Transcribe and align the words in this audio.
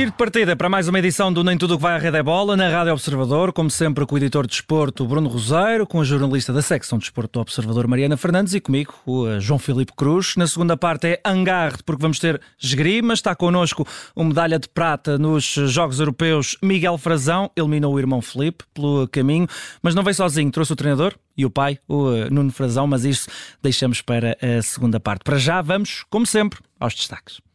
Tiro 0.00 0.12
de 0.12 0.16
partida 0.16 0.56
para 0.56 0.66
mais 0.66 0.88
uma 0.88 0.98
edição 0.98 1.30
do 1.30 1.44
Nem 1.44 1.58
Tudo 1.58 1.74
o 1.74 1.76
que 1.76 1.82
vai 1.82 1.94
à 1.94 1.98
Rede 1.98 2.16
é 2.16 2.22
Bola, 2.22 2.56
na 2.56 2.70
Rádio 2.70 2.94
Observador, 2.94 3.52
como 3.52 3.68
sempre 3.68 4.06
com 4.06 4.14
o 4.14 4.18
editor 4.18 4.46
de 4.46 4.52
desporto 4.52 5.06
Bruno 5.06 5.28
Roseiro, 5.28 5.86
com 5.86 6.00
a 6.00 6.04
jornalista 6.04 6.54
da 6.54 6.62
secção 6.62 6.96
de 6.96 7.02
desporto 7.02 7.34
do 7.34 7.42
Observador 7.42 7.86
Mariana 7.86 8.16
Fernandes 8.16 8.54
e 8.54 8.62
comigo 8.62 8.94
o 9.04 9.28
eh, 9.28 9.38
João 9.40 9.58
Filipe 9.58 9.92
Cruz. 9.94 10.36
Na 10.36 10.46
segunda 10.46 10.74
parte 10.74 11.06
é 11.06 11.20
Angarde, 11.22 11.82
porque 11.84 12.00
vamos 12.00 12.18
ter 12.18 12.40
esgrima. 12.58 13.12
Está 13.12 13.34
connosco 13.34 13.86
o 14.14 14.24
medalha 14.24 14.58
de 14.58 14.70
prata 14.70 15.18
nos 15.18 15.44
Jogos 15.44 16.00
Europeus 16.00 16.56
Miguel 16.62 16.96
Frazão, 16.96 17.50
eliminou 17.54 17.92
o 17.92 17.98
irmão 17.98 18.22
Filipe 18.22 18.64
pelo 18.72 19.06
caminho, 19.06 19.46
mas 19.82 19.94
não 19.94 20.02
veio 20.02 20.14
sozinho, 20.14 20.50
trouxe 20.50 20.72
o 20.72 20.76
treinador 20.76 21.14
e 21.36 21.44
o 21.44 21.50
pai, 21.50 21.78
o 21.86 22.10
eh, 22.10 22.30
Nuno 22.30 22.52
Frazão, 22.52 22.86
mas 22.86 23.04
isso 23.04 23.28
deixamos 23.62 24.00
para 24.00 24.34
a 24.40 24.62
segunda 24.62 24.98
parte. 24.98 25.24
Para 25.24 25.36
já 25.36 25.60
vamos, 25.60 26.06
como 26.08 26.24
sempre, 26.24 26.58
aos 26.80 26.94
destaques. 26.94 27.49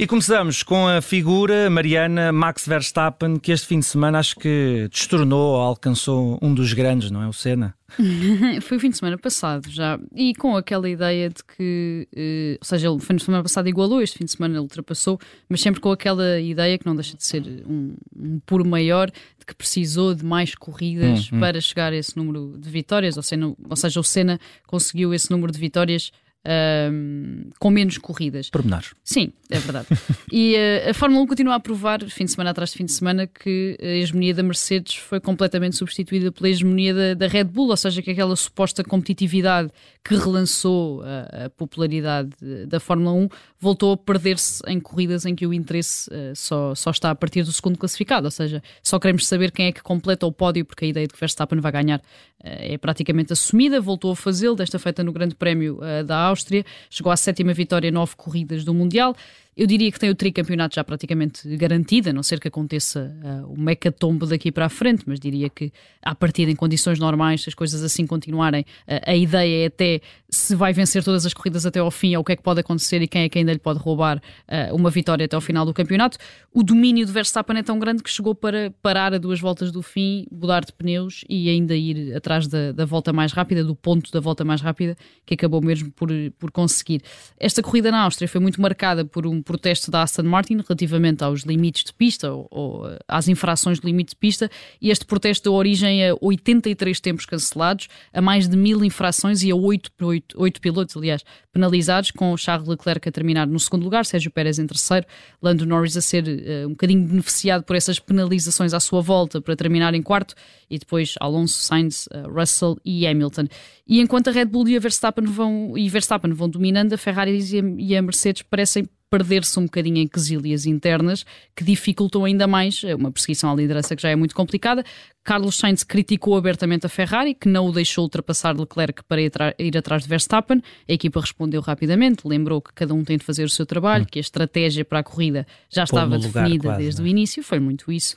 E 0.00 0.06
começamos 0.06 0.62
com 0.62 0.86
a 0.86 1.02
figura 1.02 1.68
Mariana 1.68 2.30
Max 2.30 2.68
Verstappen, 2.68 3.36
que 3.36 3.50
este 3.50 3.66
fim 3.66 3.80
de 3.80 3.84
semana 3.84 4.20
acho 4.20 4.36
que 4.36 4.86
destornou, 4.92 5.56
alcançou 5.56 6.38
um 6.40 6.54
dos 6.54 6.72
grandes, 6.72 7.10
não 7.10 7.20
é? 7.20 7.26
O 7.26 7.32
Senna. 7.32 7.74
foi 8.62 8.76
o 8.76 8.80
fim 8.80 8.90
de 8.90 8.96
semana 8.96 9.18
passado 9.18 9.68
já, 9.68 9.98
e 10.14 10.36
com 10.36 10.56
aquela 10.56 10.88
ideia 10.88 11.28
de 11.28 11.42
que, 11.42 12.06
eh, 12.14 12.58
ou 12.60 12.64
seja, 12.64 12.92
o 12.92 12.98
fim 13.00 13.16
de 13.16 13.24
semana 13.24 13.42
passado 13.42 13.68
igualou, 13.68 14.00
este 14.00 14.18
fim 14.18 14.24
de 14.24 14.30
semana 14.30 14.54
ele 14.54 14.60
ultrapassou, 14.60 15.18
mas 15.48 15.60
sempre 15.60 15.80
com 15.80 15.90
aquela 15.90 16.38
ideia 16.38 16.78
que 16.78 16.86
não 16.86 16.94
deixa 16.94 17.16
de 17.16 17.24
ser 17.24 17.42
um, 17.66 17.96
um 18.16 18.38
puro 18.46 18.64
maior, 18.64 19.10
de 19.10 19.44
que 19.44 19.54
precisou 19.54 20.14
de 20.14 20.24
mais 20.24 20.54
corridas 20.54 21.28
hum, 21.32 21.38
hum. 21.38 21.40
para 21.40 21.60
chegar 21.60 21.92
a 21.92 21.96
esse 21.96 22.16
número 22.16 22.56
de 22.56 22.70
vitórias, 22.70 23.16
ou 23.16 23.22
seja, 23.24 23.52
ou 23.68 23.76
seja, 23.76 23.98
o 23.98 24.04
Senna 24.04 24.38
conseguiu 24.64 25.12
esse 25.12 25.28
número 25.28 25.50
de 25.50 25.58
vitórias 25.58 26.12
um, 26.46 27.50
com 27.58 27.70
menos 27.70 27.98
corridas. 27.98 28.48
Pormenores. 28.50 28.94
Sim, 29.04 29.32
é 29.50 29.58
verdade. 29.58 29.88
e 30.32 30.54
uh, 30.54 30.90
a 30.90 30.94
Fórmula 30.94 31.22
1 31.22 31.26
continua 31.26 31.54
a 31.56 31.60
provar, 31.60 32.02
fim 32.08 32.24
de 32.24 32.30
semana 32.30 32.50
atrás 32.50 32.70
de 32.70 32.76
fim 32.76 32.84
de 32.84 32.92
semana, 32.92 33.26
que 33.26 33.76
a 33.80 33.86
hegemonia 33.86 34.34
da 34.34 34.42
Mercedes 34.42 34.94
foi 34.94 35.20
completamente 35.20 35.76
substituída 35.76 36.30
pela 36.32 36.48
hegemonia 36.48 36.94
da, 36.94 37.14
da 37.14 37.26
Red 37.26 37.44
Bull, 37.44 37.68
ou 37.68 37.76
seja, 37.76 38.00
que 38.00 38.10
aquela 38.10 38.34
suposta 38.36 38.82
competitividade 38.84 39.70
que 40.04 40.14
relançou 40.14 41.02
a, 41.02 41.46
a 41.46 41.50
popularidade 41.50 42.30
da 42.66 42.80
Fórmula 42.80 43.12
1 43.12 43.28
voltou 43.58 43.92
a 43.92 43.96
perder-se 43.96 44.62
em 44.66 44.80
corridas 44.80 45.26
em 45.26 45.34
que 45.34 45.46
o 45.46 45.52
interesse 45.52 46.08
uh, 46.10 46.34
só, 46.34 46.74
só 46.74 46.90
está 46.90 47.10
a 47.10 47.14
partir 47.14 47.42
do 47.42 47.52
segundo 47.52 47.78
classificado, 47.78 48.26
ou 48.26 48.30
seja, 48.30 48.62
só 48.82 48.98
queremos 48.98 49.26
saber 49.26 49.50
quem 49.50 49.66
é 49.66 49.72
que 49.72 49.82
completa 49.82 50.26
o 50.26 50.32
pódio, 50.32 50.64
porque 50.64 50.84
a 50.84 50.88
ideia 50.88 51.06
de 51.06 51.12
que 51.12 51.20
Verstappen 51.20 51.60
vai 51.60 51.72
ganhar 51.72 52.00
é 52.42 52.78
praticamente 52.78 53.32
assumida, 53.32 53.80
voltou 53.80 54.12
a 54.12 54.16
fazê-lo, 54.16 54.54
desta 54.54 54.78
feita 54.78 55.02
no 55.02 55.12
Grande 55.12 55.34
Prémio 55.34 55.80
da 56.06 56.16
Áustria, 56.16 56.64
chegou 56.88 57.10
à 57.10 57.16
sétima 57.16 57.52
vitória, 57.52 57.90
nove 57.90 58.14
corridas 58.16 58.64
do 58.64 58.72
Mundial. 58.72 59.16
Eu 59.58 59.66
diria 59.66 59.90
que 59.90 59.98
tem 59.98 60.08
o 60.08 60.14
tricampeonato 60.14 60.76
já 60.76 60.84
praticamente 60.84 61.56
garantido, 61.56 62.10
a 62.10 62.12
não 62.12 62.22
ser 62.22 62.38
que 62.38 62.46
aconteça 62.46 63.12
uh, 63.24 63.52
o 63.52 63.60
mecatombo 63.60 64.24
daqui 64.24 64.52
para 64.52 64.66
a 64.66 64.68
frente, 64.68 65.02
mas 65.04 65.18
diria 65.18 65.50
que, 65.50 65.72
a 66.00 66.14
partir 66.14 66.48
em 66.48 66.54
condições 66.54 67.00
normais, 67.00 67.42
se 67.42 67.48
as 67.48 67.56
coisas 67.56 67.82
assim 67.82 68.06
continuarem, 68.06 68.62
uh, 68.62 69.00
a 69.04 69.16
ideia 69.16 69.64
é 69.64 69.66
até 69.66 70.00
se 70.30 70.54
vai 70.54 70.72
vencer 70.72 71.02
todas 71.02 71.26
as 71.26 71.34
corridas 71.34 71.66
até 71.66 71.80
ao 71.80 71.90
fim, 71.90 72.14
ou 72.14 72.22
o 72.22 72.24
que 72.24 72.30
é 72.30 72.36
que 72.36 72.42
pode 72.42 72.60
acontecer 72.60 73.02
e 73.02 73.08
quem 73.08 73.22
é 73.22 73.28
que 73.28 73.36
ainda 73.36 73.52
lhe 73.52 73.58
pode 73.58 73.80
roubar 73.80 74.18
uh, 74.18 74.76
uma 74.76 74.90
vitória 74.90 75.24
até 75.24 75.34
ao 75.34 75.40
final 75.40 75.66
do 75.66 75.74
campeonato. 75.74 76.18
O 76.54 76.62
domínio 76.62 77.04
de 77.04 77.10
Verstappen 77.10 77.58
é 77.58 77.62
tão 77.64 77.80
grande 77.80 78.00
que 78.00 78.10
chegou 78.10 78.36
para 78.36 78.72
parar 78.80 79.12
a 79.12 79.18
duas 79.18 79.40
voltas 79.40 79.72
do 79.72 79.82
fim, 79.82 80.24
mudar 80.30 80.64
de 80.64 80.72
pneus 80.72 81.24
e 81.28 81.50
ainda 81.50 81.74
ir 81.74 82.14
atrás 82.14 82.46
da, 82.46 82.70
da 82.70 82.84
volta 82.84 83.12
mais 83.12 83.32
rápida, 83.32 83.64
do 83.64 83.74
ponto 83.74 84.12
da 84.12 84.20
volta 84.20 84.44
mais 84.44 84.60
rápida, 84.60 84.96
que 85.26 85.34
acabou 85.34 85.60
mesmo 85.60 85.90
por, 85.90 86.10
por 86.38 86.52
conseguir. 86.52 87.02
Esta 87.40 87.60
corrida 87.60 87.90
na 87.90 88.02
Áustria 88.02 88.28
foi 88.28 88.40
muito 88.40 88.62
marcada 88.62 89.04
por 89.04 89.26
um 89.26 89.42
protesto 89.48 89.90
da 89.90 90.02
Aston 90.02 90.24
Martin 90.24 90.58
relativamente 90.58 91.24
aos 91.24 91.40
limites 91.40 91.82
de 91.82 91.94
pista 91.94 92.30
ou, 92.30 92.46
ou 92.50 92.86
eh, 92.86 92.98
às 93.08 93.28
infrações 93.28 93.80
de 93.80 93.86
limite 93.86 94.10
de 94.10 94.16
pista 94.16 94.50
e 94.78 94.90
este 94.90 95.06
protesto 95.06 95.44
deu 95.44 95.54
origem 95.54 96.06
a 96.06 96.14
83 96.20 97.00
tempos 97.00 97.24
cancelados, 97.24 97.88
a 98.12 98.20
mais 98.20 98.46
de 98.46 98.58
mil 98.58 98.84
infrações 98.84 99.42
e 99.42 99.50
a 99.50 99.56
8, 99.56 99.90
8, 100.02 100.36
8 100.38 100.60
pilotos, 100.60 100.96
aliás, 100.98 101.24
penalizados, 101.50 102.10
com 102.10 102.36
Charles 102.36 102.68
Leclerc 102.68 103.08
a 103.08 103.12
terminar 103.12 103.46
no 103.46 103.58
segundo 103.58 103.84
lugar, 103.84 104.04
Sérgio 104.04 104.30
Pérez 104.30 104.58
em 104.58 104.66
terceiro, 104.66 105.06
Lando 105.40 105.64
Norris 105.64 105.96
a 105.96 106.02
ser 106.02 106.24
uh, 106.24 106.66
um 106.66 106.72
bocadinho 106.72 107.06
beneficiado 107.06 107.64
por 107.64 107.74
essas 107.74 107.98
penalizações 107.98 108.74
à 108.74 108.80
sua 108.80 109.00
volta 109.00 109.40
para 109.40 109.56
terminar 109.56 109.94
em 109.94 110.02
quarto 110.02 110.34
e 110.68 110.78
depois 110.78 111.14
Alonso, 111.18 111.58
Sainz, 111.64 112.06
uh, 112.08 112.30
Russell 112.30 112.76
e 112.84 113.06
Hamilton. 113.06 113.46
E 113.86 113.98
enquanto 113.98 114.28
a 114.28 114.30
Red 114.30 114.44
Bull 114.44 114.68
e 114.68 114.76
a 114.76 114.80
Verstappen 114.80 115.24
vão, 115.24 115.72
e 115.74 115.88
Verstappen 115.88 116.32
vão 116.34 116.50
dominando, 116.50 116.92
a 116.92 116.98
Ferrari 116.98 117.38
e 117.78 117.96
a 117.96 118.02
Mercedes 118.02 118.42
parecem 118.42 118.86
perder-se 119.10 119.58
um 119.58 119.64
bocadinho 119.64 119.98
em 119.98 120.06
quesílias 120.06 120.66
internas 120.66 121.24
que 121.54 121.64
dificultam 121.64 122.24
ainda 122.24 122.46
mais 122.46 122.82
uma 122.84 123.10
perseguição 123.10 123.50
à 123.50 123.54
liderança 123.54 123.96
que 123.96 124.02
já 124.02 124.10
é 124.10 124.16
muito 124.16 124.34
complicada. 124.34 124.84
Carlos 125.24 125.56
Sainz 125.56 125.84
criticou 125.84 126.36
abertamente 126.36 126.86
a 126.86 126.88
Ferrari, 126.88 127.34
que 127.34 127.48
não 127.48 127.66
o 127.66 127.72
deixou 127.72 128.04
ultrapassar 128.04 128.58
Leclerc 128.58 129.02
para 129.04 129.20
ir, 129.58 129.76
atrás 129.76 130.02
de 130.02 130.08
Verstappen. 130.08 130.62
A 130.88 130.92
equipa 130.92 131.20
respondeu 131.20 131.60
rapidamente, 131.60 132.26
lembrou 132.26 132.62
que 132.62 132.72
cada 132.72 132.94
um 132.94 133.04
tem 133.04 133.18
de 133.18 133.24
fazer 133.24 133.44
o 133.44 133.48
seu 133.48 133.66
trabalho, 133.66 134.04
hum. 134.04 134.08
que 134.10 134.18
a 134.18 134.20
estratégia 134.20 134.84
para 134.84 135.00
a 135.00 135.02
corrida 135.02 135.46
já 135.68 135.84
estava 135.84 136.18
definida 136.18 136.68
quase, 136.68 136.82
desde 136.82 137.00
é? 137.00 137.04
o 137.04 137.06
início, 137.06 137.42
foi 137.42 137.60
muito 137.60 137.92
isso. 137.92 138.16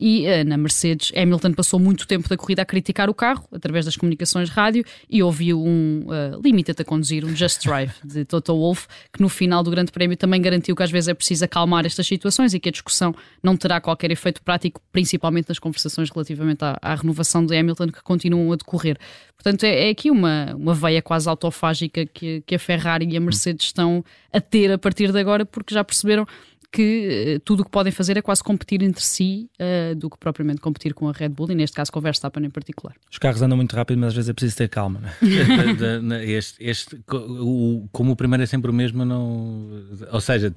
E 0.00 0.26
uh, 0.26 0.44
na 0.46 0.56
Mercedes, 0.56 1.12
Hamilton 1.14 1.52
passou 1.52 1.78
muito 1.78 2.06
tempo 2.06 2.26
da 2.26 2.36
corrida 2.36 2.62
a 2.62 2.64
criticar 2.64 3.10
o 3.10 3.14
carro, 3.14 3.44
através 3.52 3.84
das 3.84 3.96
comunicações 3.96 4.48
rádio, 4.48 4.82
e 5.10 5.22
ouviu 5.22 5.62
um 5.62 6.06
uh, 6.06 6.40
Limita-te 6.42 6.80
a 6.80 6.84
conduzir, 6.84 7.24
um 7.24 7.36
Just 7.36 7.62
Drive, 7.62 7.92
de 8.02 8.24
Toto 8.24 8.54
Wolff, 8.56 8.88
que 9.12 9.20
no 9.20 9.28
final 9.28 9.62
do 9.62 9.70
Grande 9.70 9.92
Prémio 9.92 10.16
também 10.16 10.40
garantiu 10.40 10.74
que 10.74 10.82
às 10.82 10.90
vezes 10.90 11.08
é 11.08 11.14
preciso 11.14 11.44
acalmar 11.44 11.84
estas 11.84 12.06
situações 12.06 12.54
e 12.54 12.60
que 12.60 12.70
a 12.70 12.72
discussão 12.72 13.14
não 13.42 13.56
terá 13.56 13.78
qualquer 13.80 14.10
efeito 14.10 14.42
prático, 14.42 14.80
principalmente 14.90 15.50
nas 15.50 15.58
conversações 15.58 16.08
relativamente 16.10 16.64
à, 16.64 16.78
à 16.80 16.94
renovação 16.94 17.44
de 17.44 17.54
Hamilton, 17.54 17.88
que 17.88 18.02
continuam 18.02 18.50
a 18.52 18.56
decorrer. 18.56 18.96
Portanto, 19.36 19.64
é, 19.64 19.88
é 19.88 19.90
aqui 19.90 20.10
uma, 20.10 20.54
uma 20.54 20.74
veia 20.74 21.00
quase 21.00 21.28
autofágica 21.28 22.04
que, 22.06 22.42
que 22.46 22.54
a 22.54 22.58
Ferrari 22.58 23.06
e 23.10 23.16
a 23.16 23.20
Mercedes 23.20 23.66
estão 23.66 24.04
a 24.32 24.40
ter 24.40 24.70
a 24.70 24.78
partir 24.78 25.10
de 25.12 25.18
agora, 25.18 25.46
porque 25.46 25.74
já 25.74 25.82
perceberam 25.82 26.26
que 26.72 27.36
uh, 27.36 27.40
tudo 27.40 27.60
o 27.60 27.64
que 27.64 27.70
podem 27.70 27.92
fazer 27.92 28.16
é 28.16 28.22
quase 28.22 28.42
competir 28.44 28.82
entre 28.82 29.02
si 29.02 29.50
uh, 29.60 29.94
do 29.94 30.08
que 30.08 30.16
propriamente 30.18 30.60
competir 30.60 30.94
com 30.94 31.08
a 31.08 31.12
Red 31.12 31.30
Bull 31.30 31.50
e 31.50 31.54
neste 31.54 31.76
caso 31.76 31.90
com 31.90 31.98
o 31.98 32.02
Verstappen 32.02 32.44
em 32.44 32.50
particular. 32.50 32.94
Os 33.10 33.18
carros 33.18 33.42
andam 33.42 33.56
muito 33.56 33.74
rápido, 33.74 33.98
mas 33.98 34.08
às 34.08 34.14
vezes 34.14 34.30
é 34.30 34.32
preciso 34.32 34.56
ter 34.56 34.68
calma. 34.68 35.00
Né? 35.00 36.24
este, 36.24 36.64
este, 36.64 37.00
o, 37.12 37.88
como 37.90 38.12
o 38.12 38.16
primeiro 38.16 38.42
é 38.42 38.46
sempre 38.46 38.70
o 38.70 38.74
mesmo, 38.74 39.04
não, 39.04 39.68
ou 40.12 40.20
seja, 40.20 40.52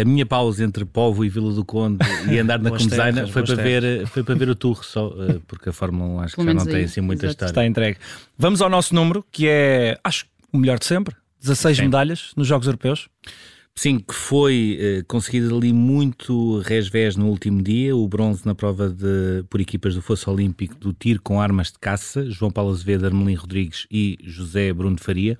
a 0.00 0.04
minha 0.04 0.24
pausa 0.24 0.64
entre 0.64 0.84
Povo 0.84 1.24
e 1.24 1.28
Vila 1.28 1.52
do 1.52 1.64
Conde 1.64 1.98
e 2.30 2.38
andar 2.38 2.60
na 2.60 2.70
Comesaina 2.76 3.26
foi, 3.26 3.42
para 3.42 3.54
ver, 3.56 4.06
foi 4.06 4.22
para 4.22 4.34
ver 4.34 4.48
o 4.48 4.54
Tour 4.54 4.84
só, 4.84 5.08
uh, 5.08 5.40
porque 5.48 5.70
a 5.70 5.72
Fórmula 5.72 6.08
1 6.08 6.20
acho 6.20 6.36
Pelo 6.36 6.46
que 6.46 6.52
já 6.52 6.64
não 6.64 6.72
tem 6.72 6.84
assim 6.84 7.00
muita 7.00 7.26
história. 7.26 7.50
Está 7.50 7.66
entregue. 7.66 7.98
Vamos 8.38 8.62
ao 8.62 8.70
nosso 8.70 8.94
número, 8.94 9.24
que 9.32 9.48
é, 9.48 9.98
acho, 10.04 10.26
o 10.52 10.58
melhor 10.58 10.78
de 10.78 10.86
sempre: 10.86 11.16
16 11.40 11.76
Sim. 11.76 11.82
medalhas 11.84 12.30
nos 12.36 12.46
Jogos 12.46 12.66
Europeus. 12.66 13.08
Sim, 13.78 13.98
que 13.98 14.14
foi 14.14 14.78
eh, 14.80 15.02
conseguido 15.06 15.54
ali 15.54 15.70
muito 15.70 16.60
resvés 16.60 17.14
no 17.14 17.28
último 17.28 17.62
dia, 17.62 17.94
o 17.94 18.08
bronze 18.08 18.46
na 18.46 18.54
prova 18.54 18.88
de, 18.88 19.44
por 19.50 19.60
equipas 19.60 19.94
do 19.94 20.00
Fosso 20.00 20.30
Olímpico 20.30 20.74
do 20.76 20.94
tiro 20.94 21.20
com 21.20 21.38
armas 21.38 21.70
de 21.70 21.78
caça, 21.78 22.24
João 22.30 22.50
Paulo 22.50 22.70
Azevedo, 22.70 23.04
Armelin 23.04 23.34
Rodrigues 23.34 23.86
e 23.90 24.18
José 24.24 24.72
Bruno 24.72 24.96
Faria. 24.98 25.38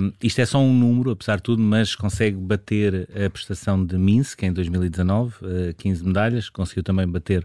Um, 0.00 0.12
isto 0.22 0.40
é 0.40 0.46
só 0.46 0.60
um 0.60 0.72
número, 0.72 1.10
apesar 1.10 1.36
de 1.36 1.42
tudo, 1.42 1.60
mas 1.60 1.96
consegue 1.96 2.36
bater 2.36 3.08
a 3.10 3.28
prestação 3.28 3.84
de 3.84 3.98
Minsk 3.98 4.44
em 4.44 4.52
2019, 4.52 5.34
uh, 5.44 5.74
15 5.76 6.04
medalhas, 6.04 6.48
conseguiu 6.48 6.84
também 6.84 7.08
bater 7.08 7.44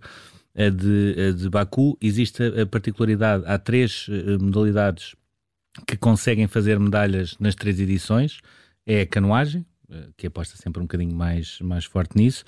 a 0.55 0.69
de, 0.69 1.15
a 1.27 1.31
de 1.31 1.49
Baku. 1.49 1.97
Existe 1.99 2.43
a, 2.43 2.67
particularidade, 2.67 3.43
há 3.47 3.57
três 3.57 4.07
uh, 4.09 4.43
modalidades 4.43 5.15
que 5.87 5.97
conseguem 5.97 6.45
fazer 6.47 6.79
medalhas 6.79 7.35
nas 7.39 7.55
três 7.55 7.79
edições, 7.79 8.41
é 8.85 9.01
a 9.01 9.05
canoagem, 9.05 9.61
eh, 9.61 9.76
que 10.15 10.27
aposta 10.27 10.57
sempre 10.57 10.79
um 10.81 10.85
bocadinho 10.85 11.15
mais, 11.15 11.59
mais 11.61 11.85
forte 11.85 12.17
nisso, 12.17 12.43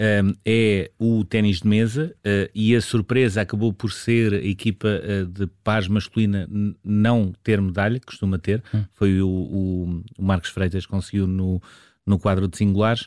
um, 0.00 0.34
é 0.46 0.90
o 0.98 1.24
ténis 1.24 1.60
de 1.60 1.68
mesa 1.68 2.14
uh, 2.20 2.50
e 2.54 2.74
a 2.74 2.80
surpresa 2.80 3.42
acabou 3.42 3.70
por 3.70 3.92
ser 3.92 4.32
a 4.32 4.42
equipa 4.42 4.88
uh, 4.88 5.26
de 5.26 5.46
paz 5.62 5.88
masculina 5.88 6.48
não 6.82 7.34
ter 7.42 7.60
medalha, 7.60 8.00
que 8.00 8.06
costuma 8.06 8.38
ter, 8.38 8.62
hum. 8.72 8.84
foi 8.94 9.20
o, 9.20 9.28
o, 9.28 10.02
o, 10.16 10.22
Marcos 10.22 10.48
Freitas 10.48 10.86
que 10.86 10.90
conseguiu 10.90 11.26
no, 11.26 11.60
no 12.06 12.18
quadro 12.18 12.48
de 12.48 12.56
singulares, 12.56 13.06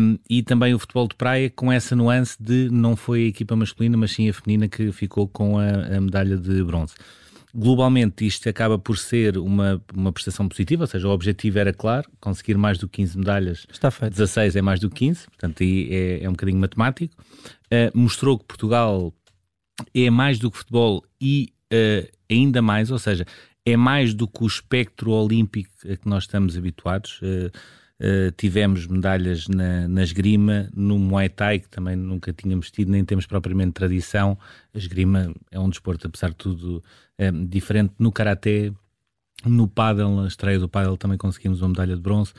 um, 0.00 0.18
e 0.28 0.42
também 0.42 0.72
o 0.72 0.78
futebol 0.78 1.06
de 1.06 1.16
praia 1.16 1.50
com 1.50 1.70
essa 1.70 1.94
nuance 1.94 2.42
de 2.42 2.70
não 2.70 2.96
foi 2.96 3.24
a 3.24 3.28
equipa 3.28 3.54
masculina, 3.54 3.98
mas 3.98 4.12
sim 4.12 4.26
a 4.26 4.32
feminina 4.32 4.68
que 4.68 4.90
ficou 4.90 5.28
com 5.28 5.58
a, 5.58 5.68
a 5.68 6.00
medalha 6.00 6.38
de 6.38 6.64
bronze. 6.64 6.94
Globalmente, 7.54 8.26
isto 8.26 8.48
acaba 8.48 8.78
por 8.78 8.96
ser 8.96 9.36
uma, 9.36 9.82
uma 9.94 10.10
prestação 10.10 10.48
positiva, 10.48 10.84
ou 10.84 10.86
seja, 10.86 11.06
o 11.06 11.10
objetivo 11.10 11.58
era 11.58 11.72
claro, 11.72 12.08
conseguir 12.18 12.56
mais 12.56 12.78
do 12.78 12.88
que 12.88 13.02
15 13.02 13.18
medalhas. 13.18 13.66
Está 13.70 13.90
feito. 13.90 14.12
16 14.12 14.56
é 14.56 14.62
mais 14.62 14.80
do 14.80 14.88
que 14.88 15.06
15, 15.06 15.26
portanto, 15.26 15.62
aí 15.62 15.88
é, 15.90 16.24
é 16.24 16.28
um 16.28 16.32
bocadinho 16.32 16.58
matemático. 16.58 17.14
Uh, 17.66 17.98
mostrou 17.98 18.38
que 18.38 18.46
Portugal 18.46 19.12
é 19.94 20.08
mais 20.08 20.38
do 20.38 20.50
que 20.50 20.56
futebol 20.56 21.04
e 21.20 21.52
uh, 21.72 22.08
ainda 22.30 22.62
mais, 22.62 22.90
ou 22.90 22.98
seja, 22.98 23.26
é 23.66 23.76
mais 23.76 24.14
do 24.14 24.26
que 24.26 24.42
o 24.42 24.46
espectro 24.46 25.10
olímpico 25.10 25.70
a 25.90 25.96
que 25.96 26.08
nós 26.08 26.24
estamos 26.24 26.56
habituados. 26.56 27.20
Uh, 27.20 27.50
Uh, 28.02 28.32
tivemos 28.36 28.88
medalhas 28.88 29.46
na, 29.46 29.86
na 29.86 30.02
esgrima, 30.02 30.68
no 30.74 30.98
Muay 30.98 31.28
Thai, 31.28 31.60
que 31.60 31.68
também 31.68 31.94
nunca 31.94 32.32
tínhamos 32.32 32.68
tido, 32.68 32.90
nem 32.90 33.04
temos 33.04 33.26
propriamente 33.26 33.72
tradição. 33.72 34.36
A 34.74 34.78
esgrima 34.78 35.32
é 35.52 35.60
um 35.60 35.70
desporto, 35.70 36.08
apesar 36.08 36.30
de 36.30 36.36
tudo, 36.36 36.82
é, 37.16 37.30
diferente. 37.30 37.94
No 38.00 38.10
Karaté, 38.10 38.72
no 39.44 39.68
paddle, 39.68 40.16
na 40.16 40.28
estreia 40.28 40.58
do 40.58 40.68
paddle 40.68 40.96
também 40.96 41.18
conseguimos 41.18 41.60
uma 41.60 41.68
medalha 41.68 41.96
de 41.96 42.02
bronze. 42.02 42.32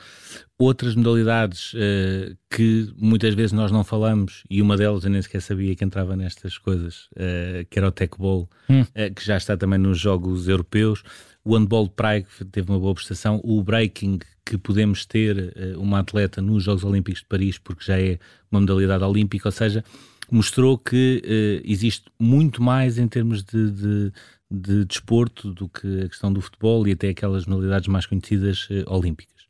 Outras 0.58 0.94
modalidades 0.94 1.74
uh, 1.74 2.36
que 2.50 2.92
muitas 2.96 3.34
vezes 3.34 3.52
nós 3.52 3.70
não 3.70 3.84
falamos, 3.84 4.44
e 4.48 4.62
uma 4.62 4.76
delas 4.76 5.04
eu 5.04 5.10
nem 5.10 5.20
sequer 5.20 5.40
sabia 5.40 5.74
que 5.74 5.84
entrava 5.84 6.16
nestas 6.16 6.56
coisas, 6.58 7.08
uh, 7.12 7.66
que 7.68 7.78
era 7.78 7.88
o 7.88 7.92
Techball, 7.92 8.48
hum. 8.68 8.82
uh, 8.82 9.14
que 9.14 9.24
já 9.24 9.36
está 9.36 9.56
também 9.56 9.78
nos 9.78 9.98
Jogos 9.98 10.48
Europeus 10.48 11.02
o 11.44 11.56
handball 11.56 11.84
de 11.86 11.92
praia 11.94 12.22
que 12.22 12.44
teve 12.46 12.70
uma 12.70 12.80
boa 12.80 12.94
prestação, 12.94 13.40
o 13.44 13.62
breaking 13.62 14.18
que 14.44 14.56
podemos 14.56 15.04
ter 15.04 15.54
uh, 15.76 15.80
uma 15.80 16.00
atleta 16.00 16.40
nos 16.40 16.62
Jogos 16.64 16.84
Olímpicos 16.84 17.20
de 17.20 17.26
Paris, 17.26 17.58
porque 17.58 17.84
já 17.84 18.00
é 18.00 18.18
uma 18.50 18.60
modalidade 18.60 19.04
olímpica, 19.04 19.48
ou 19.48 19.52
seja, 19.52 19.84
mostrou 20.30 20.78
que 20.78 21.22
uh, 21.24 21.70
existe 21.70 22.06
muito 22.18 22.62
mais 22.62 22.98
em 22.98 23.06
termos 23.06 23.42
de, 23.42 23.70
de, 23.70 24.12
de, 24.50 24.84
desporto 24.86 25.52
do 25.52 25.68
que 25.68 26.02
a 26.02 26.08
questão 26.08 26.32
do 26.32 26.40
futebol 26.40 26.86
e 26.88 26.92
até 26.92 27.10
aquelas 27.10 27.44
modalidades 27.44 27.88
mais 27.88 28.06
conhecidas 28.06 28.68
uh, 28.70 28.84
olímpicas. 28.86 29.44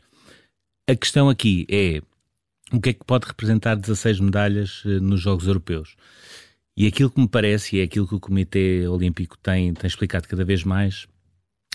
A 0.89 0.97
questão 0.97 1.29
aqui 1.29 1.65
é 1.71 2.03
o 2.73 2.81
que 2.81 2.91
é 2.91 2.93
que 2.93 3.05
pode 3.05 3.27
representar 3.27 3.77
16 3.77 4.21
medalhas 4.21 4.83
nos 4.85 5.21
Jogos 5.21 5.47
Europeus? 5.47 5.95
E 6.77 6.87
aquilo 6.87 7.11
que 7.11 7.21
me 7.21 7.29
parece, 7.29 7.77
e 7.77 7.81
é 7.81 7.85
aquilo 7.85 8.09
que 8.09 8.17
o 8.17 8.21
Comitê 8.21 8.89
Olímpico 8.89 9.39
tem, 9.39 9.73
tem 9.73 9.87
explicado 9.87 10.27
cada 10.27 10.45
vez 10.45 10.65
mais, 10.65 11.07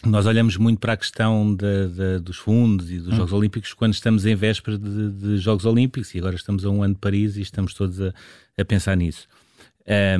nós 0.05 0.25
olhamos 0.25 0.55
muito 0.57 0.79
para 0.79 0.93
a 0.93 0.97
questão 0.97 1.53
de, 1.53 1.87
de, 1.89 2.19
dos 2.19 2.37
fundos 2.37 2.89
e 2.91 2.99
dos 2.99 3.13
hum. 3.13 3.17
Jogos 3.17 3.33
Olímpicos 3.33 3.73
quando 3.73 3.93
estamos 3.93 4.25
em 4.25 4.35
véspera 4.35 4.77
de, 4.77 5.11
de, 5.11 5.37
Jogos 5.37 5.65
Olímpicos 5.65 6.13
e 6.15 6.19
agora 6.19 6.35
estamos 6.35 6.65
a 6.65 6.69
um 6.69 6.83
ano 6.83 6.93
de 6.93 6.99
Paris 6.99 7.35
e 7.35 7.41
estamos 7.41 7.73
todos 7.73 8.01
a, 8.01 8.13
a 8.57 8.65
pensar 8.65 8.95
nisso. 8.95 9.27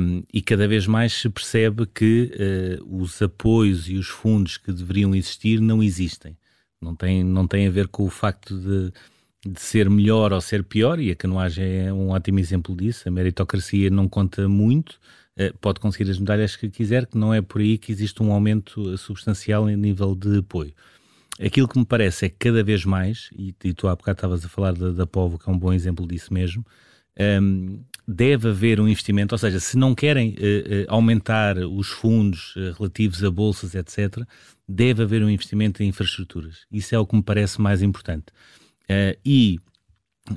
Um, 0.00 0.24
e 0.32 0.42
cada 0.42 0.66
vez 0.66 0.86
mais 0.86 1.12
se 1.12 1.28
percebe 1.28 1.86
que 1.86 2.32
uh, 2.80 3.02
os 3.02 3.22
apoios 3.22 3.88
e 3.88 3.96
os 3.96 4.08
fundos 4.08 4.56
que 4.56 4.72
deveriam 4.72 5.14
existir 5.14 5.60
não 5.60 5.82
existem. 5.82 6.36
Não 6.80 6.96
tem, 6.96 7.22
não 7.22 7.46
tem 7.46 7.66
a 7.66 7.70
ver 7.70 7.86
com 7.86 8.04
o 8.04 8.10
facto 8.10 8.58
de, 8.58 8.92
de 9.48 9.60
ser 9.60 9.88
melhor 9.88 10.32
ou 10.32 10.40
ser 10.40 10.64
pior, 10.64 10.98
e 10.98 11.10
a 11.10 11.14
canoagem 11.14 11.86
é 11.86 11.92
um 11.92 12.08
ótimo 12.08 12.40
exemplo 12.40 12.74
disso. 12.74 13.06
A 13.06 13.12
meritocracia 13.12 13.90
não 13.90 14.08
conta 14.08 14.48
muito 14.48 14.98
pode 15.60 15.80
conseguir 15.80 16.10
as 16.10 16.18
medalhas 16.18 16.56
que 16.56 16.68
quiser, 16.68 17.06
que 17.06 17.16
não 17.16 17.32
é 17.32 17.40
por 17.40 17.60
aí 17.60 17.78
que 17.78 17.90
existe 17.90 18.22
um 18.22 18.32
aumento 18.32 18.92
eh, 18.92 18.96
substancial 18.96 19.70
em 19.70 19.76
nível 19.76 20.14
de 20.14 20.38
apoio. 20.38 20.72
Aquilo 21.42 21.66
que 21.66 21.78
me 21.78 21.86
parece 21.86 22.26
é 22.26 22.28
que 22.28 22.36
cada 22.38 22.62
vez 22.62 22.84
mais, 22.84 23.30
e, 23.32 23.54
e 23.64 23.72
tu 23.72 23.88
há 23.88 23.96
bocado 23.96 24.16
estavas 24.16 24.44
a 24.44 24.48
falar 24.48 24.74
da, 24.74 24.90
da 24.90 25.06
Povo, 25.06 25.38
que 25.38 25.48
é 25.48 25.52
um 25.52 25.58
bom 25.58 25.72
exemplo 25.72 26.06
disso 26.06 26.34
mesmo, 26.34 26.64
um, 27.18 27.22
ehm, 27.22 27.80
deve 28.06 28.48
haver 28.48 28.80
um 28.80 28.88
investimento, 28.88 29.34
ou 29.34 29.38
seja, 29.38 29.58
se 29.60 29.78
não 29.78 29.94
querem 29.94 30.30
uh, 30.30 30.84
aumentar 30.88 31.56
os 31.58 31.88
fundos 31.88 32.54
uh, 32.56 32.72
relativos 32.76 33.22
a 33.22 33.30
bolsas, 33.30 33.74
etc., 33.74 34.24
deve 34.68 35.02
haver 35.04 35.22
um 35.22 35.30
investimento 35.30 35.82
em 35.82 35.88
infraestruturas. 35.88 36.66
Isso 36.70 36.94
é 36.94 36.98
o 36.98 37.06
que 37.06 37.16
me 37.16 37.22
parece 37.22 37.60
mais 37.60 37.82
importante. 37.82 38.26
e 39.24 39.58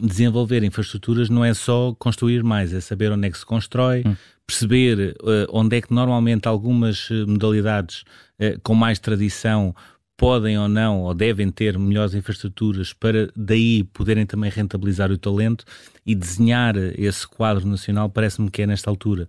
desenvolver 0.01 0.63
infraestruturas 0.63 1.29
não 1.29 1.43
é 1.43 1.53
só 1.53 1.93
construir 1.97 2.43
mais, 2.43 2.73
é 2.73 2.81
saber 2.81 3.11
onde 3.11 3.27
é 3.27 3.31
que 3.31 3.37
se 3.37 3.45
constrói, 3.45 4.03
hum 4.05 4.15
perceber 4.45 5.15
uh, 5.21 5.47
onde 5.49 5.77
é 5.77 5.81
que 5.81 5.93
normalmente 5.93 6.47
algumas 6.47 7.09
eh, 7.09 7.25
modalidades 7.25 8.03
uh, 8.39 8.59
com 8.61 8.75
mais 8.75 8.99
tradição 8.99 9.73
podem 10.15 10.57
ou 10.59 10.67
não, 10.67 11.01
ou 11.01 11.13
devem 11.13 11.49
ter 11.49 11.77
melhores 11.77 12.13
infraestruturas 12.13 12.93
para 12.93 13.29
daí 13.35 13.83
poderem 13.83 14.25
também 14.25 14.49
rentabilizar 14.49 15.11
o 15.11 15.17
talento 15.17 15.65
e 16.05 16.13
desenhar 16.13 16.75
esse 16.77 17.27
quadro 17.27 17.67
nacional, 17.67 18.09
parece-me 18.09 18.49
que 18.51 18.61
é 18.61 18.67
nesta 18.67 18.89
altura. 18.89 19.27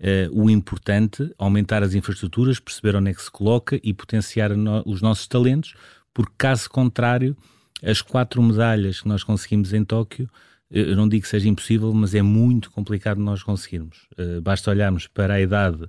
Uh, 0.00 0.42
o 0.42 0.50
importante, 0.50 1.32
aumentar 1.38 1.82
as 1.82 1.94
infraestruturas, 1.94 2.58
perceber 2.58 2.96
onde 2.96 3.10
é 3.10 3.14
que 3.14 3.22
se 3.22 3.30
coloca 3.30 3.78
e 3.82 3.94
potenciar 3.94 4.56
no, 4.56 4.82
os 4.84 5.00
nossos 5.00 5.26
talentos, 5.28 5.74
porque 6.12 6.32
caso 6.36 6.68
contrário, 6.68 7.36
as 7.84 8.00
quatro 8.00 8.42
medalhas 8.42 9.00
que 9.00 9.08
nós 9.08 9.22
conseguimos 9.22 9.72
em 9.72 9.84
Tóquio 9.84 10.28
eu 10.74 10.96
não 10.96 11.08
digo 11.08 11.22
que 11.22 11.28
seja 11.28 11.48
impossível, 11.48 11.92
mas 11.94 12.16
é 12.16 12.22
muito 12.22 12.68
complicado 12.70 13.18
nós 13.18 13.44
conseguirmos. 13.44 14.08
Uh, 14.18 14.40
basta 14.40 14.70
olharmos 14.70 15.06
para 15.06 15.34
a 15.34 15.40
idade 15.40 15.88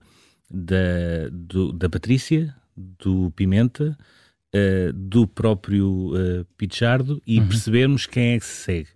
da, 0.49 1.27
do, 1.31 1.71
da 1.71 1.89
Patrícia, 1.89 2.55
do 2.77 3.31
Pimenta, 3.31 3.97
uh, 4.53 4.93
do 4.93 5.27
próprio 5.27 6.13
uh, 6.13 6.45
Pichardo 6.55 7.19
e 7.25 7.39
uhum. 7.39 7.47
percebermos 7.47 8.05
quem 8.05 8.33
é 8.33 8.39
que 8.39 8.45
se 8.45 8.63
segue. 8.63 8.89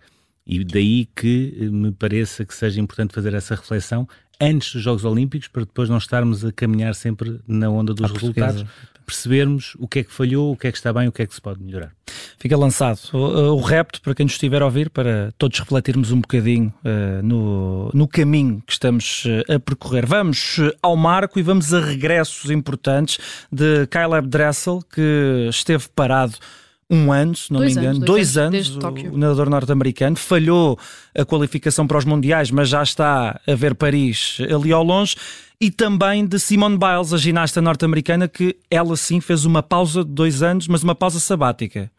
E 0.45 0.63
daí 0.63 1.07
que 1.16 1.69
me 1.72 1.92
pareça 1.92 2.45
que 2.45 2.54
seja 2.54 2.80
importante 2.80 3.13
fazer 3.13 3.34
essa 3.34 3.56
reflexão 3.56 4.07
antes 4.40 4.74
dos 4.74 4.82
Jogos 4.82 5.06
Olímpicos, 5.06 5.48
para 5.48 5.64
depois 5.64 5.90
não 5.90 5.98
estarmos 5.98 6.46
a 6.46 6.52
caminhar 6.52 6.96
sempre 6.96 7.40
na 7.48 7.70
onda 7.70 7.94
dos 7.94 8.12
resultados, 8.12 8.66
percebermos 9.06 9.76
o 9.80 9.88
que 9.88 10.00
é 10.00 10.04
que 10.04 10.14
falhou, 10.14 10.54
o 10.54 10.56
que 10.56 10.68
é 10.68 10.72
que 10.72 10.78
está 10.78 10.94
bem, 10.94 11.08
o 11.08 11.12
que 11.12 11.24
é 11.24 11.26
que 11.26 11.34
se 11.34 11.42
pode 11.42 11.62
melhorar. 11.62 11.92
Fica 12.38 12.56
lançado 12.56 13.00
o, 13.12 13.56
o 13.56 13.62
repto 13.62 14.02
para 14.02 14.14
quem 14.14 14.26
nos 14.26 14.34
estiver 14.34 14.62
a 14.62 14.66
ouvir, 14.66 14.90
para 14.92 15.34
todos 15.38 15.60
refletirmos 15.60 16.12
um 16.12 16.22
bocadinho 16.22 16.74
uh, 16.86 17.26
no, 17.26 17.90
no 17.94 18.08
caminho 18.08 18.62
que 18.66 18.72
estamos 18.72 19.26
uh, 19.26 19.56
a 19.56 19.60
percorrer. 19.60 20.06
Vamos 20.06 20.60
uh, 20.60 20.72
ao 20.82 20.96
marco 20.96 21.40
e 21.40 21.42
vamos 21.42 21.74
a 21.74 21.80
regressos 21.80 22.52
importantes 22.52 23.18
de 23.52 23.88
Caleb 23.88 24.28
Dressel, 24.28 24.80
que 24.94 25.48
esteve 25.50 25.86
parado 25.94 26.36
um 26.90 27.12
ano, 27.12 27.36
se 27.36 27.52
não 27.52 27.60
dois 27.60 27.76
me 27.76 27.82
engano, 27.82 27.98
anos, 27.98 28.06
dois, 28.06 28.34
dois, 28.34 28.38
anos, 28.38 28.78
anos 28.84 29.04
o, 29.04 29.16
o 29.16 29.18
nadador 29.18 29.50
norte-americano. 29.50 30.16
Falhou 30.16 30.78
a 31.16 31.24
qualificação 31.24 31.86
para 31.86 31.98
os 31.98 32.06
mundiais, 32.06 32.50
mas 32.50 32.70
já 32.70 32.82
está 32.82 33.40
a 33.48 33.56
ver 33.56 33.76
Paris 33.76 34.40
ali 34.50 34.72
ao 34.72 34.84
longe 34.84 35.16
e 35.62 35.70
também 35.70 36.26
de 36.26 36.40
Simone 36.40 36.78
Biles, 36.78 37.14
a 37.14 37.18
ginasta 37.18 37.62
norte-americana, 37.62 38.30
que 38.30 38.56
ela 38.72 38.96
sim 38.96 39.20
fez 39.20 39.44
uma 39.44 39.62
pausa 39.62 40.06
de 40.06 40.12
dois 40.12 40.42
anos, 40.42 40.70
mas 40.70 40.84
uma 40.84 40.96
pausa 40.96 41.20
sabática. 41.20 41.92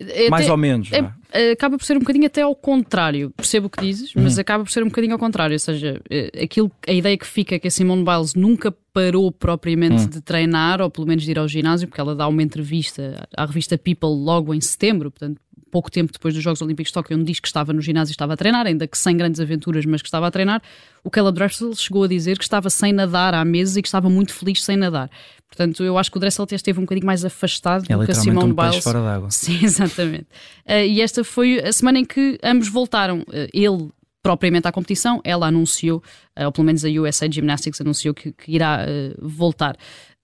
Até, 0.00 0.28
Mais 0.28 0.50
ou 0.50 0.56
menos. 0.56 0.90
É, 0.92 1.12
é, 1.32 1.52
acaba 1.52 1.78
por 1.78 1.84
ser 1.84 1.96
um 1.96 2.00
bocadinho 2.00 2.26
até 2.26 2.42
ao 2.42 2.56
contrário. 2.56 3.30
Percebo 3.30 3.68
o 3.68 3.70
que 3.70 3.80
dizes, 3.80 4.12
mas 4.16 4.34
uhum. 4.34 4.40
acaba 4.40 4.64
por 4.64 4.70
ser 4.70 4.82
um 4.82 4.86
bocadinho 4.86 5.12
ao 5.12 5.18
contrário. 5.18 5.54
Ou 5.54 5.58
seja, 5.60 6.00
é, 6.10 6.42
aquilo, 6.42 6.72
a 6.88 6.92
ideia 6.92 7.16
que 7.16 7.26
fica 7.26 7.54
é 7.54 7.58
que 7.60 7.68
a 7.68 7.70
Simone 7.70 8.04
Biles 8.04 8.34
nunca 8.34 8.74
parou 8.92 9.30
propriamente 9.30 10.02
uhum. 10.02 10.08
de 10.08 10.20
treinar, 10.20 10.80
ou 10.80 10.90
pelo 10.90 11.06
menos 11.06 11.22
de 11.22 11.30
ir 11.30 11.38
ao 11.38 11.46
ginásio, 11.46 11.86
porque 11.86 12.00
ela 12.00 12.16
dá 12.16 12.26
uma 12.26 12.42
entrevista 12.42 13.28
à 13.36 13.46
revista 13.46 13.78
People 13.78 14.08
logo 14.08 14.52
em 14.52 14.60
setembro, 14.60 15.12
portanto 15.12 15.40
pouco 15.74 15.90
tempo 15.90 16.12
depois 16.12 16.32
dos 16.32 16.40
Jogos 16.40 16.62
Olímpicos 16.62 16.90
de 16.90 16.94
Tóquio, 16.94 17.16
onde 17.16 17.24
diz 17.24 17.40
que 17.40 17.48
estava 17.48 17.72
no 17.72 17.80
ginásio 17.80 18.12
e 18.12 18.14
estava 18.14 18.34
a 18.34 18.36
treinar, 18.36 18.64
ainda 18.64 18.86
que 18.86 18.96
sem 18.96 19.16
grandes 19.16 19.40
aventuras, 19.40 19.84
mas 19.84 20.00
que 20.00 20.06
estava 20.06 20.28
a 20.28 20.30
treinar, 20.30 20.62
o 21.02 21.10
Caleb 21.10 21.34
Dressel 21.34 21.74
chegou 21.74 22.04
a 22.04 22.06
dizer 22.06 22.38
que 22.38 22.44
estava 22.44 22.70
sem 22.70 22.92
nadar 22.92 23.34
há 23.34 23.44
meses 23.44 23.76
e 23.76 23.82
que 23.82 23.88
estava 23.88 24.08
muito 24.08 24.32
feliz 24.32 24.62
sem 24.62 24.76
nadar. 24.76 25.10
Portanto, 25.48 25.82
eu 25.82 25.98
acho 25.98 26.12
que 26.12 26.16
o 26.16 26.20
Dressel 26.20 26.46
esteve 26.48 26.78
um 26.78 26.82
bocadinho 26.82 27.04
mais 27.04 27.24
afastado 27.24 27.86
é 27.88 27.96
do 27.96 28.04
que 28.04 28.12
a 28.12 28.14
Simone 28.14 28.52
um 28.52 28.54
Biles. 28.54 28.84
fora 28.84 29.00
d'água. 29.00 29.30
Sim, 29.32 29.64
exatamente. 29.64 30.28
Uh, 30.64 30.86
e 30.86 31.00
esta 31.00 31.24
foi 31.24 31.58
a 31.58 31.72
semana 31.72 31.98
em 31.98 32.04
que 32.04 32.38
ambos 32.44 32.68
voltaram. 32.68 33.22
Uh, 33.22 33.48
ele 33.52 33.90
propriamente 34.22 34.68
à 34.68 34.72
competição, 34.72 35.20
ela 35.24 35.48
anunciou, 35.48 35.98
uh, 36.38 36.44
ou 36.44 36.52
pelo 36.52 36.64
menos 36.64 36.84
a 36.84 36.88
USA 36.88 37.30
Gymnastics 37.30 37.80
anunciou 37.80 38.14
que, 38.14 38.30
que 38.30 38.52
irá 38.52 38.86
voltar. 39.20 39.76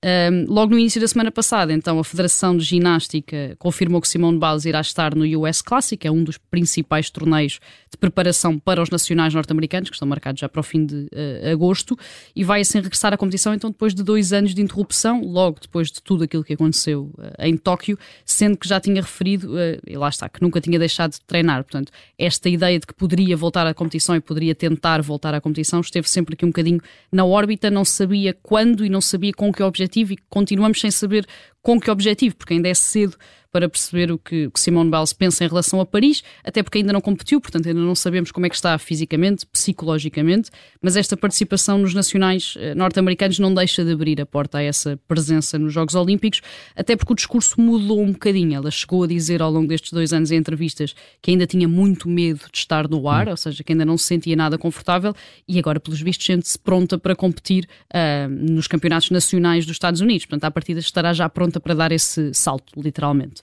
Um, 0.03 0.47
logo 0.51 0.73
no 0.73 0.79
início 0.79 0.99
da 0.99 1.07
semana 1.07 1.31
passada, 1.31 1.75
então, 1.75 1.99
a 1.99 2.05
Federação 2.05 2.57
de 2.57 2.65
Ginástica 2.65 3.55
confirmou 3.59 4.01
que 4.01 4.09
Simone 4.09 4.39
Biles 4.39 4.65
irá 4.65 4.81
estar 4.81 5.15
no 5.15 5.27
US 5.39 5.61
Classic, 5.61 6.07
é 6.07 6.11
um 6.11 6.25
dos 6.25 6.39
principais 6.39 7.11
torneios 7.11 7.61
de 7.91 7.99
preparação 7.99 8.59
para 8.59 8.83
os 8.83 8.89
nacionais 8.89 9.35
norte-americanos, 9.35 9.91
que 9.91 9.97
estão 9.97 10.09
marcados 10.09 10.41
já 10.41 10.49
para 10.49 10.61
o 10.61 10.63
fim 10.63 10.87
de 10.87 10.95
uh, 10.95 11.53
agosto, 11.53 11.99
e 12.35 12.43
vai 12.43 12.63
assim 12.63 12.81
regressar 12.81 13.13
à 13.13 13.17
competição, 13.19 13.53
então, 13.53 13.69
depois 13.69 13.95
de 13.95 14.03
dois 14.03 14.33
anos 14.33 14.55
de 14.55 14.63
interrupção, 14.63 15.23
logo 15.23 15.59
depois 15.61 15.91
de 15.91 16.01
tudo 16.03 16.25
aquilo 16.25 16.45
que 16.45 16.55
aconteceu 16.55 17.13
uh, 17.19 17.45
em 17.45 17.55
Tóquio, 17.59 17.99
sendo 18.25 18.57
que 18.57 18.67
já 18.67 18.81
tinha 18.81 19.03
referido, 19.03 19.53
uh, 19.53 19.79
e 19.87 19.99
lá 19.99 20.09
está, 20.09 20.31
que 20.31 20.41
nunca 20.41 20.63
tinha 20.63 20.79
deixado 20.79 21.13
de 21.13 21.21
treinar. 21.21 21.63
Portanto, 21.63 21.93
esta 22.19 22.49
ideia 22.49 22.81
de 22.81 22.87
que 22.87 22.95
poderia 22.95 23.37
voltar 23.37 23.67
à 23.67 23.75
competição 23.75 24.17
e 24.17 24.21
poderia 24.21 24.55
tentar 24.55 25.03
voltar 25.03 25.35
à 25.35 25.43
competição 25.43 25.81
esteve 25.81 26.09
sempre 26.09 26.33
aqui 26.33 26.47
um 26.47 26.49
bocadinho 26.49 26.81
na 27.13 27.27
órbita, 27.27 27.71
não 27.71 27.85
sabia 27.85 28.33
quando 28.43 28.83
e 28.83 28.89
não 28.89 29.03
sabia 29.03 29.35
com 29.35 29.53
que 29.53 29.63
objetivo 29.63 29.90
objetivo 29.91 30.13
e 30.13 30.19
continuamos 30.29 30.81
sem 30.81 30.91
saber 30.91 31.27
com 31.61 31.81
que 31.81 31.91
objetivo, 31.91 32.37
porque 32.37 32.55
ainda 32.55 32.69
é 32.69 32.75
cedo 32.75 33.17
para 33.53 33.69
perceber 33.69 34.13
o 34.13 34.19
que, 34.19 34.51
que 34.51 34.61
Simone 34.61 34.91
Biles 34.91 35.13
pensa 35.13 35.45
em 35.45 35.49
relação 35.49 35.81
a 35.81 35.87
Paris, 35.87 36.23
até 36.45 36.63
porque 36.63 36.79
ainda 36.79 36.93
não 36.93 37.01
competiu, 37.01 37.41
portanto 37.41 37.69
ainda 37.69 37.81
não 37.81 37.95
sabemos 37.95 38.31
como 38.31 38.47
é 38.47 38.49
que 38.49 38.55
está 38.55 38.77
fisicamente, 38.79 39.47
psicologicamente, 39.47 40.51
mas 40.81 40.97
esta 40.97 41.17
participação 41.17 41.79
nos 41.79 41.95
nacionais 41.95 42.55
eh, 42.59 42.75
norte-americanos 42.75 43.39
não 43.39 43.53
deixa 43.53 43.85
de 43.85 43.93
abrir 43.93 44.21
a 44.21 44.27
porta 44.27 44.59
a 44.59 44.63
essa 44.63 44.99
presença 45.09 45.59
nos 45.59 45.73
Jogos 45.73 45.95
Olímpicos, 45.95 46.41
até 46.77 46.97
porque 46.97 47.13
o 47.13 47.17
discurso 47.17 47.61
mudou 47.61 48.01
um 48.01 48.13
bocadinho. 48.13 48.55
Ela 48.55 48.71
chegou 48.71 49.03
a 49.03 49.07
dizer 49.07 49.43
ao 49.43 49.51
longo 49.51 49.69
destes 49.69 49.93
dois 49.93 50.13
anos 50.13 50.31
em 50.31 50.37
entrevistas 50.37 50.95
que 51.21 51.31
ainda 51.31 51.47
tinha 51.47 51.69
muito 51.69 52.09
medo 52.09 52.41
de 52.53 52.59
estar 52.59 52.89
no 52.89 53.09
ar, 53.09 53.29
ou 53.29 53.37
seja, 53.37 53.63
que 53.65 53.73
ainda 53.73 53.85
não 53.85 53.99
se 53.99 54.05
sentia 54.05 54.37
nada 54.37 54.57
confortável 54.57 55.15
e 55.47 55.59
agora, 55.59 55.81
pelos 55.81 56.01
vistos, 56.01 56.27
sente-se 56.27 56.59
pronta 56.59 56.99
para 56.99 57.17
competir 57.17 57.69
uh, 57.93 58.29
nos 58.29 58.67
campeonatos 58.67 59.11
nacionais 59.11 59.67
dos 59.67 59.75
Estados 59.75 60.01
Unidos. 60.01 60.27
Portanto, 60.27 60.45
à 60.45 60.51
partida 60.51 60.81
estará 60.81 61.13
já 61.13 61.29
pronta 61.29 61.61
para 61.61 61.75
dar 61.75 61.93
esse 61.93 62.33
salto, 62.35 62.81
literalmente. 62.81 63.40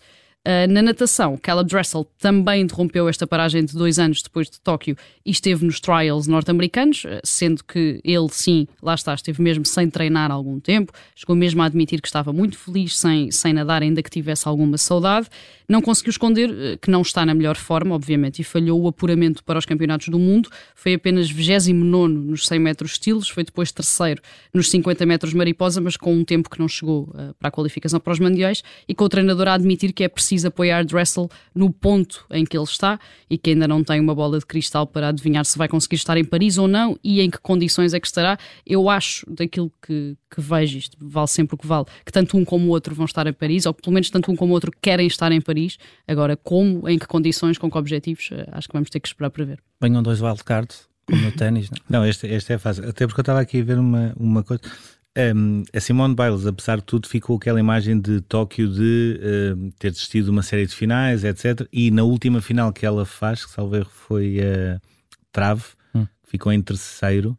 Uh, 0.48 0.66
na 0.72 0.82
natação, 0.82 1.36
Caleb 1.36 1.70
Dressel 1.70 2.06
também 2.18 2.62
interrompeu 2.62 3.10
esta 3.10 3.28
paragem 3.28 3.66
de 3.66 3.74
dois 3.74 4.00
anos 4.00 4.22
depois 4.22 4.50
de 4.50 4.62
Tóquio 4.62 4.96
e 5.26 5.32
esteve 5.32 5.66
nos 5.66 5.82
trials 5.82 6.26
norte-americanos, 6.26 7.04
uh, 7.04 7.20
sendo 7.22 7.62
que 7.66 8.00
ele, 8.02 8.30
sim, 8.30 8.66
lá 8.82 8.96
está, 8.96 9.14
esteve 9.14 9.42
mesmo 9.42 9.66
sem 9.66 9.90
treinar 9.90 10.32
algum 10.32 10.58
tempo, 10.58 10.94
chegou 11.14 11.36
mesmo 11.36 11.62
a 11.62 11.66
admitir 11.66 12.02
que 12.02 12.08
estava 12.08 12.32
muito 12.32 12.58
feliz 12.58 12.98
sem, 12.98 13.30
sem 13.30 13.52
nadar, 13.52 13.82
ainda 13.82 14.02
que 14.02 14.10
tivesse 14.10 14.48
alguma 14.48 14.78
saudade. 14.78 15.28
Não 15.68 15.82
conseguiu 15.82 16.12
esconder 16.12 16.50
uh, 16.50 16.78
que 16.82 16.90
não 16.90 17.02
está 17.02 17.26
na 17.26 17.34
melhor 17.34 17.58
forma, 17.58 17.94
obviamente, 17.94 18.40
e 18.40 18.44
falhou 18.46 18.82
o 18.82 18.88
apuramento 18.88 19.44
para 19.44 19.60
os 19.60 19.66
campeonatos 19.66 20.08
do 20.08 20.18
mundo. 20.18 20.50
Foi 20.76 20.94
apenas 20.94 21.30
29 21.30 22.14
nos 22.14 22.48
100 22.48 22.60
metros 22.60 22.92
estilos, 22.92 23.28
foi 23.28 23.44
depois 23.44 23.74
terceiro 23.74 24.22
nos 24.54 24.70
50 24.70 25.06
metros 25.06 25.34
mariposa, 25.34 25.82
mas 25.82 25.98
com 25.98 26.16
um 26.16 26.24
tempo 26.24 26.50
que 26.50 26.58
não 26.58 26.70
chegou 26.70 27.14
para 27.38 27.50
a 27.50 27.52
qualificação 27.52 28.00
para 28.00 28.14
os 28.14 28.20
mundiais 28.20 28.64
e 28.88 28.96
com 28.96 29.04
o 29.04 29.10
treinador 29.10 29.50
a 29.50 29.56
admitir 29.56 29.92
que 29.92 30.06
é 30.06 30.08
preciso 30.08 30.37
precisa 30.38 30.48
apoiar 30.50 30.86
Dressel 30.86 31.30
no 31.54 31.72
ponto 31.72 32.26
em 32.32 32.46
que 32.46 32.56
ele 32.56 32.64
está 32.64 33.00
e 33.30 33.38
que 33.38 33.52
ainda 33.52 33.68
não 33.68 33.84
tem 33.84 34.00
uma 34.00 34.14
bola 34.14 34.38
de 34.40 34.46
cristal 34.46 34.86
para 34.86 35.10
adivinhar 35.10 35.44
se 35.44 35.58
vai 35.58 35.68
conseguir 35.68 35.96
estar 35.96 36.18
em 36.18 36.24
Paris 36.24 36.58
ou 36.58 36.68
não 36.68 36.98
e 37.04 37.22
em 37.22 37.30
que 37.30 37.40
condições 37.40 37.94
é 37.94 38.00
que 38.00 38.08
estará. 38.08 38.38
Eu 38.66 38.90
acho, 38.90 39.26
daquilo 39.30 39.72
que, 39.82 40.16
que 40.30 40.40
vejo, 40.40 40.78
isto 40.78 40.98
vale 41.00 41.28
sempre 41.28 41.56
o 41.56 41.58
que 41.58 41.66
vale, 41.66 41.86
que 42.06 42.12
tanto 42.12 42.38
um 42.38 42.46
como 42.46 42.68
o 42.68 42.70
outro 42.70 42.94
vão 42.94 43.06
estar 43.06 43.26
em 43.26 43.34
Paris, 43.34 43.66
ou 43.66 43.74
pelo 43.74 43.94
menos 43.94 44.10
tanto 44.10 44.32
um 44.32 44.36
como 44.36 44.52
o 44.52 44.54
outro 44.54 44.72
querem 44.82 45.08
estar 45.08 45.32
em 45.32 45.42
Paris. 45.42 45.78
Agora, 46.08 46.38
como, 46.38 46.88
em 46.88 47.00
que 47.00 47.08
condições, 47.08 47.58
com 47.58 47.70
que 47.70 47.78
objetivos, 47.78 48.30
eh, 48.32 48.48
acho 48.52 48.68
que 48.68 48.74
vamos 48.74 48.90
ter 48.90 49.00
que 49.00 49.08
esperar 49.08 49.32
para 49.32 49.46
ver. 49.46 49.60
Venham 49.82 50.04
dois 50.04 50.22
wildcards, 50.22 50.88
como 51.08 51.22
no 51.22 51.32
ténis, 51.32 51.70
não? 51.70 52.02
não, 52.02 52.06
este, 52.06 52.28
este 52.28 52.54
é 52.54 52.58
fácil. 52.58 52.88
Até 52.88 53.08
porque 53.08 53.20
eu 53.20 53.24
estava 53.24 53.40
aqui 53.40 53.62
a 53.62 53.64
ver 53.64 53.80
uma, 53.80 54.14
uma 54.18 54.44
coisa. 54.44 54.62
Um, 55.18 55.64
a 55.74 55.80
Simone 55.80 56.14
Biles, 56.14 56.46
apesar 56.46 56.78
de 56.78 56.84
tudo, 56.84 57.08
ficou 57.08 57.38
aquela 57.38 57.60
imagem 57.60 58.00
de 58.00 58.22
Tóquio 58.22 58.68
de 58.68 59.20
uh, 59.20 59.72
ter 59.80 59.90
desistido 59.90 60.28
uma 60.28 60.44
série 60.44 60.68
de 60.68 60.76
finais, 60.76 61.24
etc. 61.24 61.68
E 61.74 61.90
na 61.90 62.04
última 62.04 62.40
final 62.40 62.72
que 62.72 62.86
ela 62.86 63.04
faz, 63.04 63.44
que 63.44 63.52
salvo 63.52 63.76
erro 63.76 63.90
foi 63.92 64.38
a 64.40 64.76
uh, 64.76 64.82
Trave, 65.32 65.64
hum. 65.96 66.06
ficou 66.24 66.52
em 66.54 66.62
terceiro. 66.62 67.36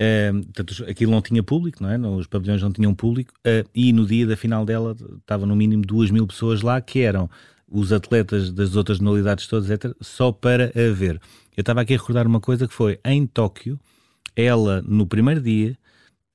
Uh, 0.00 0.42
portanto, 0.44 0.86
aquilo 0.88 1.12
não 1.12 1.20
tinha 1.20 1.42
público, 1.42 1.82
não 1.82 1.90
é? 1.90 1.98
Os 1.98 2.26
pavilhões 2.26 2.62
não 2.62 2.72
tinham 2.72 2.94
público. 2.94 3.34
Uh, 3.46 3.68
e 3.74 3.92
no 3.92 4.06
dia 4.06 4.26
da 4.26 4.34
final 4.34 4.64
dela 4.64 4.96
estava 5.18 5.44
no 5.44 5.54
mínimo 5.54 5.82
duas 5.82 6.10
mil 6.10 6.26
pessoas 6.26 6.62
lá, 6.62 6.80
que 6.80 7.00
eram 7.00 7.28
os 7.68 7.92
atletas 7.92 8.50
das 8.50 8.76
outras 8.76 8.98
modalidades 8.98 9.46
todas, 9.46 9.68
etc., 9.68 9.94
só 10.00 10.32
para 10.32 10.72
a 10.74 10.92
ver. 10.92 11.20
Eu 11.54 11.60
estava 11.60 11.82
aqui 11.82 11.92
a 11.92 11.98
recordar 11.98 12.26
uma 12.26 12.40
coisa 12.40 12.66
que 12.66 12.72
foi 12.72 12.98
em 13.04 13.26
Tóquio, 13.26 13.78
ela 14.34 14.80
no 14.82 15.06
primeiro 15.06 15.42
dia 15.42 15.76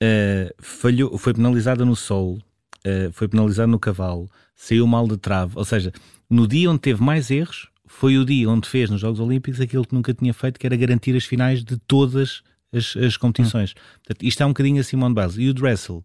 uh, 0.05 0.53
falhou, 0.59 1.17
foi 1.17 1.33
penalizada 1.33 1.83
no 1.83 1.95
sol, 1.95 2.37
uh, 2.85 3.11
foi 3.11 3.27
penalizada 3.27 3.67
no 3.67 3.79
cavalo, 3.79 4.29
saiu 4.55 4.85
mal 4.87 5.07
de 5.07 5.17
trave. 5.17 5.53
Ou 5.55 5.65
seja, 5.65 5.91
no 6.29 6.47
dia 6.47 6.69
onde 6.69 6.79
teve 6.79 7.01
mais 7.01 7.31
erros, 7.31 7.69
foi 7.85 8.17
o 8.17 8.25
dia 8.25 8.49
onde 8.49 8.67
fez 8.67 8.89
nos 8.89 9.01
Jogos 9.01 9.19
Olímpicos 9.19 9.61
aquilo 9.61 9.85
que 9.85 9.93
nunca 9.93 10.13
tinha 10.13 10.33
feito, 10.33 10.59
que 10.59 10.65
era 10.65 10.75
garantir 10.75 11.15
as 11.15 11.25
finais 11.25 11.63
de 11.63 11.77
todas 11.77 12.41
as, 12.73 12.95
as 12.97 13.17
competições. 13.17 13.71
Hum. 13.71 13.99
Portanto, 14.03 14.23
isto 14.25 14.43
é 14.43 14.45
um 14.45 14.49
bocadinho 14.49 14.81
a 14.81 14.83
Simone 14.83 15.15
Biles. 15.15 15.37
E 15.37 15.49
o 15.49 15.53
Dressel, 15.53 15.97
uh, 15.97 16.03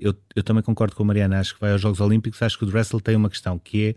eu, 0.00 0.14
eu 0.34 0.42
também 0.42 0.62
concordo 0.62 0.94
com 0.94 1.02
a 1.02 1.06
Mariana, 1.06 1.40
acho 1.40 1.54
que 1.54 1.60
vai 1.60 1.72
aos 1.72 1.80
Jogos 1.80 2.00
Olímpicos, 2.00 2.42
acho 2.42 2.58
que 2.58 2.64
o 2.64 2.66
Dressel 2.66 3.00
tem 3.00 3.16
uma 3.16 3.30
questão 3.30 3.58
que 3.58 3.94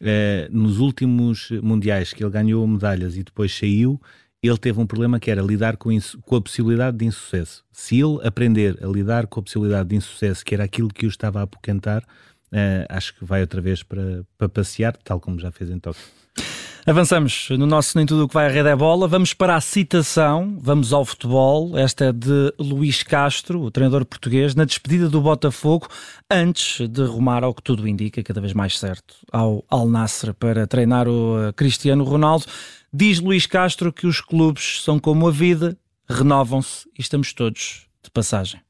é, 0.00 0.48
uh, 0.50 0.56
nos 0.56 0.78
últimos 0.78 1.50
mundiais 1.62 2.12
que 2.12 2.22
ele 2.22 2.30
ganhou 2.30 2.66
medalhas 2.66 3.16
e 3.16 3.22
depois 3.22 3.54
saiu, 3.56 4.00
ele 4.48 4.56
teve 4.56 4.80
um 4.80 4.86
problema 4.86 5.20
que 5.20 5.30
era 5.30 5.42
lidar 5.42 5.76
com, 5.76 5.90
com, 6.22 6.36
a 6.36 6.40
possibilidade 6.40 6.96
de 6.96 7.04
insucesso. 7.04 7.62
Se 7.70 8.00
ele 8.00 8.18
aprender 8.26 8.78
a 8.82 8.86
lidar 8.86 9.26
com 9.26 9.40
a 9.40 9.42
possibilidade 9.42 9.90
de 9.90 9.96
insucesso, 9.96 10.44
que 10.44 10.54
era 10.54 10.64
aquilo 10.64 10.88
que 10.88 11.06
o 11.06 11.08
estava 11.08 11.40
a 11.40 11.42
apoquentar, 11.42 12.02
uh, 12.52 12.86
acho 12.88 13.14
que 13.14 13.24
vai 13.24 13.42
outra 13.42 13.60
vez 13.60 13.82
para, 13.82 14.24
para 14.38 14.48
passear, 14.48 14.96
tal 14.96 15.20
como 15.20 15.38
já 15.38 15.50
fez 15.50 15.70
em 15.70 15.78
Tóquio. 15.78 16.02
Avançamos 16.86 17.48
no 17.50 17.66
nosso 17.66 17.96
Nem 17.98 18.06
Tudo 18.06 18.24
o 18.24 18.28
que 18.28 18.32
vai 18.32 18.46
a 18.46 18.48
rede 18.48 18.68
é 18.70 18.74
bola. 18.74 19.06
Vamos 19.06 19.34
para 19.34 19.54
a 19.54 19.60
citação, 19.60 20.56
vamos 20.60 20.94
ao 20.94 21.04
futebol. 21.04 21.76
Esta 21.76 22.06
é 22.06 22.12
de 22.12 22.54
Luís 22.58 23.02
Castro, 23.02 23.60
o 23.60 23.70
treinador 23.70 24.06
português, 24.06 24.54
na 24.54 24.64
despedida 24.64 25.08
do 25.08 25.20
Botafogo, 25.20 25.88
antes 26.30 26.88
de 26.88 27.02
rumar 27.02 27.44
ao 27.44 27.52
que 27.52 27.62
tudo 27.62 27.86
indica, 27.86 28.22
cada 28.22 28.40
vez 28.40 28.54
mais 28.54 28.78
certo, 28.78 29.14
ao 29.30 29.62
Al 29.68 29.86
Nassr 29.86 30.32
para 30.32 30.66
treinar 30.66 31.06
o 31.06 31.48
eh, 31.48 31.52
Cristiano 31.52 32.02
Ronaldo. 32.02 32.46
Diz 32.92 33.20
Luís 33.20 33.46
Castro 33.46 33.92
que 33.92 34.06
os 34.06 34.20
clubes 34.20 34.82
são 34.82 34.98
como 34.98 35.28
a 35.28 35.30
vida, 35.30 35.78
renovam-se 36.08 36.88
e 36.98 37.00
estamos 37.00 37.32
todos 37.32 37.86
de 38.02 38.10
passagem. 38.10 38.60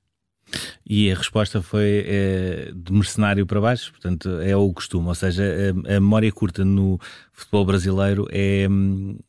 E 0.85 1.11
a 1.11 1.15
resposta 1.15 1.63
foi 1.63 2.05
é, 2.07 2.73
de 2.75 2.93
mercenário 2.93 3.47
para 3.47 3.61
baixo, 3.61 3.93
portanto 3.93 4.29
é 4.41 4.55
o 4.55 4.71
costume, 4.75 5.09
ou 5.09 5.15
seja, 5.15 5.43
a, 5.43 5.97
a 5.97 6.01
memória 6.01 6.31
curta 6.33 6.65
no 6.65 6.99
futebol 7.33 7.65
brasileiro 7.65 8.27
é, 8.31 8.67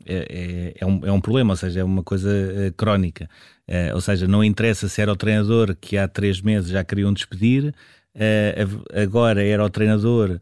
é, 0.06 0.16
é, 0.16 0.74
é, 0.80 0.86
um, 0.86 1.06
é 1.06 1.12
um 1.12 1.22
problema, 1.22 1.54
ou 1.54 1.58
seja, 1.58 1.80
é 1.80 1.84
uma 1.84 2.04
coisa 2.04 2.30
é, 2.30 2.72
crónica. 2.72 3.30
É, 3.68 3.94
ou 3.94 4.02
seja, 4.02 4.28
não 4.28 4.44
interessa 4.44 4.90
se 4.90 5.02
era 5.02 5.14
o 5.14 5.16
treinador 5.16 5.74
que 5.80 5.98
há 5.98 6.08
três 6.08 6.42
meses 6.42 6.70
já 6.70 6.84
queriam 6.84 7.14
despedir, 7.14 7.74
agora 8.94 9.42
era 9.42 9.64
o 9.64 9.70
treinador 9.70 10.38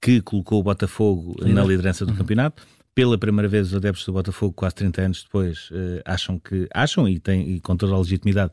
que 0.00 0.20
colocou 0.20 0.60
o 0.60 0.62
Botafogo 0.62 1.34
na 1.44 1.64
liderança 1.64 2.06
do 2.06 2.12
uhum. 2.12 2.18
campeonato 2.18 2.62
pela 2.98 3.16
primeira 3.16 3.46
vez 3.46 3.68
os 3.68 3.74
adeptos 3.76 4.04
do 4.04 4.12
Botafogo, 4.12 4.52
quase 4.52 4.74
30 4.74 5.02
anos 5.02 5.22
depois, 5.22 5.70
uh, 5.70 6.02
acham 6.04 6.36
que 6.36 6.68
acham 6.74 7.08
e 7.08 7.20
têm 7.20 7.48
e 7.48 7.60
com 7.60 7.76
toda 7.76 7.94
a 7.94 7.98
legitimidade 7.98 8.50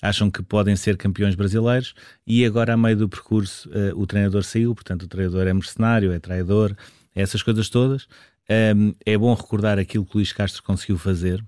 acham 0.00 0.30
que 0.30 0.40
podem 0.40 0.76
ser 0.76 0.96
campeões 0.96 1.34
brasileiros 1.34 1.94
e 2.24 2.46
agora 2.46 2.74
a 2.74 2.76
meio 2.76 2.96
do 2.96 3.08
percurso 3.08 3.68
uh, 3.70 4.00
o 4.00 4.06
treinador 4.06 4.44
saiu, 4.44 4.72
portanto 4.72 5.02
o 5.02 5.08
treinador 5.08 5.48
é 5.48 5.52
mercenário, 5.52 6.12
é 6.12 6.20
traidor, 6.20 6.76
é 7.12 7.22
essas 7.22 7.42
coisas 7.42 7.68
todas. 7.68 8.06
É 8.48 9.18
bom 9.18 9.34
recordar 9.34 9.80
aquilo 9.80 10.06
que 10.06 10.14
o 10.14 10.18
Luís 10.18 10.32
Castro 10.32 10.62
conseguiu 10.62 10.96
fazer. 10.96 11.44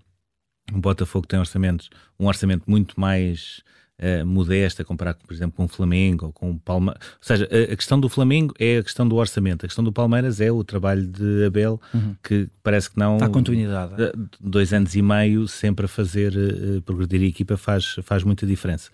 O 0.72 0.80
Botafogo 0.80 1.28
tem 1.28 1.38
orçamentos, 1.38 1.88
um 2.18 2.26
orçamento 2.26 2.64
muito 2.66 2.98
mais 3.00 3.62
uh, 4.00 4.26
modesta 4.26 4.84
comparar, 4.84 5.14
por 5.14 5.32
exemplo, 5.32 5.56
com 5.56 5.64
o 5.64 5.68
Flamengo 5.68 6.26
ou 6.26 6.32
com 6.32 6.50
o 6.50 6.58
Palmeiras. 6.58 7.02
Ou 7.02 7.18
seja, 7.20 7.48
a, 7.50 7.72
a, 7.72 7.76
questão 7.76 8.00
do 8.00 8.08
Flamengo 8.08 8.54
é 8.58 8.78
a 8.78 8.82
questão 8.82 9.06
do 9.06 9.16
orçamento, 9.16 9.64
a 9.64 9.68
questão 9.68 9.84
do 9.84 9.92
Palmeiras 9.92 10.40
é 10.40 10.50
o 10.50 10.64
trabalho 10.64 11.06
de 11.06 11.44
Abel, 11.44 11.80
uhum. 11.92 12.16
que 12.22 12.48
parece 12.62 12.90
que 12.90 12.98
não. 12.98 13.14
Está 13.14 13.28
continuidade. 13.28 13.94
Dois 14.40 14.72
anos 14.72 14.94
e 14.94 15.02
meio 15.02 15.46
sempre 15.46 15.84
a 15.84 15.88
fazer 15.88 16.32
uh, 16.34 16.82
progredir 16.82 17.20
a 17.22 17.26
equipa 17.26 17.56
faz, 17.56 17.96
faz 18.02 18.24
muita 18.24 18.46
diferença. 18.46 18.90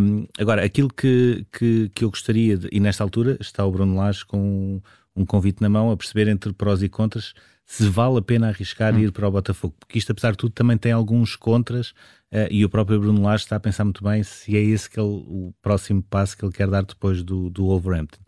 Um, 0.00 0.26
agora, 0.38 0.64
aquilo 0.64 0.88
que, 0.88 1.44
que, 1.52 1.90
que 1.92 2.04
eu 2.04 2.10
gostaria, 2.10 2.56
de, 2.56 2.68
e 2.70 2.78
nesta 2.78 3.02
altura 3.02 3.36
está 3.40 3.64
o 3.64 3.72
Bruno 3.72 3.96
Lage 3.96 4.24
com 4.24 4.38
um, 4.38 4.80
um 5.16 5.26
convite 5.26 5.60
na 5.60 5.68
mão 5.68 5.90
a 5.90 5.96
perceber 5.96 6.28
entre 6.28 6.52
prós 6.52 6.82
e 6.82 6.88
contras 6.88 7.34
se 7.66 7.88
vale 7.88 8.18
a 8.18 8.22
pena 8.22 8.48
arriscar 8.48 8.94
hum. 8.94 8.98
ir 8.98 9.12
para 9.12 9.26
o 9.26 9.30
Botafogo, 9.30 9.74
porque 9.78 9.98
isto, 9.98 10.12
apesar 10.12 10.32
de 10.32 10.38
tudo, 10.38 10.52
também 10.52 10.76
tem 10.76 10.92
alguns 10.92 11.34
contras 11.36 11.90
uh, 12.32 12.48
e 12.50 12.64
o 12.64 12.68
próprio 12.68 13.00
Bruno 13.00 13.22
Lage 13.22 13.44
está 13.44 13.56
a 13.56 13.60
pensar 13.60 13.84
muito 13.84 14.04
bem 14.04 14.22
se 14.22 14.56
é 14.56 14.60
esse 14.60 14.88
que 14.88 15.00
ele, 15.00 15.08
o 15.08 15.54
próximo 15.62 16.02
passo 16.02 16.36
que 16.36 16.44
ele 16.44 16.52
quer 16.52 16.68
dar 16.68 16.84
depois 16.84 17.22
do, 17.22 17.48
do 17.50 17.64
Wolverhampton. 17.64 18.20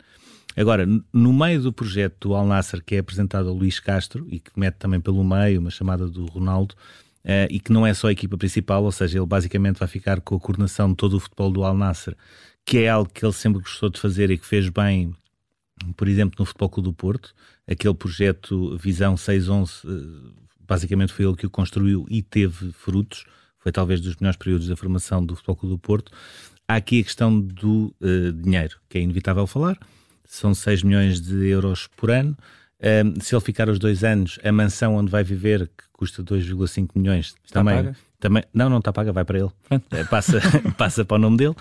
Agora, 0.55 0.87
no 1.13 1.31
meio 1.31 1.61
do 1.61 1.71
projeto 1.71 2.29
do 2.29 2.35
Al 2.35 2.47
Nasser, 2.47 2.83
que 2.83 2.95
é 2.95 2.99
apresentado 2.99 3.47
ao 3.47 3.53
Luís 3.53 3.79
Castro 3.79 4.25
e 4.27 4.39
que 4.39 4.49
mete 4.55 4.75
também 4.75 4.99
pelo 4.99 5.23
meio 5.23 5.59
uma 5.59 5.69
chamada 5.69 6.07
do 6.07 6.25
Ronaldo, 6.25 6.73
uh, 7.23 7.47
e 7.49 7.59
que 7.59 7.71
não 7.71 7.85
é 7.85 7.93
só 7.93 8.07
a 8.07 8.11
equipa 8.11 8.37
principal, 8.37 8.83
ou 8.83 8.91
seja, 8.91 9.19
ele 9.19 9.27
basicamente 9.27 9.77
vai 9.77 9.87
ficar 9.87 10.19
com 10.19 10.35
a 10.35 10.39
coordenação 10.39 10.89
de 10.89 10.95
todo 10.95 11.15
o 11.15 11.19
futebol 11.19 11.51
do 11.51 11.63
Al 11.63 11.77
Nasser, 11.77 12.17
que 12.65 12.79
é 12.79 12.89
algo 12.89 13.09
que 13.13 13.23
ele 13.23 13.33
sempre 13.33 13.61
gostou 13.61 13.89
de 13.89 13.99
fazer 13.99 14.31
e 14.31 14.37
que 14.37 14.45
fez 14.45 14.67
bem 14.67 15.13
por 15.95 16.07
exemplo, 16.07 16.35
no 16.39 16.45
Futebol 16.45 16.69
Clube 16.69 16.89
do 16.89 16.93
Porto, 16.93 17.33
aquele 17.67 17.93
projeto 17.93 18.77
Visão 18.77 19.17
611, 19.17 19.71
eh, 19.85 20.31
basicamente 20.67 21.13
foi 21.13 21.25
ele 21.25 21.35
que 21.35 21.45
o 21.45 21.49
construiu 21.49 22.05
e 22.09 22.21
teve 22.21 22.71
frutos, 22.71 23.25
foi 23.59 23.71
talvez 23.71 23.99
dos 23.99 24.15
melhores 24.15 24.37
períodos 24.37 24.67
da 24.67 24.75
formação 24.75 25.25
do 25.25 25.35
Futebol 25.35 25.55
Clube 25.55 25.75
do 25.75 25.79
Porto. 25.79 26.11
Há 26.67 26.75
aqui 26.75 26.99
a 26.99 27.03
questão 27.03 27.39
do 27.39 27.93
uh, 28.01 28.31
dinheiro, 28.33 28.77
que 28.89 28.97
é 28.97 29.01
inevitável 29.01 29.47
falar, 29.47 29.77
são 30.25 30.53
6 30.53 30.83
milhões 30.83 31.21
de 31.21 31.47
euros 31.47 31.87
por 31.95 32.11
ano. 32.11 32.37
Um, 32.79 33.19
se 33.21 33.33
ele 33.33 33.41
ficar 33.41 33.69
os 33.69 33.79
dois 33.79 34.03
anos, 34.03 34.37
a 34.43 34.51
mansão 34.51 34.95
onde 34.95 35.09
vai 35.09 35.23
viver, 35.23 35.67
que 35.67 35.85
custa 35.93 36.21
2,5 36.23 36.89
milhões, 36.95 37.35
está 37.43 37.61
também, 37.61 37.75
paga? 37.75 37.95
também. 38.19 38.43
Não, 38.53 38.69
não 38.69 38.79
está 38.79 38.91
paga, 38.93 39.11
vai 39.11 39.25
para 39.25 39.39
ele. 39.39 39.49
É, 39.91 40.03
passa, 40.03 40.39
passa 40.77 41.05
para 41.05 41.15
o 41.15 41.19
nome 41.19 41.37
dele. 41.37 41.55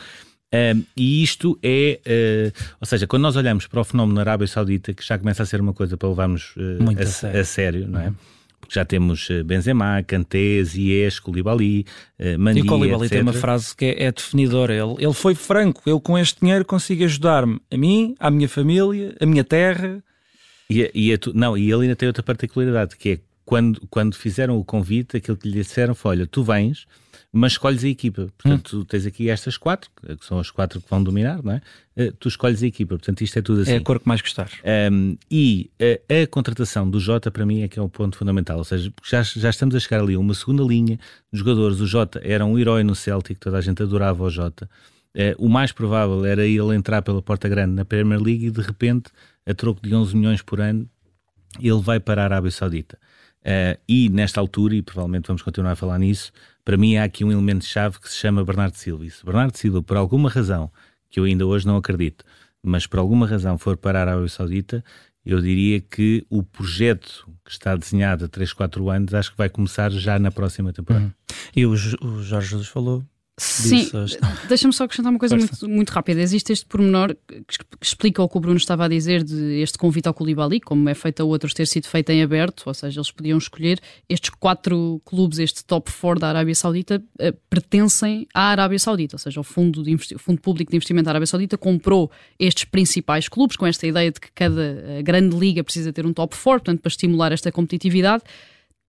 Um, 0.54 0.84
e 0.96 1.22
isto 1.22 1.58
é, 1.62 2.00
uh, 2.06 2.76
ou 2.80 2.86
seja, 2.86 3.06
quando 3.06 3.22
nós 3.22 3.36
olhamos 3.36 3.66
para 3.66 3.80
o 3.80 3.84
fenómeno 3.84 4.14
na 4.14 4.20
Arábia 4.22 4.46
Saudita, 4.46 4.94
que 4.94 5.04
já 5.04 5.18
começa 5.18 5.42
a 5.42 5.46
ser 5.46 5.60
uma 5.60 5.72
coisa 5.72 5.96
para 5.96 6.08
levarmos 6.08 6.54
uh, 6.56 6.98
a, 6.98 7.02
a, 7.02 7.06
sério. 7.06 7.40
a, 7.40 7.44
sério. 7.44 7.88
não 7.88 8.00
é? 8.00 8.06
Uhum. 8.06 8.14
Porque 8.60 8.74
já 8.74 8.84
temos 8.84 9.28
uh, 9.28 9.44
Benzema, 9.44 10.02
Kanté, 10.04 10.62
Ziyech, 10.62 11.20
Koulibaly, 11.20 11.84
uh, 12.18 12.38
Mandi, 12.38 12.60
E 12.60 12.62
o 12.62 12.66
Koulibaly 12.66 13.08
tem 13.08 13.22
uma 13.22 13.32
frase 13.32 13.74
que 13.74 13.84
é, 13.86 14.04
é 14.04 14.12
definidora. 14.12 14.72
Ele, 14.72 14.94
ele 14.98 15.12
foi 15.12 15.34
franco, 15.34 15.82
eu 15.84 16.00
com 16.00 16.16
este 16.16 16.40
dinheiro 16.40 16.64
consigo 16.64 17.04
ajudar-me 17.04 17.60
a 17.70 17.76
mim, 17.76 18.14
à 18.18 18.30
minha 18.30 18.48
família, 18.48 19.16
a 19.20 19.26
minha 19.26 19.44
terra. 19.44 20.02
E, 20.70 20.90
e, 20.94 21.12
a, 21.12 21.18
não, 21.34 21.56
e 21.56 21.70
ele 21.70 21.82
ainda 21.82 21.96
tem 21.96 22.06
outra 22.06 22.22
particularidade, 22.22 22.96
que 22.96 23.10
é 23.10 23.18
quando, 23.46 23.80
quando 23.88 24.14
fizeram 24.14 24.58
o 24.58 24.64
convite, 24.64 25.16
aquilo 25.16 25.38
que 25.38 25.48
lhe 25.48 25.54
disseram 25.54 25.94
foi: 25.94 26.16
olha, 26.16 26.26
tu 26.26 26.44
vens 26.44 26.86
mas 27.36 27.52
escolhes 27.52 27.84
a 27.84 27.88
equipa. 27.88 28.28
Portanto, 28.38 28.78
hum. 28.78 28.80
tu 28.80 28.84
tens 28.86 29.04
aqui 29.04 29.28
estas 29.28 29.58
quatro, 29.58 29.90
que 30.00 30.24
são 30.24 30.38
as 30.38 30.50
quatro 30.50 30.80
que 30.80 30.88
vão 30.88 31.02
dominar, 31.02 31.42
não 31.42 31.52
é? 31.52 31.62
Uh, 31.96 32.12
tu 32.12 32.28
escolhes 32.28 32.62
a 32.62 32.66
equipa. 32.66 32.96
Portanto, 32.96 33.20
isto 33.20 33.38
é 33.38 33.42
tudo 33.42 33.60
assim. 33.60 33.72
É 33.72 33.76
a 33.76 33.80
cor 33.80 34.00
que 34.00 34.08
mais 34.08 34.22
gostares. 34.22 34.54
Um, 34.90 35.16
e 35.30 35.70
a, 35.78 36.22
a, 36.22 36.26
contratação 36.26 36.88
do 36.88 36.98
Jota, 36.98 37.30
para 37.30 37.44
mim, 37.44 37.62
é 37.62 37.68
que 37.68 37.78
é 37.78 37.82
um 37.82 37.88
ponto 37.88 38.16
fundamental. 38.16 38.56
Ou 38.56 38.64
seja, 38.64 38.90
já, 39.04 39.22
já 39.22 39.50
estamos 39.50 39.74
a 39.74 39.80
chegar 39.80 40.00
ali 40.00 40.14
a 40.14 40.18
uma 40.18 40.32
segunda 40.32 40.62
linha 40.62 40.98
de 41.30 41.38
jogadores. 41.38 41.78
O 41.80 41.86
Jota 41.86 42.20
era 42.24 42.44
um 42.44 42.58
herói 42.58 42.82
no 42.82 42.94
Celtic, 42.94 43.38
toda 43.38 43.58
a 43.58 43.60
gente 43.60 43.82
adorava 43.82 44.24
o 44.24 44.30
Jota. 44.30 44.68
Uh, 45.14 45.44
o 45.44 45.48
mais 45.48 45.72
provável 45.72 46.24
era 46.24 46.46
ele 46.46 46.74
entrar 46.74 47.02
pela 47.02 47.20
porta 47.20 47.48
grande 47.48 47.74
na 47.74 47.84
Premier 47.84 48.20
League 48.20 48.46
e, 48.46 48.50
de 48.50 48.62
repente, 48.62 49.10
a 49.44 49.52
troco 49.52 49.80
de 49.82 49.94
11 49.94 50.16
milhões 50.16 50.42
por 50.42 50.60
ano, 50.60 50.88
ele 51.60 51.80
vai 51.80 52.00
para 52.00 52.22
a 52.22 52.24
Arábia 52.24 52.50
Saudita. 52.50 52.98
Uh, 53.46 53.78
e 53.88 54.08
nesta 54.08 54.40
altura, 54.40 54.74
e 54.74 54.82
provavelmente 54.82 55.28
vamos 55.28 55.40
continuar 55.40 55.72
a 55.72 55.76
falar 55.76 56.00
nisso, 56.00 56.32
para 56.64 56.76
mim 56.76 56.96
há 56.96 57.04
aqui 57.04 57.24
um 57.24 57.30
elemento-chave 57.30 58.00
que 58.00 58.10
se 58.10 58.16
chama 58.16 58.44
Bernardo 58.44 58.74
Silva. 58.74 59.06
E 59.06 59.10
se 59.10 59.24
Bernardo 59.24 59.56
Silva, 59.56 59.80
por 59.80 59.96
alguma 59.96 60.28
razão, 60.28 60.68
que 61.08 61.20
eu 61.20 61.24
ainda 61.24 61.46
hoje 61.46 61.64
não 61.64 61.76
acredito, 61.76 62.24
mas 62.60 62.88
por 62.88 62.98
alguma 62.98 63.24
razão 63.24 63.56
for 63.56 63.76
parar 63.76 64.08
a 64.08 64.12
Arábia 64.12 64.28
Saudita, 64.28 64.84
eu 65.24 65.40
diria 65.40 65.80
que 65.80 66.26
o 66.28 66.42
projeto 66.42 67.28
que 67.44 67.52
está 67.52 67.76
desenhado 67.76 68.24
há 68.24 68.28
3, 68.28 68.52
4 68.52 68.90
anos 68.90 69.14
acho 69.14 69.30
que 69.30 69.38
vai 69.38 69.48
começar 69.48 69.92
já 69.92 70.18
na 70.18 70.32
próxima 70.32 70.72
temporada. 70.72 71.04
Uhum. 71.04 71.12
E 71.54 71.64
o, 71.66 71.70
o 71.70 72.22
Jorge 72.24 72.50
Jesus 72.50 72.66
falou 72.66 73.04
Sim, 73.38 73.86
deixa-me 74.48 74.72
só 74.72 74.84
acrescentar 74.84 75.12
uma 75.12 75.18
coisa 75.18 75.36
muito, 75.36 75.68
muito, 75.68 75.90
rápida. 75.90 76.22
Existe 76.22 76.54
este 76.54 76.64
pormenor 76.64 77.14
que 77.26 77.58
explica 77.82 78.22
o 78.22 78.28
que 78.30 78.38
o 78.38 78.40
Bruno 78.40 78.56
estava 78.56 78.86
a 78.86 78.88
dizer 78.88 79.22
de 79.22 79.60
este 79.60 79.76
convite 79.76 80.08
ao 80.08 80.14
Koulibaly, 80.14 80.58
como 80.58 80.88
é 80.88 80.94
feito 80.94 81.20
a 81.20 81.24
outros, 81.26 81.52
ter 81.52 81.66
sido 81.66 81.86
feito 81.86 82.08
em 82.08 82.22
aberto, 82.22 82.62
ou 82.64 82.72
seja, 82.72 82.98
eles 82.98 83.10
podiam 83.10 83.36
escolher. 83.36 83.78
Estes 84.08 84.30
quatro 84.30 85.02
clubes, 85.04 85.38
este 85.38 85.62
top 85.66 85.92
4 85.92 86.18
da 86.18 86.28
Arábia 86.28 86.54
Saudita, 86.54 87.02
eh, 87.18 87.34
pertencem 87.50 88.26
à 88.32 88.52
Arábia 88.52 88.78
Saudita, 88.78 89.16
ou 89.16 89.20
seja, 89.20 89.38
o 89.38 89.44
Fundo, 89.44 89.82
de 89.82 89.94
o 90.14 90.18
Fundo 90.18 90.40
Público 90.40 90.70
de 90.70 90.76
Investimento 90.78 91.04
da 91.04 91.10
Arábia 91.10 91.26
Saudita 91.26 91.58
comprou 91.58 92.10
estes 92.38 92.64
principais 92.64 93.28
clubes, 93.28 93.58
com 93.58 93.66
esta 93.66 93.86
ideia 93.86 94.10
de 94.10 94.18
que 94.18 94.32
cada 94.34 94.62
eh, 94.62 95.02
grande 95.02 95.36
liga 95.36 95.62
precisa 95.62 95.92
ter 95.92 96.06
um 96.06 96.12
top 96.14 96.34
4, 96.34 96.64
portanto, 96.64 96.80
para 96.80 96.88
estimular 96.88 97.32
esta 97.32 97.52
competitividade 97.52 98.24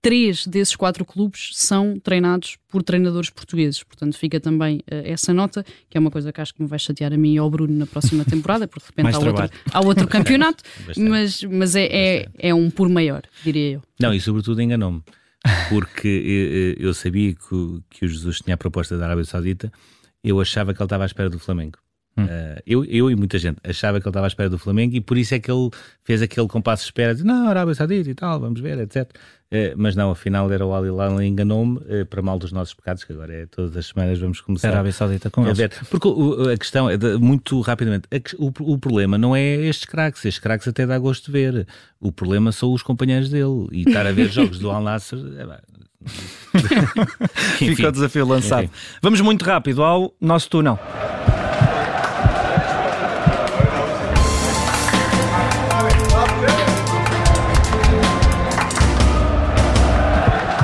três 0.01 0.46
desses 0.46 0.75
quatro 0.75 1.04
clubes 1.04 1.51
são 1.54 2.00
treinados 2.00 2.58
por 2.68 2.84
treinadores 2.84 3.30
portugueses. 3.30 3.84
Portanto, 3.84 4.18
fica 4.18 4.39
também 4.39 4.77
uh, 4.77 5.04
essa 5.06 5.34
nota, 5.34 5.66
que 5.89 5.98
é 5.98 6.00
uma 6.00 6.12
coisa 6.12 6.32
que 6.32 6.42
acho 6.42 6.54
que 6.54 6.62
me 6.62 6.68
vai 6.68 6.80
chatear 6.80 7.13
a 7.13 7.18
mim 7.18 7.34
e 7.34 7.38
ao 7.38 7.50
Bruno 7.50 7.74
na 7.74 7.86
próxima 7.86 8.24
temporada, 8.25 8.68
porque 8.68 8.86
de 8.86 8.96
repente 8.96 9.16
há 9.16 9.20
outro, 9.20 9.50
há 9.72 9.80
outro, 9.86 10.08
campeonato, 10.08 10.63
mas, 10.98 11.44
mas 11.44 11.75
é, 11.75 11.86
é, 11.86 12.30
é, 12.38 12.54
um 12.54 12.70
por 12.70 12.89
maior, 12.89 13.24
diria 13.44 13.74
eu. 13.74 13.82
Não, 14.00 14.13
e 14.13 14.22
sobretudo 14.22 14.62
enganou-me, 14.62 15.01
porque 15.70 16.08
eu, 16.80 16.88
eu, 16.88 16.94
sabia 16.94 17.34
que 17.34 17.56
o, 17.56 17.84
que 17.89 18.06
o 18.06 18.08
Jesus 18.08 18.39
tinha 18.39 18.54
a 18.54 18.58
proposta 18.58 18.98
da 18.98 19.06
Arábia 19.06 19.25
Saudita, 19.25 19.72
eu 20.24 20.39
achava 20.39 20.74
que 20.74 20.82
ele 20.82 20.86
estava 20.86 21.04
à 21.04 21.08
espera 21.08 21.30
do 21.30 21.39
Flamengo. 21.39 21.77
Hum. 22.17 22.25
Uh, 22.25 22.62
eu, 22.65 22.83
eu 22.86 23.12
e 23.12 23.15
muita 23.15 23.38
gente 23.38 23.57
achava 23.63 24.00
que 24.00 24.07
ele 24.07 24.09
estava 24.09 24.25
à 24.25 24.27
espera 24.27 24.50
do 24.50 24.57
Flamengo 24.57 24.95
e 24.95 25.01
por 25.01 25.17
isso 25.17 25.36
é 25.36 25.39
que 25.39 25.51
ele 25.51 25.69
fez 26.03 26.21
aquele 26.21 26.47
compasso 26.47 26.83
de 26.83 26.88
espera 26.88 27.13
de 27.13 27.24
não, 27.24 27.47
Arábia 27.47 27.75
Saudita 27.75 28.09
e 28.09 28.15
tal, 28.15 28.39
vamos 28.39 28.59
ver, 28.59 28.79
etc. 28.79 29.09
Uh, 29.50 29.71
mas 29.77 29.95
não, 29.95 30.12
afinal 30.12 30.51
era 30.51 30.65
o 30.65 30.74
Al 30.74 30.86
Hilal 30.86 31.21
enganou-me 31.21 31.77
uh, 31.77 32.05
para 32.07 32.21
mal 32.21 32.38
dos 32.38 32.51
nossos 32.51 32.74
pecados, 32.74 33.03
que 33.03 33.13
agora 33.13 33.33
é 33.33 33.45
todas 33.45 33.77
as 33.77 33.86
semanas 33.86 34.19
vamos 34.19 34.41
começar 34.41 34.69
Arábia 34.69 34.91
Saudita 34.91 35.29
com 35.29 35.45
a 35.45 35.53
ver. 35.53 35.71
Porque 35.89 36.07
o, 36.07 36.50
a 36.50 36.57
questão 36.57 36.89
é, 36.89 36.97
de, 36.97 37.17
muito 37.17 37.62
rapidamente, 37.62 38.07
a, 38.12 38.17
o, 38.43 38.51
o, 38.74 38.77
problema 38.77 39.17
não 39.17 39.36
é 39.36 39.55
estes 39.67 39.86
craques, 39.86 40.25
estes 40.25 40.41
craques 40.41 40.67
até 40.67 40.86
dá 40.86 40.97
gosto 40.97 41.27
de 41.27 41.31
ver. 41.31 41.67
O 42.00 42.12
problema 42.12 42.51
são 42.51 42.74
os 42.74 42.81
companheiros 42.83 43.29
dele 43.29 43.67
e 43.71 43.83
estar 43.88 44.05
a 44.05 44.12
ver 44.12 44.27
jogos 44.31 44.59
do 44.59 44.69
Al 44.69 44.81
Nasser. 44.81 45.19
É, 45.38 45.77
Fica 47.57 47.89
o 47.89 47.91
desafio 47.91 48.25
lançado. 48.25 48.63
Enfim. 48.63 48.74
Vamos 49.01 49.21
muito 49.21 49.45
rápido 49.45 49.83
ao 49.83 50.13
nosso 50.19 50.50
túnel. 50.50 50.79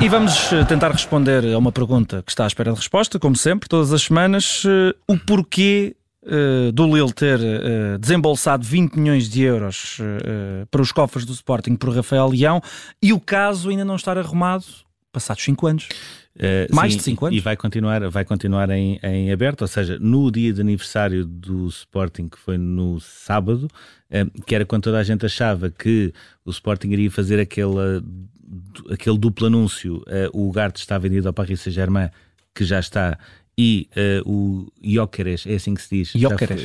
E 0.04 0.08
vamos 0.08 0.52
eh, 0.52 0.62
tentar 0.66 0.90
responder 0.90 1.54
a 1.54 1.56
uma 1.56 1.72
pergunta 1.72 2.22
que 2.22 2.30
está 2.30 2.44
à 2.44 2.46
espera 2.46 2.70
de 2.70 2.76
resposta, 2.76 3.18
como 3.18 3.34
sempre, 3.34 3.66
todas 3.66 3.90
as 3.90 4.02
semanas. 4.02 4.62
Eh, 4.66 4.94
o 5.08 5.18
porquê 5.18 5.96
uh, 6.24 6.70
do 6.72 6.94
Lille 6.94 7.10
ter 7.10 7.40
uh, 7.40 7.98
desembolsado 7.98 8.62
20 8.66 8.96
milhões 8.96 9.30
de 9.30 9.40
euros 9.40 9.98
uh, 10.00 10.66
para 10.66 10.82
os 10.82 10.92
cofres 10.92 11.24
do 11.24 11.32
Sporting 11.32 11.74
por 11.76 11.88
Rafael 11.96 12.28
Leão 12.28 12.60
e 13.00 13.14
o 13.14 13.18
caso 13.18 13.70
ainda 13.70 13.82
não 13.82 13.96
estar 13.96 14.18
arrumado 14.18 14.66
passados 15.10 15.42
5 15.42 15.66
anos. 15.66 15.88
Mais 16.70 16.92
sim, 16.92 16.98
de 16.98 17.04
5 17.04 17.26
anos. 17.26 17.38
E 17.38 17.40
vai 17.40 17.56
continuar, 17.56 18.06
vai 18.10 18.26
continuar 18.26 18.68
em, 18.68 19.00
em, 19.02 19.32
aberto, 19.32 19.62
ou 19.62 19.68
seja, 19.68 19.98
no 19.98 20.30
dia 20.30 20.52
de 20.52 20.60
aniversário 20.60 21.24
do 21.24 21.66
Sporting, 21.68 22.28
que 22.28 22.38
foi 22.38 22.58
no 22.58 23.00
sábado, 23.00 23.70
que 24.44 24.54
era 24.54 24.66
quando 24.66 24.82
toda 24.82 24.98
a 24.98 25.04
gente 25.04 25.24
achava 25.24 25.70
que 25.70 26.12
o 26.44 26.50
Sporting 26.50 26.88
iria 26.88 27.10
fazer 27.10 27.38
aquele, 27.38 28.02
aquele 28.90 29.18
duplo 29.18 29.46
anúncio, 29.46 29.96
uh, 29.98 30.30
o 30.32 30.48
Ugarte 30.48 30.80
está 30.80 30.98
vendido 30.98 31.28
ao 31.28 31.34
Paris 31.34 31.60
Saint-Germain, 31.60 32.10
que 32.54 32.64
já 32.64 32.78
está, 32.78 33.18
e 33.56 33.88
o 34.24 34.66
Jóqueres, 34.82 35.46
é 35.46 35.54
assim 35.54 35.74
que 35.74 35.82
se 35.82 35.96
diz? 35.96 36.12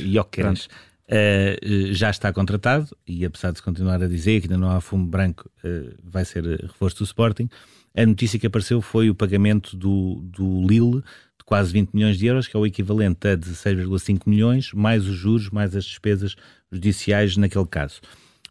Jóqueres. 0.06 0.68
Uh, 1.10 1.92
já 1.92 2.12
está 2.12 2.32
contratado 2.32 2.96
e 3.08 3.26
apesar 3.26 3.50
de 3.50 3.58
se 3.58 3.64
continuar 3.64 4.04
a 4.04 4.08
dizer 4.08 4.42
que 4.42 4.46
ainda 4.46 4.60
não 4.60 4.70
há 4.70 4.80
fumo 4.80 5.08
branco, 5.08 5.50
uh, 5.64 5.96
vai 6.04 6.24
ser 6.24 6.44
reforço 6.62 7.00
do 7.00 7.04
Sporting. 7.04 7.50
A 7.98 8.06
notícia 8.06 8.38
que 8.38 8.46
apareceu 8.46 8.80
foi 8.80 9.10
o 9.10 9.16
pagamento 9.16 9.76
do, 9.76 10.22
do 10.24 10.68
Lille 10.68 11.02
de 11.02 11.44
quase 11.44 11.74
20 11.74 11.94
milhões 11.94 12.16
de 12.16 12.28
euros, 12.28 12.48
que 12.48 12.56
é 12.56 12.60
o 12.60 12.66
equivalente 12.66 13.28
a 13.28 13.36
16,5 13.36 14.22
milhões, 14.28 14.72
mais 14.72 15.08
os 15.08 15.16
juros, 15.16 15.50
mais 15.50 15.76
as 15.76 15.84
despesas 15.84 16.36
judiciais 16.72 17.36
naquele 17.38 17.66
caso. 17.66 18.02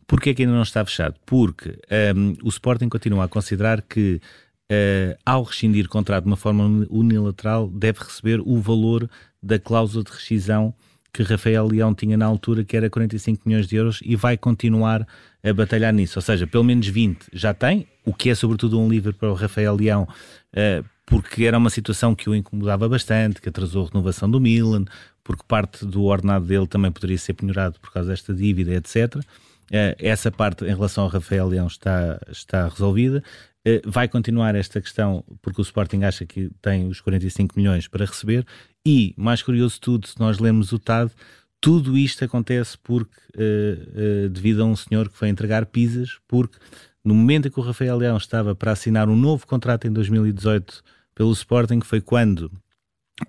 Porquê 0.09 0.31
é 0.31 0.35
que 0.35 0.43
ainda 0.43 0.55
não 0.55 0.63
está 0.63 0.85
fechado? 0.85 1.15
Porque 1.25 1.79
um, 2.17 2.35
o 2.43 2.49
Sporting 2.49 2.89
continua 2.89 3.27
a 3.27 3.29
considerar 3.29 3.83
que 3.83 4.21
Uh, 4.71 5.17
ao 5.25 5.45
rescindir 5.45 5.89
contrato 5.89 6.25
de 6.25 6.29
uma 6.29 6.37
forma 6.37 6.87
unilateral, 6.91 7.71
deve 7.71 8.01
receber 8.01 8.39
o 8.45 8.61
valor 8.61 9.09
da 9.43 9.59
cláusula 9.59 10.05
de 10.05 10.11
rescisão 10.11 10.75
que 11.11 11.23
Rafael 11.23 11.67
Leão 11.67 11.95
tinha 11.95 12.19
na 12.19 12.27
altura, 12.27 12.63
que 12.63 12.77
era 12.77 12.91
45 12.91 13.43
milhões 13.47 13.67
de 13.67 13.77
euros, 13.77 14.01
e 14.05 14.15
vai 14.15 14.37
continuar 14.37 15.07
a 15.43 15.53
batalhar 15.55 15.91
nisso. 15.93 16.19
Ou 16.19 16.23
seja, 16.23 16.47
pelo 16.47 16.65
menos 16.65 16.87
20 16.87 17.29
já 17.33 17.55
tem, 17.55 17.87
o 18.05 18.13
que 18.13 18.29
é 18.29 18.35
sobretudo 18.35 18.79
um 18.79 18.91
livro 18.91 19.15
para 19.15 19.31
o 19.31 19.35
Rafael 19.35 19.75
Leão, 19.75 20.03
uh, 20.03 20.85
porque 21.07 21.45
era 21.45 21.57
uma 21.57 21.71
situação 21.71 22.15
que 22.15 22.29
o 22.29 22.35
incomodava 22.35 22.87
bastante, 22.91 23.41
que 23.41 23.49
atrasou 23.49 23.87
a 23.87 23.89
renovação 23.89 24.31
do 24.31 24.39
Milan, 24.39 24.85
porque 25.25 25.45
parte 25.49 25.87
do 25.87 26.05
ordenado 26.05 26.45
dele 26.45 26.67
também 26.67 26.93
poderia 26.93 27.17
ser 27.17 27.33
penhorado 27.33 27.81
por 27.81 27.91
causa 27.91 28.11
desta 28.11 28.35
dívida, 28.35 28.75
etc. 28.75 29.17
Eh, 29.71 29.97
essa 29.99 30.31
parte 30.31 30.65
em 30.65 30.69
relação 30.69 31.05
ao 31.05 31.11
Rafael 31.11 31.47
Leão 31.47 31.67
está, 31.67 32.21
está 32.31 32.69
resolvida. 32.69 33.23
Uh, 33.67 33.91
vai 33.91 34.09
continuar 34.09 34.55
esta 34.55 34.81
questão 34.81 35.25
porque 35.43 35.61
o 35.61 35.63
Sporting 35.63 36.05
acha 36.05 36.25
que 36.25 36.51
tem 36.63 36.87
os 36.87 37.01
45 37.01 37.55
milhões 37.59 37.89
para 37.89 38.07
receber 38.07 38.47
e, 38.87 39.13
mais 39.17 39.43
curioso 39.43 39.75
de 39.75 39.81
tudo, 39.81 40.07
se 40.07 40.19
nós 40.19 40.39
lemos 40.39 40.73
o 40.73 40.79
TAD, 40.79 41.11
tudo 41.61 41.99
isto 41.99 42.25
acontece 42.25 42.79
porque 42.79 43.19
uh, 43.35 44.29
devido 44.31 44.63
a 44.63 44.65
um 44.65 44.77
senhor 44.77 45.11
que 45.11 45.17
foi 45.19 45.29
entregar 45.29 45.67
pizzas, 45.67 46.19
porque 46.27 46.57
no 47.05 47.15
momento 47.15 47.49
em 47.49 47.51
que 47.51 47.61
o 47.61 47.63
Rafael 47.63 47.97
Leão 47.97 48.17
estava 48.17 48.55
para 48.55 48.73
assinar 48.73 49.09
um 49.09 49.17
novo 49.17 49.47
contrato 49.47 49.87
em 49.87 49.93
2018 49.93 50.83
pelo 51.15 51.33
Sporting, 51.33 51.81
foi 51.81 52.01
quando 52.01 52.51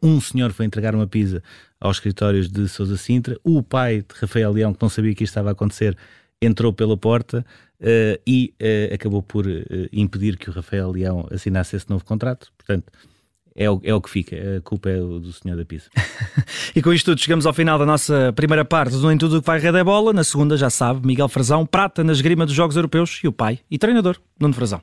um 0.02 0.22
senhor 0.22 0.54
foi 0.54 0.66
entregar 0.66 0.94
uma 0.94 1.08
pizza 1.08 1.42
aos 1.80 1.98
escritórios 1.98 2.48
de 2.50 2.68
Sousa 2.68 2.98
Sintra, 2.98 3.38
o 3.44 3.64
pai 3.64 4.02
de 4.02 4.20
Rafael 4.20 4.52
Leão, 4.52 4.74
que 4.74 4.82
não 4.82 4.90
sabia 4.90 5.16
que 5.16 5.24
isto 5.24 5.32
estava 5.32 5.50
a 5.50 5.52
acontecer, 5.54 5.98
entrou 6.42 6.72
pela 6.72 6.98
porta 6.98 7.46
uh, 7.82 8.22
e 8.26 8.54
acabou 8.94 9.22
por 9.22 9.46
impedir 9.92 10.38
que 10.38 10.50
o 10.50 10.54
Rafael 10.54 10.92
Leão 10.92 11.28
assinasse 11.32 11.76
esse 11.76 11.90
novo 11.90 12.06
contrato. 12.06 12.52
Portanto, 12.58 12.92
é 13.56 13.70
o, 13.70 13.82
é 13.84 13.94
o 13.94 14.00
que 14.00 14.10
fica, 14.10 14.38
a 14.58 14.62
culpa 14.62 14.90
é 14.90 14.98
do 14.98 15.34
senhor 15.34 15.58
da 15.58 15.66
pizza. 15.66 15.90
e 16.74 16.82
com 16.82 16.94
isto 16.94 17.12
tudo 17.12 17.20
chegamos 17.20 17.46
ao 17.46 17.54
final 17.54 17.78
da 17.78 17.86
nossa 17.86 18.32
primeira 18.34 18.64
parte 18.64 18.96
do 18.96 19.08
Nem 19.08 19.18
Tudo 19.18 19.38
o 19.38 19.42
que 19.42 19.48
vai 19.48 19.60
Red 19.60 19.84
Bola. 19.84 20.14
Na 20.14 20.24
segunda, 20.24 20.56
já 20.56 20.70
sabe, 20.70 21.06
Miguel 21.06 21.28
Frazão, 21.28 21.66
prata 21.66 22.02
na 22.02 22.14
esgrima 22.14 22.46
dos 22.46 22.56
Jogos 22.56 22.78
Europeus 22.78 23.20
e 23.22 23.28
o 23.28 23.34
pai 23.34 23.60
e 23.70 23.78
treinador, 23.78 24.18
Nuno 24.40 24.54
Frazão. 24.54 24.82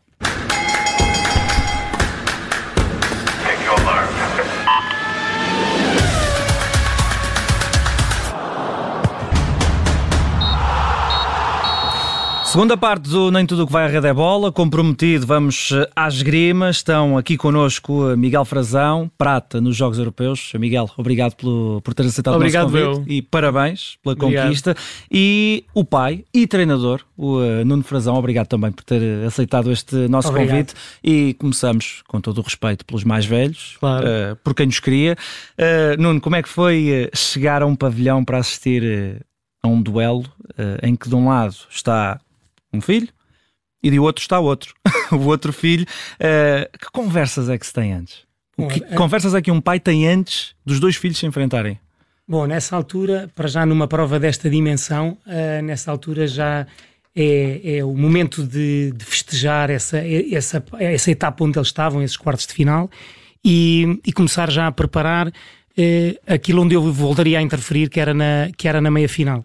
Segunda 12.57 12.75
parte 12.75 13.11
do 13.11 13.31
Nem 13.31 13.45
Tudo 13.45 13.65
o 13.65 13.67
que 13.67 13.73
vai 13.75 13.85
à 13.85 13.87
rede 13.87 14.07
é 14.07 14.15
bola, 14.15 14.51
comprometido, 14.51 15.27
vamos 15.27 15.73
eh, 15.73 15.91
às 15.95 16.23
grimas. 16.23 16.77
Estão 16.77 17.19
aqui 17.19 17.37
connosco 17.37 18.09
eh, 18.09 18.17
Miguel 18.17 18.47
Frazão, 18.47 19.11
prata 19.19 19.61
nos 19.61 19.77
Jogos 19.77 19.99
Europeus. 19.99 20.53
Miguel, 20.55 20.89
obrigado 20.97 21.35
pelo, 21.35 21.83
por 21.83 21.93
ter 21.93 22.07
aceitado 22.07 22.35
obrigado, 22.35 22.69
o 22.69 22.73
nosso 22.73 22.87
convite 22.87 23.11
eu. 23.11 23.15
e 23.15 23.21
parabéns 23.21 23.99
pela 24.03 24.15
obrigado. 24.15 24.45
conquista. 24.45 24.75
E 25.13 25.67
o 25.75 25.85
pai 25.85 26.25
e 26.33 26.47
treinador, 26.47 27.03
o 27.15 27.41
uh, 27.41 27.63
Nuno 27.63 27.83
Frazão, 27.83 28.15
obrigado 28.15 28.47
também 28.47 28.73
por 28.73 28.85
ter 28.85 29.03
aceitado 29.27 29.71
este 29.71 29.95
nosso 30.09 30.31
obrigado. 30.31 30.53
convite. 30.53 30.75
E 31.05 31.35
começamos, 31.35 32.03
com 32.09 32.23
todo 32.23 32.39
o 32.39 32.41
respeito 32.41 32.87
pelos 32.87 33.05
mais 33.05 33.27
velhos, 33.27 33.77
claro. 33.79 34.07
uh, 34.07 34.37
por 34.37 34.55
quem 34.55 34.65
nos 34.65 34.81
queria. 34.81 35.15
Uh, 35.59 36.01
Nuno, 36.01 36.23
como 36.23 36.37
é 36.37 36.43
que 36.43 36.49
foi 36.49 37.11
chegar 37.15 37.61
a 37.61 37.67
um 37.67 37.77
pavilhão 37.77 38.25
para 38.25 38.39
assistir 38.39 39.23
a 39.63 39.69
um 39.69 39.83
duelo 39.83 40.25
em 40.83 40.97
que 40.97 41.07
de 41.07 41.15
um 41.15 41.29
lado 41.29 41.55
está 41.69 42.19
um 42.73 42.81
filho 42.81 43.09
e 43.83 43.91
de 43.91 43.99
outro 43.99 44.23
está 44.23 44.39
outro, 44.39 44.75
o 45.13 45.27
outro 45.27 45.53
filho. 45.53 45.87
Uh, 46.15 46.79
que 46.79 46.91
conversas 46.93 47.49
é 47.49 47.59
que 47.59 47.67
se 47.67 47.73
tem 47.73 47.93
antes? 47.93 48.19
Bom, 48.57 48.69
que 48.69 48.83
é... 48.83 48.95
conversas 48.95 49.35
é 49.35 49.43
que 49.43 49.51
um 49.51 49.61
pai 49.61 49.79
tem 49.79 50.09
antes 50.09 50.55
dos 50.65 50.81
dois 50.81 50.97
filhos 50.97 51.19
se 51.19 51.27
enfrentarem? 51.27 51.79
Bom, 52.27 52.47
nessa 52.47 52.75
altura, 52.75 53.31
para 53.35 53.47
já 53.47 53.65
numa 53.65 53.87
prova 53.87 54.19
desta 54.19 54.51
dimensão, 54.51 55.17
uh, 55.27 55.63
nessa 55.63 55.91
altura 55.91 56.27
já 56.27 56.67
é, 57.15 57.77
é 57.79 57.85
o 57.85 57.95
momento 57.95 58.43
de, 58.43 58.93
de, 58.93 59.05
festejar 59.05 59.71
essa, 59.71 59.99
essa, 59.99 60.65
essa 60.79 61.11
etapa 61.11 61.45
onde 61.45 61.57
eles 61.57 61.69
estavam, 61.69 62.03
esses 62.03 62.17
quartos 62.17 62.47
de 62.47 62.53
final, 62.53 62.91
e, 63.45 64.01
e 64.05 64.13
começar 64.13 64.51
já 64.51 64.67
a 64.67 64.73
preparar 64.73 65.29
uh, 65.29 65.33
aquilo 66.27 66.63
onde 66.63 66.75
eu 66.75 66.93
voltaria 66.93 67.39
a 67.39 67.43
interferir, 67.43 67.89
que 67.89 68.01
era 68.01 68.13
na, 68.13 68.51
que 68.57 68.67
era 68.67 68.81
na 68.81 68.91
meia 68.91 69.09
final 69.09 69.45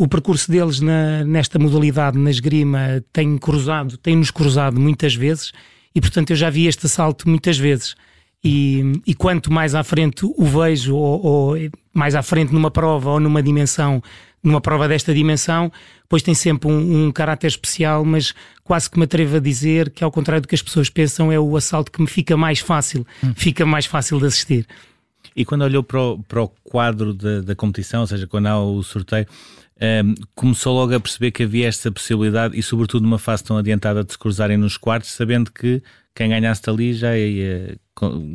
o 0.00 0.08
percurso 0.08 0.50
deles 0.50 0.80
na, 0.80 1.22
nesta 1.26 1.58
modalidade, 1.58 2.16
na 2.16 2.30
esgrima, 2.30 3.04
tem 3.12 3.36
cruzado, 3.36 3.98
tem-nos 3.98 4.30
cruzado 4.30 4.80
muitas 4.80 5.14
vezes 5.14 5.52
e, 5.94 6.00
portanto, 6.00 6.30
eu 6.30 6.36
já 6.36 6.48
vi 6.48 6.66
este 6.66 6.86
assalto 6.86 7.28
muitas 7.28 7.58
vezes. 7.58 7.94
E, 8.42 9.02
e 9.06 9.12
quanto 9.12 9.52
mais 9.52 9.74
à 9.74 9.84
frente 9.84 10.24
o 10.24 10.44
vejo, 10.46 10.96
ou, 10.96 11.22
ou, 11.22 11.54
mais 11.92 12.14
à 12.14 12.22
frente 12.22 12.50
numa 12.50 12.70
prova 12.70 13.10
ou 13.10 13.20
numa 13.20 13.42
dimensão, 13.42 14.02
numa 14.42 14.58
prova 14.58 14.88
desta 14.88 15.12
dimensão, 15.12 15.70
pois 16.08 16.22
tem 16.22 16.32
sempre 16.32 16.66
um, 16.66 17.08
um 17.08 17.12
caráter 17.12 17.48
especial, 17.48 18.02
mas 18.02 18.32
quase 18.64 18.90
que 18.90 18.96
me 18.96 19.04
atrevo 19.04 19.36
a 19.36 19.40
dizer 19.40 19.90
que, 19.90 20.02
ao 20.02 20.10
contrário 20.10 20.40
do 20.40 20.48
que 20.48 20.54
as 20.54 20.62
pessoas 20.62 20.88
pensam, 20.88 21.30
é 21.30 21.38
o 21.38 21.54
assalto 21.58 21.92
que 21.92 22.00
me 22.00 22.08
fica 22.08 22.38
mais 22.38 22.60
fácil, 22.60 23.06
hum. 23.22 23.34
fica 23.36 23.66
mais 23.66 23.84
fácil 23.84 24.18
de 24.18 24.24
assistir. 24.24 24.66
E 25.36 25.44
quando 25.44 25.60
olhou 25.60 25.82
para 25.82 26.00
o, 26.00 26.18
para 26.22 26.42
o 26.42 26.48
quadro 26.64 27.12
da, 27.12 27.42
da 27.42 27.54
competição, 27.54 28.00
ou 28.00 28.06
seja, 28.06 28.26
quando 28.26 28.46
há 28.46 28.58
o 28.58 28.82
sorteio, 28.82 29.26
um, 29.80 30.14
começou 30.34 30.74
logo 30.74 30.94
a 30.94 31.00
perceber 31.00 31.30
que 31.30 31.42
havia 31.42 31.66
esta 31.66 31.90
possibilidade 31.90 32.58
e, 32.58 32.62
sobretudo, 32.62 33.02
numa 33.02 33.18
fase 33.18 33.44
tão 33.44 33.56
adiantada 33.56 34.04
de 34.04 34.12
se 34.12 34.18
cruzarem 34.18 34.56
nos 34.56 34.76
quartos, 34.76 35.10
sabendo 35.10 35.50
que 35.50 35.82
quem 36.14 36.28
ganhasse 36.28 36.68
ali 36.68 36.92
já 36.92 37.16
ia 37.16 37.78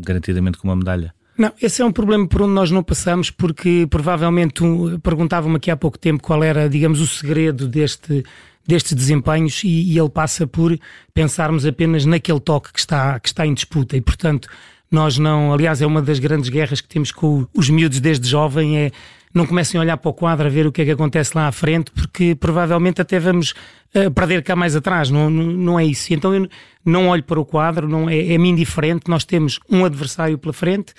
garantidamente 0.04 0.58
com 0.58 0.68
uma 0.68 0.76
medalha. 0.76 1.14
Não, 1.38 1.52
esse 1.62 1.82
é 1.82 1.86
um 1.86 1.92
problema 1.92 2.28
por 2.28 2.42
onde 2.42 2.54
nós 2.54 2.72
não 2.72 2.82
passamos, 2.82 3.30
porque 3.30 3.86
provavelmente 3.90 4.64
um, 4.64 4.98
perguntavam-me 5.00 5.58
aqui 5.58 5.70
há 5.70 5.76
pouco 5.76 6.00
tempo 6.00 6.24
qual 6.24 6.44
era, 6.44 6.70
digamos, 6.70 7.02
o 7.02 7.08
segredo 7.08 7.68
deste, 7.68 8.24
destes 8.66 8.94
desempenhos 8.94 9.62
e, 9.64 9.94
e, 9.94 10.00
ele 10.00 10.10
passa 10.10 10.48
por 10.48 10.78
pensarmos 11.14 11.66
apenas 11.66 12.06
naquele 12.06 12.40
toque 12.40 12.72
que 12.72 12.80
está, 12.80 13.20
que 13.20 13.28
está 13.28 13.46
em 13.46 13.54
disputa 13.54 13.98
e, 13.98 14.02
portanto, 14.02 14.48
nós 14.90 15.18
não. 15.18 15.52
Aliás, 15.54 15.82
é 15.82 15.86
uma 15.86 16.02
das 16.02 16.20
grandes 16.20 16.50
guerras 16.50 16.80
que 16.80 16.88
temos 16.88 17.12
com 17.12 17.46
os 17.54 17.70
miúdos 17.70 18.00
desde 18.00 18.30
jovem, 18.30 18.78
é 18.78 18.92
não 19.36 19.46
comecem 19.46 19.78
a 19.78 19.82
olhar 19.82 19.98
para 19.98 20.10
o 20.10 20.14
quadro 20.14 20.48
a 20.48 20.50
ver 20.50 20.66
o 20.66 20.72
que 20.72 20.82
é 20.82 20.86
que 20.86 20.92
acontece 20.92 21.32
lá 21.36 21.48
à 21.48 21.52
frente, 21.52 21.92
porque 21.92 22.34
provavelmente 22.36 23.02
até 23.02 23.20
vamos 23.20 23.54
uh, 23.94 24.10
perder 24.12 24.42
cá 24.42 24.56
mais 24.56 24.78
atrás, 24.78 25.10
não, 25.10 25.30
não 25.30 25.78
é 25.78 25.84
isso. 25.84 26.14
Então 26.14 26.34
eu 26.34 26.48
não 26.86 27.10
olho 27.10 27.22
para 27.22 27.40
o 27.40 27.46
quadro, 27.46 27.88
não 27.88 28.10
é, 28.10 28.34
é-me 28.34 28.48
indiferente, 28.48 29.10
nós 29.10 29.26
temos 29.26 29.60
um 29.70 29.84
adversário 29.84 30.38
pela 30.38 30.54
frente 30.54 30.94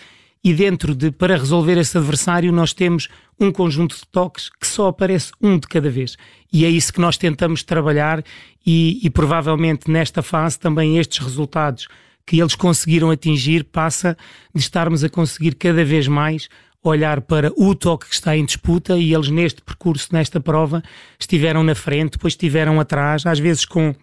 e 0.44 0.52
dentro 0.52 0.94
de, 0.94 1.10
para 1.10 1.36
resolver 1.36 1.78
esse 1.78 1.96
adversário, 1.96 2.52
nós 2.52 2.74
temos 2.74 3.08
um 3.40 3.50
conjunto 3.50 3.96
de 3.96 4.06
toques 4.12 4.48
que 4.48 4.66
só 4.66 4.88
aparece 4.88 5.32
um 5.42 5.58
de 5.58 5.66
cada 5.66 5.88
vez. 5.88 6.16
E 6.52 6.64
é 6.64 6.68
isso 6.68 6.92
que 6.92 7.00
nós 7.00 7.16
tentamos 7.16 7.62
trabalhar 7.62 8.22
e, 8.64 9.00
e 9.02 9.10
provavelmente 9.10 9.90
nesta 9.90 10.22
fase 10.22 10.58
também 10.58 10.98
estes 10.98 11.18
resultados 11.18 11.88
que 12.26 12.38
eles 12.38 12.54
conseguiram 12.54 13.10
atingir 13.10 13.64
passa 13.64 14.16
de 14.54 14.60
estarmos 14.60 15.02
a 15.02 15.08
conseguir 15.08 15.54
cada 15.54 15.84
vez 15.84 16.06
mais 16.06 16.48
olhar 16.88 17.20
para 17.20 17.52
o 17.56 17.74
toque 17.74 18.08
que 18.08 18.14
está 18.14 18.36
em 18.36 18.44
disputa 18.44 18.96
e 18.96 19.14
eles 19.14 19.28
neste 19.30 19.62
percurso, 19.62 20.08
nesta 20.12 20.40
prova, 20.40 20.82
estiveram 21.18 21.62
na 21.62 21.74
frente, 21.74 22.12
depois 22.12 22.32
estiveram 22.32 22.80
atrás, 22.80 23.24
às 23.26 23.38
vezes 23.38 23.64
com, 23.64 23.94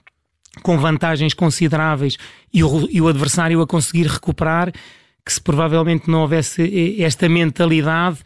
com 0.61 0.77
vantagens 0.77 1.33
consideráveis 1.33 2.17
e 2.53 2.63
o, 2.63 2.87
e 2.89 3.01
o 3.01 3.07
adversário 3.07 3.61
a 3.61 3.67
conseguir 3.67 4.07
recuperar, 4.07 4.71
que 5.25 5.31
se 5.31 5.41
provavelmente 5.41 6.09
não 6.09 6.21
houvesse 6.21 7.01
esta 7.01 7.29
mentalidade 7.29 8.19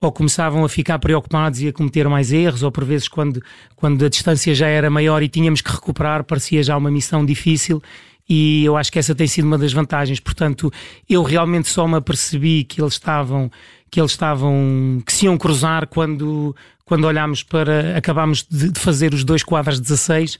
ou 0.00 0.12
começavam 0.12 0.64
a 0.64 0.68
ficar 0.68 0.98
preocupados 0.98 1.60
e 1.62 1.68
a 1.68 1.72
cometer 1.72 2.08
mais 2.08 2.32
erros, 2.32 2.62
ou 2.62 2.70
por 2.70 2.84
vezes 2.84 3.08
quando, 3.08 3.42
quando 3.74 4.04
a 4.04 4.08
distância 4.08 4.54
já 4.54 4.68
era 4.68 4.90
maior 4.90 5.22
e 5.22 5.28
tínhamos 5.28 5.60
que 5.60 5.72
recuperar, 5.72 6.22
parecia 6.24 6.62
já 6.62 6.76
uma 6.76 6.90
missão 6.90 7.24
difícil 7.24 7.82
e 8.28 8.64
eu 8.64 8.76
acho 8.76 8.90
que 8.90 8.98
essa 8.98 9.14
tem 9.14 9.26
sido 9.26 9.44
uma 9.44 9.56
das 9.56 9.72
vantagens. 9.72 10.18
Portanto, 10.18 10.72
eu 11.08 11.22
realmente 11.22 11.68
só 11.68 11.86
me 11.86 11.96
apercebi 11.96 12.64
que 12.64 12.80
eles 12.80 12.94
estavam 12.94 13.50
que 13.90 14.00
eles 14.00 14.12
estavam 14.12 15.02
que 15.04 15.12
se 15.12 15.26
iam 15.26 15.36
cruzar 15.36 15.86
quando 15.86 16.54
quando 16.84 17.04
olhámos 17.04 17.42
para 17.42 17.96
acabámos 17.96 18.46
de, 18.48 18.70
de 18.70 18.80
fazer 18.80 19.12
os 19.14 19.24
dois 19.24 19.42
quadros 19.42 19.80
16 19.80 20.34
uh, 20.34 20.38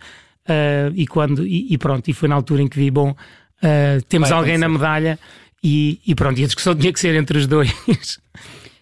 e 0.95 1.07
quando 1.07 1.47
e, 1.47 1.73
e, 1.73 1.79
pronto 1.79 2.09
e 2.09 2.13
foi 2.13 2.29
na 2.29 2.35
altura 2.35 2.63
em 2.63 2.69
que 2.69 2.79
vi 2.79 2.91
bom 2.91 3.11
uh, 3.11 4.03
temos 4.09 4.29
Vai 4.29 4.39
alguém 4.39 4.55
acontecer. 4.55 4.59
na 4.59 4.79
medalha 4.79 5.19
e, 5.63 6.01
e 6.07 6.15
pronto 6.15 6.39
e 6.41 6.45
a 6.45 6.47
discussão 6.47 6.75
tinha 6.77 6.93
que 6.93 7.01
ser 7.01 7.15
entre 7.15 7.39
os 7.39 7.47
dois. 7.47 7.73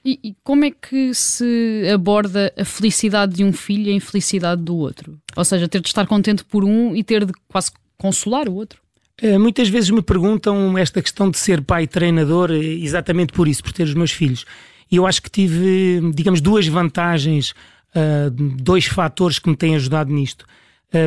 E, 0.04 0.20
e, 0.22 0.36
como 0.44 0.66
é 0.66 0.70
que 0.70 1.14
se 1.14 1.88
aborda 1.90 2.52
a 2.58 2.64
felicidade 2.64 3.36
de 3.36 3.42
um 3.42 3.54
filho 3.54 3.88
e 3.88 3.90
a 3.90 3.94
infelicidade 3.94 4.60
do 4.60 4.76
outro? 4.76 5.18
Ou 5.34 5.44
seja, 5.46 5.66
ter 5.66 5.80
de 5.80 5.88
estar 5.88 6.06
contente 6.06 6.44
por 6.44 6.62
um 6.62 6.94
e 6.94 7.02
ter 7.02 7.24
de 7.24 7.32
quase 7.48 7.72
consolar 7.96 8.46
o 8.46 8.54
outro? 8.54 8.83
Eh, 9.24 9.38
muitas 9.38 9.70
vezes 9.70 9.88
me 9.88 10.02
perguntam 10.02 10.76
esta 10.76 11.00
questão 11.00 11.30
de 11.30 11.38
ser 11.38 11.62
pai 11.62 11.86
treinador, 11.86 12.50
eh, 12.50 12.58
exatamente 12.58 13.32
por 13.32 13.48
isso, 13.48 13.64
por 13.64 13.72
ter 13.72 13.84
os 13.84 13.94
meus 13.94 14.10
filhos. 14.10 14.44
E 14.90 14.96
eu 14.96 15.06
acho 15.06 15.22
que 15.22 15.30
tive, 15.30 16.12
digamos, 16.14 16.42
duas 16.42 16.68
vantagens, 16.68 17.54
eh, 17.94 18.28
dois 18.60 18.84
fatores 18.84 19.38
que 19.38 19.48
me 19.48 19.56
têm 19.56 19.74
ajudado 19.76 20.12
nisto. 20.12 20.46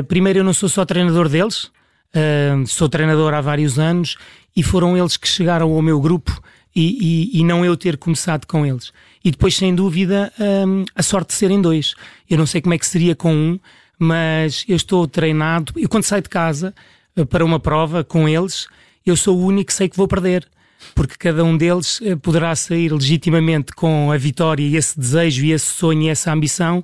Primeiro, 0.09 0.39
eu 0.39 0.43
não 0.43 0.51
sou 0.51 0.67
só 0.67 0.83
treinador 0.83 1.29
deles, 1.29 1.71
sou 2.67 2.89
treinador 2.89 3.33
há 3.33 3.39
vários 3.39 3.79
anos 3.79 4.17
e 4.53 4.61
foram 4.61 4.97
eles 4.97 5.15
que 5.15 5.25
chegaram 5.25 5.71
ao 5.71 5.81
meu 5.81 6.01
grupo 6.01 6.41
e, 6.75 7.29
e, 7.31 7.39
e 7.39 7.43
não 7.45 7.63
eu 7.63 7.77
ter 7.77 7.95
começado 7.95 8.45
com 8.45 8.65
eles. 8.65 8.91
E 9.23 9.31
depois, 9.31 9.55
sem 9.55 9.73
dúvida, 9.73 10.29
a 10.93 11.01
sorte 11.01 11.29
de 11.29 11.35
serem 11.35 11.61
dois. 11.61 11.95
Eu 12.29 12.37
não 12.37 12.45
sei 12.45 12.59
como 12.59 12.73
é 12.73 12.77
que 12.77 12.85
seria 12.85 13.15
com 13.15 13.33
um, 13.33 13.59
mas 13.97 14.65
eu 14.67 14.75
estou 14.75 15.07
treinado. 15.07 15.71
Eu, 15.77 15.87
quando 15.87 16.03
saio 16.03 16.21
de 16.21 16.27
casa, 16.27 16.75
para 17.25 17.43
uma 17.43 17.59
prova 17.59 18.03
com 18.03 18.27
eles, 18.27 18.67
eu 19.05 19.15
sou 19.15 19.37
o 19.37 19.45
único 19.45 19.67
que 19.67 19.73
sei 19.73 19.89
que 19.89 19.97
vou 19.97 20.07
perder. 20.07 20.47
Porque 20.93 21.15
cada 21.17 21.43
um 21.43 21.57
deles 21.57 21.99
eh, 22.03 22.15
poderá 22.15 22.55
sair 22.55 22.91
legitimamente 22.91 23.73
com 23.73 24.11
a 24.11 24.17
vitória 24.17 24.63
e 24.63 24.75
esse 24.75 24.99
desejo 24.99 25.43
e 25.45 25.51
esse 25.51 25.65
sonho 25.65 26.03
e 26.03 26.09
essa 26.09 26.31
ambição, 26.31 26.83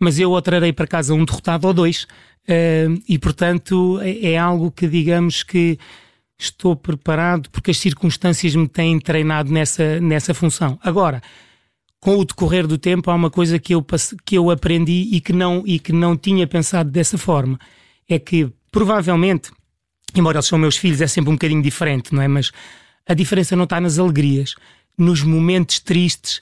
mas 0.00 0.18
eu 0.18 0.30
ou 0.30 0.40
trarei 0.40 0.72
para 0.72 0.86
casa 0.86 1.12
um 1.12 1.24
derrotado 1.24 1.66
ou 1.66 1.74
dois. 1.74 2.06
Eh, 2.48 2.88
e 3.08 3.18
portanto 3.18 4.00
é, 4.02 4.32
é 4.32 4.38
algo 4.38 4.70
que 4.70 4.86
digamos 4.86 5.42
que 5.42 5.78
estou 6.38 6.74
preparado 6.74 7.48
porque 7.50 7.70
as 7.70 7.78
circunstâncias 7.78 8.54
me 8.54 8.68
têm 8.68 8.98
treinado 8.98 9.52
nessa, 9.52 10.00
nessa 10.00 10.32
função. 10.32 10.78
Agora, 10.82 11.22
com 12.00 12.18
o 12.18 12.24
decorrer 12.24 12.66
do 12.66 12.76
tempo, 12.76 13.10
há 13.10 13.14
uma 13.14 13.30
coisa 13.30 13.58
que 13.58 13.74
eu, 13.74 13.84
que 14.24 14.36
eu 14.36 14.50
aprendi 14.50 15.08
e 15.12 15.20
que, 15.20 15.32
não, 15.32 15.62
e 15.66 15.78
que 15.78 15.92
não 15.92 16.16
tinha 16.16 16.46
pensado 16.46 16.90
dessa 16.90 17.16
forma. 17.16 17.58
É 18.06 18.18
que 18.18 18.50
provavelmente 18.70 19.50
embora 20.20 20.38
eles 20.38 20.46
são 20.46 20.58
meus 20.58 20.76
filhos, 20.76 21.00
é 21.00 21.06
sempre 21.06 21.30
um 21.30 21.34
bocadinho 21.34 21.62
diferente, 21.62 22.14
não 22.14 22.22
é? 22.22 22.28
Mas 22.28 22.50
a 23.06 23.14
diferença 23.14 23.54
não 23.54 23.64
está 23.64 23.80
nas 23.80 23.98
alegrias. 23.98 24.54
Nos 24.96 25.22
momentos 25.22 25.80
tristes, 25.80 26.40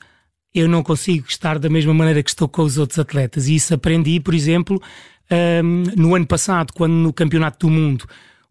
eu 0.54 0.68
não 0.68 0.82
consigo 0.82 1.26
estar 1.28 1.58
da 1.58 1.68
mesma 1.68 1.94
maneira 1.94 2.22
que 2.22 2.30
estou 2.30 2.48
com 2.48 2.62
os 2.62 2.76
outros 2.78 2.98
atletas. 2.98 3.48
E 3.48 3.54
isso 3.54 3.72
aprendi, 3.74 4.20
por 4.20 4.34
exemplo, 4.34 4.80
um, 5.64 5.82
no 5.96 6.14
ano 6.14 6.26
passado, 6.26 6.72
quando 6.72 6.92
no 6.92 7.12
Campeonato 7.12 7.66
do 7.66 7.72
Mundo 7.72 8.06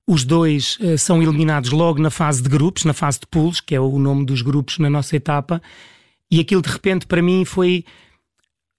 os 0.07 0.23
dois 0.23 0.77
uh, 0.79 0.97
são 0.97 1.21
eliminados 1.21 1.69
logo 1.71 2.01
na 2.01 2.09
fase 2.09 2.41
de 2.41 2.49
grupos, 2.49 2.85
na 2.85 2.93
fase 2.93 3.19
de 3.19 3.27
pools, 3.27 3.61
que 3.61 3.75
é 3.75 3.79
o 3.79 3.99
nome 3.99 4.25
dos 4.25 4.41
grupos 4.41 4.79
na 4.79 4.89
nossa 4.89 5.15
etapa, 5.15 5.61
e 6.29 6.39
aquilo 6.39 6.61
de 6.61 6.69
repente 6.69 7.05
para 7.05 7.21
mim 7.21 7.45
foi. 7.45 7.85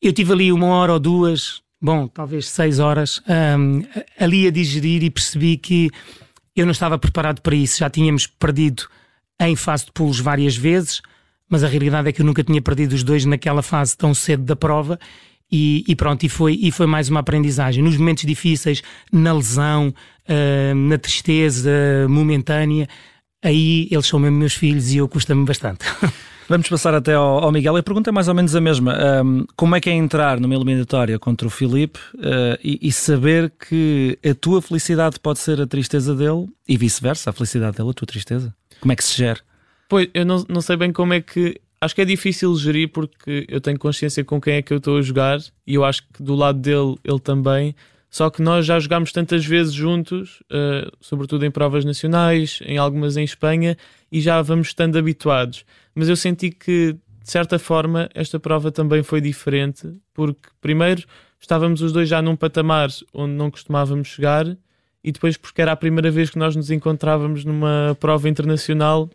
Eu 0.01 0.13
tive 0.13 0.33
ali 0.33 0.53
uma 0.53 0.67
hora 0.67 0.95
ou 0.95 0.99
duas, 0.99 1.63
bom, 1.81 2.09
talvez 2.09 2.49
seis 2.49 2.81
horas, 2.81 3.23
um, 3.57 3.85
ali 4.19 4.49
a 4.49 4.51
digerir 4.51 5.05
e 5.05 5.11
percebi 5.11 5.57
que 5.57 5.91
eu 6.55 6.67
não 6.67 6.73
estava 6.73 6.99
preparado 6.99 7.41
para 7.41 7.55
isso, 7.55 7.79
já 7.79 7.89
tínhamos 7.89 8.27
perdido 8.27 8.85
em 9.41 9.57
fase 9.57 9.87
de 9.87 9.93
pulos 9.93 10.21
várias 10.21 10.57
vezes, 10.57 11.01
mas 11.49 11.65
a 11.65 11.69
realidade 11.69 12.09
é 12.09 12.13
que 12.13 12.23
eu 12.23 12.27
nunca 12.27 12.43
tinha 12.45 12.61
perdido 12.61 12.93
os 12.93 13.03
dois 13.03 13.25
naquela 13.25 13.63
fase 13.63 13.97
tão 13.97 14.15
cedo 14.15 14.45
da 14.45 14.57
prova 14.57 14.99
e, 15.51 15.85
e, 15.87 15.95
pronto, 15.95 16.25
e 16.25 16.29
foi, 16.29 16.59
e 16.63 16.71
foi 16.71 16.87
mais 16.87 17.11
uma 17.11 17.21
aprendizagem. 17.21 17.85
Nos 17.85 17.97
momentos 17.99 18.25
difíceis, 18.25 18.83
na 19.13 19.35
lesão, 19.35 19.89
uh, 20.29 20.75
na 20.75 20.97
tristeza 20.97 21.71
momentânea, 22.09 22.89
aí 23.43 23.87
eles 23.91 24.07
são 24.07 24.19
mesmo 24.19 24.39
meus 24.39 24.55
filhos 24.55 24.93
e 24.93 24.97
eu 24.97 25.09
custa-me 25.09 25.45
bastante. 25.45 25.85
Vamos 26.53 26.69
passar 26.69 26.93
até 26.93 27.15
ao, 27.15 27.45
ao, 27.45 27.51
Miguel. 27.51 27.79
A 27.79 27.83
pergunta 27.83 28.11
é 28.11 28.13
mais 28.13 28.29
ou 28.29 28.35
menos 28.35 28.55
a 28.55 28.61
mesma. 28.61 28.95
Um, 29.25 29.47
como 29.57 29.75
é 29.75 29.81
que 29.81 29.89
é 29.89 29.95
entrar 29.95 30.39
numa 30.39 30.55
eliminatória 30.55 31.19
contra 31.19 31.47
o 31.47 31.51
Filipe 31.51 31.99
uh, 32.17 32.59
e, 32.63 32.79
e, 32.83 32.93
saber 32.93 33.51
que 33.53 34.19
a 34.23 34.35
tua 34.35 34.61
felicidade 34.61 35.19
pode 35.19 35.39
ser 35.39 35.63
a 35.63 35.67
tristeza 35.67 36.15
dele 36.15 36.47
e 36.69 36.77
vice-versa, 36.77 37.31
a 37.31 37.33
felicidade 37.33 37.79
dele, 37.79 37.89
a 37.89 37.95
tua 37.95 38.07
tristeza? 38.07 38.55
Como 38.83 38.93
é 38.93 38.97
que 38.97 39.03
se 39.03 39.17
gera? 39.17 39.41
Pois, 39.89 40.11
eu 40.13 40.27
não, 40.27 40.45
não 40.47 40.61
sei 40.61 40.77
bem 40.77 40.93
como 40.93 41.15
é 41.15 41.23
que. 41.23 41.59
Acho 41.81 41.95
que 41.95 42.03
é 42.03 42.05
difícil 42.05 42.55
gerir 42.57 42.91
porque 42.91 43.47
eu 43.49 43.59
tenho 43.59 43.79
consciência 43.79 44.23
com 44.23 44.39
quem 44.39 44.57
é 44.57 44.63
que 44.63 44.75
eu 44.75 44.77
estou 44.77 44.99
a 44.99 45.03
jogar 45.03 45.41
e 45.67 45.77
eu 45.77 45.83
acho 45.87 46.03
que 46.03 46.23
do 46.23 46.35
lado 46.35 46.59
dele, 46.59 46.97
ele 47.03 47.19
também. 47.19 47.75
Só 48.13 48.29
que 48.29 48.43
nós 48.43 48.67
já 48.67 48.79
jogámos 48.79 49.11
tantas 49.11 49.43
vezes 49.43 49.73
juntos, 49.73 50.43
uh, 50.43 50.93
sobretudo 51.01 51.47
em 51.47 51.51
provas 51.51 51.83
nacionais, 51.83 52.61
em 52.67 52.77
algumas 52.77 53.17
em 53.17 53.25
Espanha, 53.25 53.75
e 54.13 54.21
já 54.21 54.43
vamos 54.43 54.69
estando 54.69 54.99
habituados. 54.99 55.65
Mas 55.95 56.11
eu 56.11 56.15
senti 56.15 56.51
que, 56.51 56.93
de 56.93 57.31
certa 57.31 57.59
forma, 57.59 58.11
esta 58.15 58.39
prova 58.39 58.71
também 58.71 59.03
foi 59.03 59.23
diferente, 59.23 59.91
porque, 60.13 60.51
primeiro, 60.61 61.05
estávamos 61.41 61.81
os 61.81 61.91
dois 61.91 62.07
já 62.07 62.21
num 62.21 62.37
patamar 62.37 62.91
onde 63.15 63.33
não 63.33 63.51
costumávamos 63.51 64.09
chegar, 64.09 64.47
e 65.03 65.11
depois, 65.11 65.39
porque 65.39 65.63
era 65.63 65.73
a 65.73 65.77
primeira 65.77 66.11
vez 66.11 66.29
que 66.29 66.39
nós 66.39 66.55
nos 66.55 66.71
encontrávamos 66.71 67.47
numa 67.47 67.97
prova 67.99 68.29
internacional, 68.29 69.09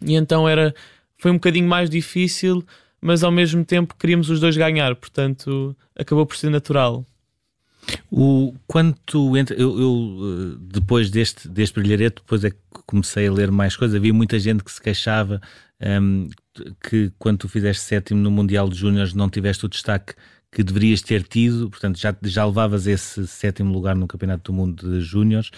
e 0.00 0.14
então 0.14 0.48
era, 0.48 0.72
foi 1.18 1.32
um 1.32 1.34
bocadinho 1.34 1.66
mais 1.66 1.90
difícil, 1.90 2.64
mas 3.00 3.24
ao 3.24 3.32
mesmo 3.32 3.64
tempo 3.64 3.96
queríamos 3.98 4.30
os 4.30 4.38
dois 4.38 4.56
ganhar, 4.56 4.94
portanto, 4.94 5.76
acabou 5.96 6.24
por 6.24 6.36
ser 6.36 6.48
natural. 6.48 7.04
O, 8.10 8.54
quanto 8.66 9.36
entra, 9.36 9.56
eu, 9.56 9.78
eu, 9.80 10.18
eh, 10.22 10.56
depois 10.60 11.10
deste, 11.10 11.48
deste 11.48 11.78
brilharete, 11.78 12.16
depois 12.16 12.44
é 12.44 12.50
que 12.50 12.56
comecei 12.86 13.26
a 13.26 13.32
ler 13.32 13.50
mais 13.50 13.76
coisas. 13.76 13.96
Havia 13.96 14.12
muita 14.12 14.38
gente 14.38 14.64
que 14.64 14.70
se 14.70 14.80
queixava 14.80 15.40
um, 15.80 15.86
ehm, 15.86 16.28
que 16.82 17.12
quando 17.18 17.38
tu 17.38 17.48
fizeste 17.48 17.82
sétimo 17.84 18.20
no 18.20 18.30
Mundial 18.30 18.68
de 18.68 18.76
Júniores 18.76 19.14
não 19.14 19.30
tiveste 19.30 19.64
o 19.64 19.68
destaque 19.68 20.14
que 20.52 20.64
deverias 20.64 21.00
ter 21.00 21.22
tido, 21.22 21.70
portanto 21.70 21.98
já, 21.98 22.14
já 22.24 22.44
levavas 22.44 22.86
esse 22.86 23.26
sétimo 23.26 23.72
lugar 23.72 23.94
no 23.94 24.08
Campeonato 24.08 24.50
do 24.50 24.56
Mundo 24.56 24.90
de 24.90 25.00
Júniores. 25.00 25.50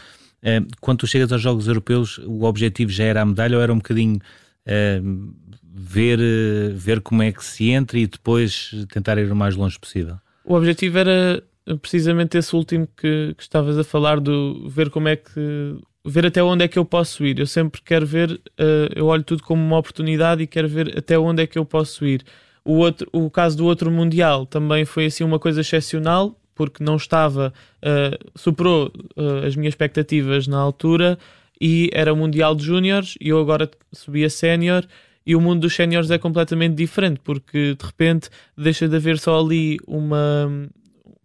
Um, 0.43 0.49
ehm, 0.49 0.67
quando 0.81 0.99
tu 0.99 1.07
chegas 1.07 1.33
aos 1.33 1.41
Jogos 1.41 1.67
Europeus, 1.67 2.19
o 2.19 2.45
objetivo 2.45 2.91
já 2.91 3.05
era 3.05 3.23
a 3.23 3.25
medalha 3.25 3.57
ou 3.57 3.63
era 3.63 3.73
um 3.73 3.79
bocadinho 3.79 4.17
uh, 4.17 5.35
ver, 5.75 6.19
uh, 6.19 6.77
ver 6.77 7.01
como 7.01 7.23
é 7.23 7.33
que 7.33 7.45
se 7.45 7.71
entra 7.71 7.99
e 7.99 8.07
depois 8.07 8.73
tentar 8.93 9.17
ir 9.19 9.31
o 9.33 9.37
mais 9.37 9.57
longe 9.57 9.79
possível? 9.79 10.19
O 10.45 10.55
objetivo 10.55 10.99
era 10.99 11.43
precisamente 11.81 12.37
esse 12.37 12.55
último 12.55 12.87
que, 12.96 13.35
que, 13.37 13.42
estavas 13.42 13.79
a 13.79 13.85
falar 13.85 14.20
do 14.20 14.68
ver 14.68 14.90
como 14.90 15.09
é 15.09 15.16
que 15.16 15.77
ver 16.05 16.27
até 16.27 16.42
onde 16.42 16.64
é 16.64 16.68
que 16.68 16.79
eu 16.79 16.85
posso 16.85 17.25
ir. 17.25 17.38
Eu 17.38 17.46
sempre 17.46 17.81
quero 17.81 18.05
ver, 18.05 18.33
uh, 18.33 18.92
eu 18.94 19.07
olho 19.07 19.22
tudo 19.22 19.42
como 19.42 19.62
uma 19.62 19.79
oportunidade 19.79 20.42
e 20.42 20.46
quero 20.46 20.68
ver 20.68 20.98
até 20.98 21.18
onde 21.18 21.42
é 21.42 21.46
que 21.46 21.59
eu 21.59 21.64
posso 21.64 22.05
ir. 22.05 22.25
O, 22.64 22.79
outro, 22.79 23.09
o 23.12 23.31
caso 23.31 23.57
do 23.57 23.66
outro 23.66 23.90
Mundial 23.90 24.46
também 24.46 24.85
foi 24.85 25.07
assim 25.07 25.25
uma 25.25 25.38
coisa 25.38 25.61
excepcional, 25.61 26.37
porque 26.55 26.83
não 26.83 26.96
estava, 26.96 27.53
uh, 27.79 28.31
superou 28.38 28.92
uh, 29.16 29.46
as 29.46 29.57
minhas 29.57 29.72
expectativas 29.72 30.46
na 30.46 30.59
altura 30.59 31.18
e 31.61 31.88
era 31.92 32.12
o 32.12 32.16
Mundial 32.16 32.55
de 32.55 32.64
Júniores 32.64 33.14
e 33.20 33.29
eu 33.29 33.40
agora 33.40 33.70
subi 33.92 34.25
a 34.25 34.31
Sénior 34.31 34.85
e 35.25 35.37
o 35.37 35.40
mundo 35.40 35.61
dos 35.61 35.75
séniores 35.75 36.11
é 36.11 36.18
completamente 36.18 36.75
diferente, 36.75 37.20
porque 37.22 37.77
de 37.79 37.87
repente 37.87 38.29
deixa 38.59 38.88
de 38.88 38.96
haver 38.96 39.18
só 39.18 39.38
ali 39.38 39.79
uma, 39.87 40.68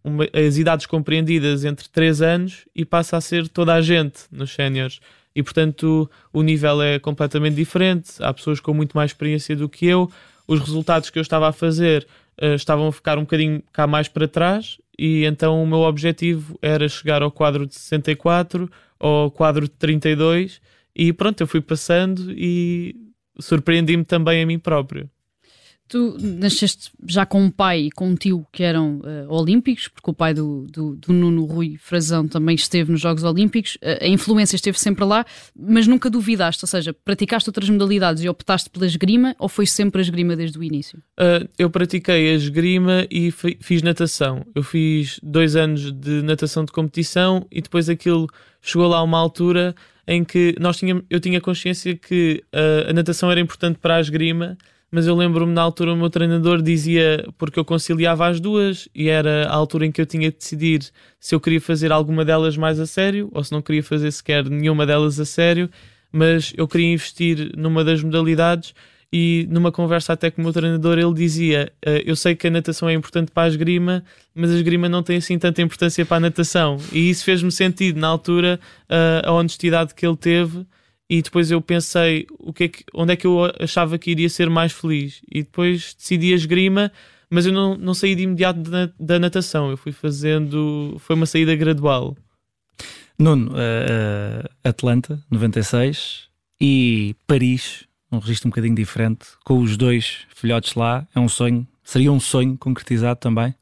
uma, 0.07 0.27
as 0.33 0.57
idades 0.57 0.85
compreendidas 0.85 1.65
entre 1.65 1.89
3 1.89 2.21
anos 2.21 2.65
e 2.73 2.85
passa 2.85 3.17
a 3.17 3.21
ser 3.21 3.47
toda 3.49 3.73
a 3.73 3.81
gente 3.81 4.21
nos 4.31 4.53
séniores. 4.53 4.99
E 5.35 5.43
portanto 5.43 6.09
o 6.31 6.41
nível 6.41 6.81
é 6.81 6.97
completamente 6.97 7.55
diferente. 7.55 8.11
Há 8.19 8.33
pessoas 8.33 8.59
com 8.59 8.73
muito 8.73 8.95
mais 8.95 9.11
experiência 9.11 9.55
do 9.55 9.67
que 9.67 9.85
eu. 9.85 10.09
Os 10.47 10.59
resultados 10.59 11.09
que 11.09 11.19
eu 11.19 11.21
estava 11.21 11.49
a 11.49 11.51
fazer 11.51 12.07
uh, 12.41 12.55
estavam 12.55 12.87
a 12.87 12.91
ficar 12.91 13.17
um 13.17 13.21
bocadinho 13.21 13.61
cá 13.73 13.85
mais 13.85 14.07
para 14.07 14.27
trás. 14.27 14.77
E 14.97 15.25
então 15.25 15.61
o 15.61 15.67
meu 15.67 15.79
objetivo 15.79 16.57
era 16.61 16.87
chegar 16.89 17.21
ao 17.21 17.29
quadro 17.29 17.67
de 17.67 17.75
64 17.75 18.69
ao 18.99 19.29
quadro 19.29 19.65
de 19.67 19.73
32. 19.75 20.61
E 20.95 21.13
pronto, 21.13 21.41
eu 21.41 21.47
fui 21.47 21.61
passando 21.61 22.31
e 22.31 22.95
surpreendi-me 23.39 24.03
também 24.03 24.41
a 24.41 24.45
mim 24.45 24.57
próprio. 24.57 25.09
Tu 25.87 26.17
nasceste 26.19 26.91
já 27.07 27.25
com 27.25 27.41
um 27.41 27.49
pai 27.49 27.83
e 27.83 27.91
com 27.91 28.09
um 28.09 28.15
tio 28.15 28.45
que 28.51 28.61
eram 28.61 28.99
uh, 28.99 29.33
olímpicos, 29.33 29.87
porque 29.87 30.11
o 30.11 30.13
pai 30.13 30.33
do, 30.33 30.67
do, 30.69 30.95
do, 30.95 31.13
Nuno 31.13 31.45
Rui 31.45 31.77
Frazão 31.79 32.27
também 32.27 32.55
esteve 32.55 32.91
nos 32.91 32.99
Jogos 32.99 33.23
Olímpicos. 33.23 33.75
Uh, 33.75 34.03
a 34.03 34.07
influência 34.07 34.57
esteve 34.57 34.77
sempre 34.77 35.05
lá, 35.05 35.25
mas 35.55 35.87
nunca 35.87 36.09
duvidaste, 36.09 36.63
ou 36.65 36.67
seja, 36.67 36.93
praticaste 36.93 37.49
outras 37.49 37.69
modalidades 37.69 38.21
e 38.21 38.27
optaste 38.27 38.69
pela 38.69 38.85
esgrima 38.85 39.33
ou 39.39 39.47
foi 39.47 39.65
sempre 39.65 40.01
a 40.01 40.03
esgrima 40.03 40.35
desde 40.35 40.59
o 40.59 40.63
início? 40.63 40.99
Uh, 41.19 41.47
eu 41.57 41.69
pratiquei 41.69 42.31
a 42.31 42.33
esgrima 42.33 43.07
e 43.09 43.31
fiz 43.31 43.81
natação. 43.81 44.45
Eu 44.53 44.63
fiz 44.63 45.21
dois 45.23 45.55
anos 45.55 45.93
de 45.93 46.21
natação 46.21 46.65
de 46.65 46.71
competição 46.73 47.47
e 47.49 47.61
depois 47.61 47.87
aquilo 47.87 48.27
chegou 48.61 48.89
lá 48.89 48.97
a 48.97 49.03
uma 49.03 49.17
altura 49.17 49.73
em 50.05 50.25
que 50.25 50.53
nós 50.59 50.77
tínhamos, 50.77 51.03
eu 51.09 51.19
tinha 51.19 51.39
consciência 51.39 51.95
que 51.95 52.41
a 52.87 52.93
natação 52.93 53.29
era 53.29 53.41
importante 53.41 53.77
para 53.77 53.97
a 53.97 53.99
esgrima 53.99 54.57
mas 54.97 55.05
eu 55.05 55.13
lembro-me 55.13 55.53
na 55.53 55.61
altura 55.61 55.93
o 55.93 55.95
meu 55.95 56.09
treinador 56.09 56.59
dizia, 56.59 57.23
porque 57.37 57.59
eu 57.59 57.63
conciliava 57.63 58.25
as 58.25 58.39
duas 58.39 58.89
e 58.95 59.09
era 59.09 59.47
a 59.47 59.53
altura 59.53 59.85
em 59.85 59.91
que 59.91 60.01
eu 60.01 60.07
tinha 60.07 60.31
de 60.31 60.37
decidir 60.37 60.89
se 61.19 61.35
eu 61.35 61.39
queria 61.39 61.61
fazer 61.61 61.91
alguma 61.91 62.25
delas 62.25 62.57
mais 62.57 62.79
a 62.79 62.87
sério 62.87 63.29
ou 63.31 63.43
se 63.43 63.51
não 63.51 63.61
queria 63.61 63.83
fazer 63.83 64.09
sequer 64.09 64.49
nenhuma 64.49 64.87
delas 64.87 65.19
a 65.19 65.25
sério, 65.25 65.69
mas 66.11 66.51
eu 66.57 66.67
queria 66.67 66.91
investir 66.91 67.51
numa 67.55 67.83
das 67.83 68.01
modalidades 68.01 68.73
e 69.13 69.47
numa 69.51 69.71
conversa 69.71 70.13
até 70.13 70.31
com 70.31 70.41
o 70.41 70.43
meu 70.43 70.51
treinador 70.51 70.97
ele 70.97 71.13
dizia 71.13 71.71
eh, 71.85 72.01
eu 72.03 72.15
sei 72.15 72.35
que 72.35 72.47
a 72.47 72.49
natação 72.49 72.89
é 72.89 72.93
importante 72.93 73.31
para 73.31 73.43
a 73.43 73.49
esgrima 73.49 74.03
mas 74.33 74.49
a 74.49 74.55
esgrima 74.55 74.89
não 74.89 75.03
tem 75.03 75.17
assim 75.17 75.37
tanta 75.37 75.61
importância 75.61 76.03
para 76.07 76.17
a 76.17 76.21
natação. 76.21 76.77
E 76.91 77.07
isso 77.07 77.23
fez-me 77.23 77.51
sentido 77.51 77.99
na 77.99 78.07
altura 78.07 78.59
eh, 78.89 79.21
a 79.23 79.31
honestidade 79.31 79.93
que 79.93 80.07
ele 80.07 80.17
teve 80.17 80.65
e 81.09 81.21
depois 81.21 81.51
eu 81.51 81.61
pensei 81.61 82.27
o 82.39 82.51
que 82.51 82.63
é 82.65 82.67
que, 82.67 82.83
onde 82.93 83.13
é 83.13 83.15
que 83.15 83.25
eu 83.25 83.39
achava 83.59 83.97
que 83.97 84.11
iria 84.11 84.29
ser 84.29 84.49
mais 84.49 84.71
feliz? 84.71 85.21
E 85.31 85.43
depois 85.43 85.93
decidi 85.93 86.33
a 86.33 86.35
esgrima 86.35 86.91
mas 87.29 87.45
eu 87.45 87.51
não, 87.51 87.75
não 87.75 87.93
saí 87.93 88.15
de 88.15 88.23
imediato 88.23 88.59
da, 88.59 88.89
da 88.99 89.19
natação. 89.19 89.69
Eu 89.69 89.77
fui 89.77 89.91
fazendo 89.91 90.95
foi 90.99 91.15
uma 91.15 91.25
saída 91.25 91.55
gradual. 91.55 92.15
Nuno, 93.19 93.51
uh, 93.51 94.49
Atlanta 94.63 95.21
96 95.29 96.27
e 96.61 97.15
Paris 97.25 97.85
um 98.11 98.19
registro 98.19 98.47
um 98.47 98.51
bocadinho 98.51 98.75
diferente 98.75 99.25
com 99.43 99.59
os 99.59 99.75
dois 99.75 100.19
filhotes 100.33 100.75
lá. 100.75 101.05
É 101.13 101.19
um 101.19 101.27
sonho 101.27 101.67
seria 101.83 102.11
um 102.11 102.19
sonho 102.19 102.57
concretizado 102.57 103.19
também 103.19 103.53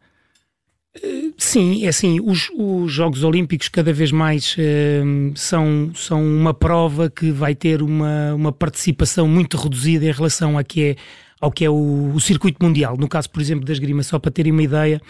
Sim, 1.37 1.85
é 1.85 1.89
assim, 1.89 2.19
os, 2.21 2.49
os 2.57 2.91
Jogos 2.91 3.23
Olímpicos 3.23 3.67
cada 3.67 3.91
vez 3.91 4.11
mais 4.11 4.55
uh, 4.55 5.33
são, 5.35 5.91
são 5.93 6.23
uma 6.23 6.53
prova 6.53 7.09
que 7.09 7.31
vai 7.31 7.53
ter 7.53 7.81
uma, 7.81 8.33
uma 8.33 8.51
participação 8.51 9.27
muito 9.27 9.57
reduzida 9.57 10.05
em 10.05 10.11
relação 10.11 10.57
a 10.57 10.63
que 10.63 10.83
é, 10.83 10.95
ao 11.39 11.51
que 11.51 11.65
é 11.65 11.69
o, 11.69 12.11
o 12.13 12.19
circuito 12.21 12.63
mundial. 12.65 12.95
No 12.97 13.09
caso, 13.09 13.29
por 13.29 13.41
exemplo, 13.41 13.65
da 13.65 13.73
esgrima, 13.73 14.03
só 14.03 14.17
para 14.17 14.31
terem 14.31 14.53
uma 14.53 14.63
ideia, 14.63 15.01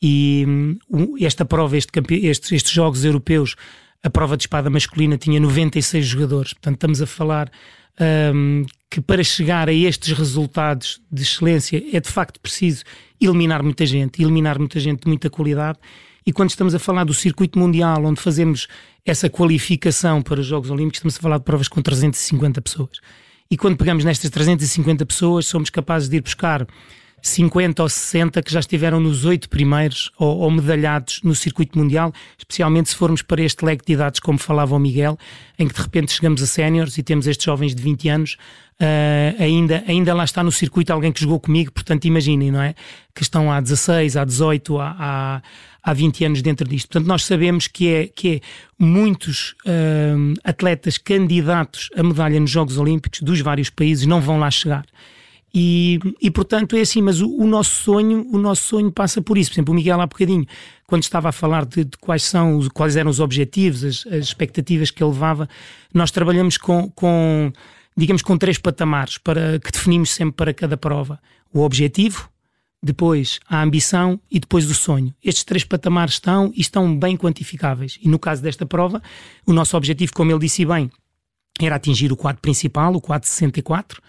e 0.00 0.44
um, 0.90 1.16
esta 1.20 1.44
prova, 1.44 1.76
este, 1.76 1.90
estes, 2.26 2.52
estes 2.52 2.72
Jogos 2.72 3.04
Europeus, 3.04 3.56
a 4.02 4.10
prova 4.10 4.36
de 4.36 4.44
espada 4.44 4.70
masculina 4.70 5.16
tinha 5.16 5.38
96 5.38 6.04
jogadores, 6.04 6.52
portanto 6.52 6.74
estamos 6.74 7.02
a 7.02 7.06
falar 7.06 7.50
um, 8.00 8.64
que 8.90 9.00
para 9.00 9.22
chegar 9.22 9.68
a 9.68 9.72
estes 9.72 10.16
resultados 10.16 11.00
de 11.10 11.22
excelência 11.22 11.82
é 11.92 12.00
de 12.00 12.08
facto 12.08 12.40
preciso 12.40 12.84
eliminar 13.20 13.62
muita 13.62 13.86
gente, 13.86 14.22
eliminar 14.22 14.58
muita 14.58 14.78
gente 14.80 15.02
de 15.02 15.08
muita 15.08 15.30
qualidade. 15.30 15.78
E 16.26 16.32
quando 16.32 16.50
estamos 16.50 16.74
a 16.74 16.78
falar 16.78 17.04
do 17.04 17.14
circuito 17.14 17.58
mundial, 17.58 18.04
onde 18.04 18.20
fazemos 18.20 18.68
essa 19.04 19.28
qualificação 19.28 20.22
para 20.22 20.40
os 20.40 20.46
Jogos 20.46 20.70
Olímpicos, 20.70 20.98
estamos 20.98 21.16
a 21.16 21.20
falar 21.20 21.38
de 21.38 21.44
provas 21.44 21.68
com 21.68 21.82
350 21.82 22.60
pessoas. 22.62 23.00
E 23.50 23.56
quando 23.56 23.76
pegamos 23.76 24.04
nestas 24.04 24.30
350 24.30 25.04
pessoas, 25.04 25.46
somos 25.46 25.68
capazes 25.68 26.08
de 26.08 26.16
ir 26.16 26.20
buscar 26.20 26.66
50 27.22 27.80
ou 27.80 27.88
60 27.88 28.42
que 28.42 28.52
já 28.52 28.58
estiveram 28.58 28.98
nos 28.98 29.24
oito 29.24 29.48
primeiros 29.48 30.10
ou, 30.18 30.38
ou, 30.38 30.50
medalhados 30.50 31.20
no 31.22 31.34
circuito 31.36 31.78
mundial, 31.78 32.12
especialmente 32.36 32.90
se 32.90 32.96
formos 32.96 33.22
para 33.22 33.40
este 33.40 33.64
leque 33.64 33.86
de 33.86 33.92
idades, 33.92 34.18
como 34.18 34.38
falava 34.38 34.74
o 34.74 34.78
Miguel, 34.78 35.16
em 35.56 35.68
que 35.68 35.74
de 35.74 35.80
repente 35.80 36.12
chegamos 36.12 36.42
a 36.42 36.46
séniores 36.46 36.98
e 36.98 37.02
temos 37.02 37.28
estes 37.28 37.44
jovens 37.44 37.76
de 37.76 37.82
20 37.82 38.08
anos, 38.08 38.36
uh, 38.80 39.40
ainda, 39.42 39.84
ainda 39.86 40.12
lá 40.12 40.24
está 40.24 40.42
no 40.42 40.50
circuito 40.50 40.92
alguém 40.92 41.12
que 41.12 41.20
jogou 41.20 41.38
comigo, 41.38 41.70
portanto 41.70 42.04
imaginem, 42.06 42.50
não 42.50 42.60
é? 42.60 42.74
Que 43.14 43.22
estão 43.22 43.52
há 43.52 43.60
16, 43.60 44.16
há 44.16 44.24
18, 44.24 44.78
há, 44.80 44.96
há, 44.98 45.42
há 45.80 45.92
20 45.92 46.24
anos 46.24 46.42
dentro 46.42 46.68
disto. 46.68 46.88
Portanto, 46.88 47.06
nós 47.06 47.24
sabemos 47.24 47.68
que 47.68 47.88
é, 47.88 48.06
que 48.08 48.36
é 48.36 48.40
muitos 48.76 49.54
uh, 49.64 50.34
atletas 50.42 50.98
candidatos 50.98 51.88
a 51.96 52.02
medalha 52.02 52.40
nos 52.40 52.50
Jogos 52.50 52.78
Olímpicos 52.78 53.20
dos 53.20 53.40
vários 53.40 53.70
países 53.70 54.06
não 54.06 54.20
vão 54.20 54.40
lá 54.40 54.50
chegar 54.50 54.84
E, 55.54 55.98
e 56.20 56.30
portanto 56.30 56.74
é 56.76 56.80
assim, 56.80 57.02
mas 57.02 57.20
o, 57.20 57.28
o, 57.28 57.46
nosso 57.46 57.82
sonho, 57.82 58.26
o 58.32 58.38
nosso 58.38 58.62
sonho 58.62 58.90
passa 58.90 59.20
por 59.20 59.36
isso. 59.36 59.50
Por 59.50 59.54
exemplo, 59.56 59.72
o 59.72 59.74
Miguel 59.74 60.00
há 60.00 60.06
bocadinho, 60.06 60.46
quando 60.86 61.02
estava 61.02 61.28
a 61.28 61.32
falar 61.32 61.66
de, 61.66 61.84
de 61.84 61.96
quais 61.98 62.22
são, 62.22 62.66
quais 62.72 62.96
eram 62.96 63.10
os 63.10 63.20
objetivos, 63.20 63.84
as, 63.84 64.06
as, 64.06 64.24
expectativas 64.24 64.90
que 64.90 65.02
ele 65.02 65.12
levava, 65.12 65.46
nós 65.92 66.10
trabalhamos 66.10 66.56
com, 66.56 66.90
com, 66.92 67.52
digamos, 67.94 68.22
com 68.22 68.38
três 68.38 68.56
patamares 68.56 69.18
para 69.18 69.58
que 69.58 69.70
definimos 69.70 70.10
sempre 70.10 70.36
para 70.36 70.54
cada 70.54 70.76
prova: 70.78 71.20
o 71.52 71.60
objetivo, 71.60 72.30
depois 72.82 73.38
a 73.46 73.62
ambição 73.62 74.18
e 74.30 74.40
depois 74.40 74.70
o 74.70 74.74
sonho. 74.74 75.14
Estes 75.22 75.44
três 75.44 75.64
patamares 75.64 76.14
estão 76.14 76.50
e 76.56 76.62
estão 76.62 76.98
bem 76.98 77.14
quantificáveis. 77.14 77.98
E 78.00 78.08
no 78.08 78.18
caso 78.18 78.42
desta 78.42 78.64
prova, 78.64 79.02
o 79.46 79.52
nosso 79.52 79.76
objetivo, 79.76 80.14
como 80.14 80.32
ele 80.32 80.40
disse 80.40 80.64
bem, 80.64 80.90
era 81.60 81.76
atingir 81.76 82.10
o 82.10 82.16
quadro 82.16 82.40
principal, 82.40 82.94
o 82.94 83.02
quadro 83.02 83.28
64 83.28 84.00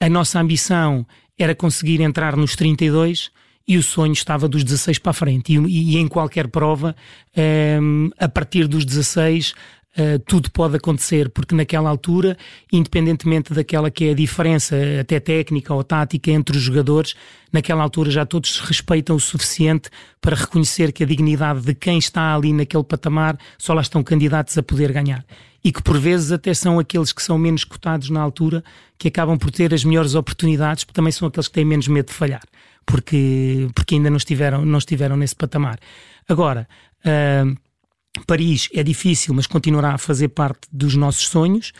a 0.00 0.08
nossa 0.08 0.40
ambição 0.40 1.06
era 1.38 1.54
conseguir 1.54 2.00
entrar 2.00 2.36
nos 2.36 2.56
32 2.56 3.30
e 3.68 3.76
o 3.76 3.82
sonho 3.82 4.12
estava 4.12 4.48
dos 4.48 4.62
16 4.62 4.98
para 4.98 5.10
a 5.10 5.14
frente. 5.14 5.52
E, 5.52 5.96
e 5.96 5.96
em 5.96 6.06
qualquer 6.06 6.48
prova, 6.48 6.94
um, 7.36 7.40
ehm, 7.40 8.10
a 8.18 8.28
partir 8.28 8.68
dos 8.68 8.84
16, 8.84 9.54
Uh, 9.98 10.18
tudo 10.26 10.50
pode 10.50 10.76
acontecer, 10.76 11.30
porque 11.30 11.54
naquela 11.54 11.88
altura, 11.88 12.36
independentemente 12.70 13.54
daquela 13.54 13.90
que 13.90 14.04
é 14.04 14.10
a 14.10 14.14
diferença, 14.14 14.76
até 15.00 15.18
técnica 15.18 15.72
ou 15.72 15.82
tática 15.82 16.30
entre 16.30 16.54
os 16.54 16.62
jogadores, 16.62 17.14
naquela 17.50 17.82
altura 17.82 18.10
já 18.10 18.26
todos 18.26 18.56
se 18.56 18.60
respeitam 18.60 19.16
o 19.16 19.20
suficiente 19.20 19.88
para 20.20 20.36
reconhecer 20.36 20.92
que 20.92 21.02
a 21.02 21.06
dignidade 21.06 21.62
de 21.62 21.74
quem 21.74 21.96
está 21.96 22.34
ali 22.34 22.52
naquele 22.52 22.84
patamar 22.84 23.38
só 23.56 23.72
lá 23.72 23.80
estão 23.80 24.02
candidatos 24.02 24.58
a 24.58 24.62
poder 24.62 24.92
ganhar. 24.92 25.24
E 25.64 25.72
que 25.72 25.82
por 25.82 25.98
vezes 25.98 26.30
até 26.30 26.52
são 26.52 26.78
aqueles 26.78 27.10
que 27.10 27.22
são 27.22 27.38
menos 27.38 27.64
cotados 27.64 28.10
na 28.10 28.20
altura 28.20 28.62
que 28.98 29.08
acabam 29.08 29.38
por 29.38 29.50
ter 29.50 29.72
as 29.72 29.82
melhores 29.82 30.14
oportunidades, 30.14 30.84
porque 30.84 30.96
também 30.96 31.10
são 31.10 31.26
aqueles 31.26 31.48
que 31.48 31.54
têm 31.54 31.64
menos 31.64 31.88
medo 31.88 32.08
de 32.08 32.12
falhar, 32.12 32.42
porque, 32.84 33.66
porque 33.74 33.94
ainda 33.94 34.10
não 34.10 34.18
estiveram, 34.18 34.62
não 34.66 34.78
estiveram 34.78 35.16
nesse 35.16 35.34
patamar. 35.34 35.78
Agora, 36.28 36.68
uh, 37.00 37.56
Paris 38.24 38.68
é 38.72 38.82
difícil, 38.82 39.34
mas 39.34 39.46
continuará 39.46 39.94
a 39.94 39.98
fazer 39.98 40.28
parte 40.28 40.68
dos 40.72 40.94
nossos 40.94 41.28
sonhos 41.28 41.72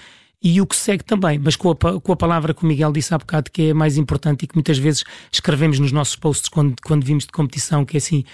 e 0.42 0.60
o 0.60 0.66
que 0.66 0.76
segue 0.76 1.02
também, 1.02 1.38
mas 1.38 1.56
com 1.56 1.70
a, 1.70 2.00
com 2.00 2.12
a 2.12 2.16
palavra 2.16 2.52
que 2.52 2.62
o 2.62 2.66
Miguel 2.66 2.92
disse 2.92 3.14
há 3.14 3.18
bocado 3.18 3.50
que 3.50 3.70
é 3.70 3.74
mais 3.74 3.96
importante 3.96 4.42
e 4.42 4.46
que 4.46 4.54
muitas 4.54 4.78
vezes 4.78 5.04
escrevemos 5.32 5.78
nos 5.78 5.92
nossos 5.92 6.16
posts 6.16 6.48
quando, 6.48 6.76
quando 6.84 7.04
vimos 7.04 7.24
de 7.24 7.32
competição, 7.32 7.84
que 7.84 7.96
é 7.96 7.98
assim, 7.98 8.24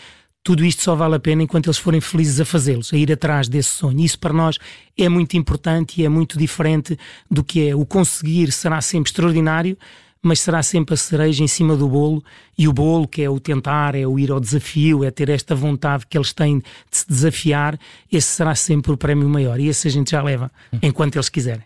tudo 0.43 0.65
isto 0.65 0.83
só 0.83 0.95
vale 0.97 1.15
a 1.15 1.21
pena 1.21 1.43
enquanto 1.43 1.67
eles 1.69 1.79
forem 1.79 2.01
felizes 2.01 2.41
a 2.41 2.45
fazê-los, 2.45 2.93
a 2.93 2.97
ir 2.97 3.13
atrás 3.13 3.49
desse 3.49 3.71
sonho. 3.71 4.01
Isso 4.01 4.19
para 4.19 4.33
nós 4.33 4.59
é 4.99 5.09
muito 5.09 5.37
importante 5.37 6.01
e 6.01 6.05
é 6.05 6.09
muito 6.09 6.37
diferente 6.37 6.99
do 7.31 7.45
que 7.45 7.69
é. 7.69 7.77
O 7.77 7.87
conseguir 7.87 8.51
será 8.51 8.81
sempre 8.81 9.11
extraordinário, 9.11 9.79
mas 10.23 10.41
será 10.41 10.63
sempre 10.63 10.95
a 10.95 10.97
cereja 10.97 11.43
em 11.43 11.49
cima 11.49 11.77
do 11.77 11.89
bolo, 11.89 12.23
e 12.57 12.69
o 12.69 12.73
bolo, 12.73 13.09
que 13.09 13.23
é 13.23 13.29
o 13.29 13.41
tentar, 13.41 13.95
é 13.95 14.07
o 14.07 14.19
ir 14.19 14.31
ao 14.31 14.39
desafio, 14.39 15.03
é 15.03 15.11
ter 15.11 15.29
esta 15.29 15.55
vontade 15.55 16.07
que 16.07 16.17
eles 16.17 16.33
têm 16.33 16.59
de 16.59 16.65
se 16.91 17.09
desafiar, 17.09 17.79
esse 18.11 18.29
será 18.29 18.55
sempre 18.55 18.93
o 18.93 18.97
prémio 18.97 19.29
maior, 19.29 19.59
e 19.59 19.69
esse 19.69 19.89
a 19.89 19.91
gente 19.91 20.13
já 20.13 20.23
leva, 20.23 20.51
enquanto 20.81 21.17
eles 21.17 21.29
quiserem. 21.29 21.65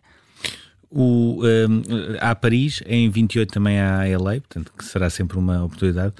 O, 0.90 1.42
um, 1.44 1.82
há 2.20 2.34
Paris, 2.34 2.82
em 2.86 3.10
28 3.10 3.52
também 3.52 3.78
há 3.78 4.04
LA, 4.18 4.40
portanto 4.40 4.72
que 4.76 4.84
será 4.84 5.10
sempre 5.10 5.36
uma 5.36 5.64
oportunidade. 5.64 6.14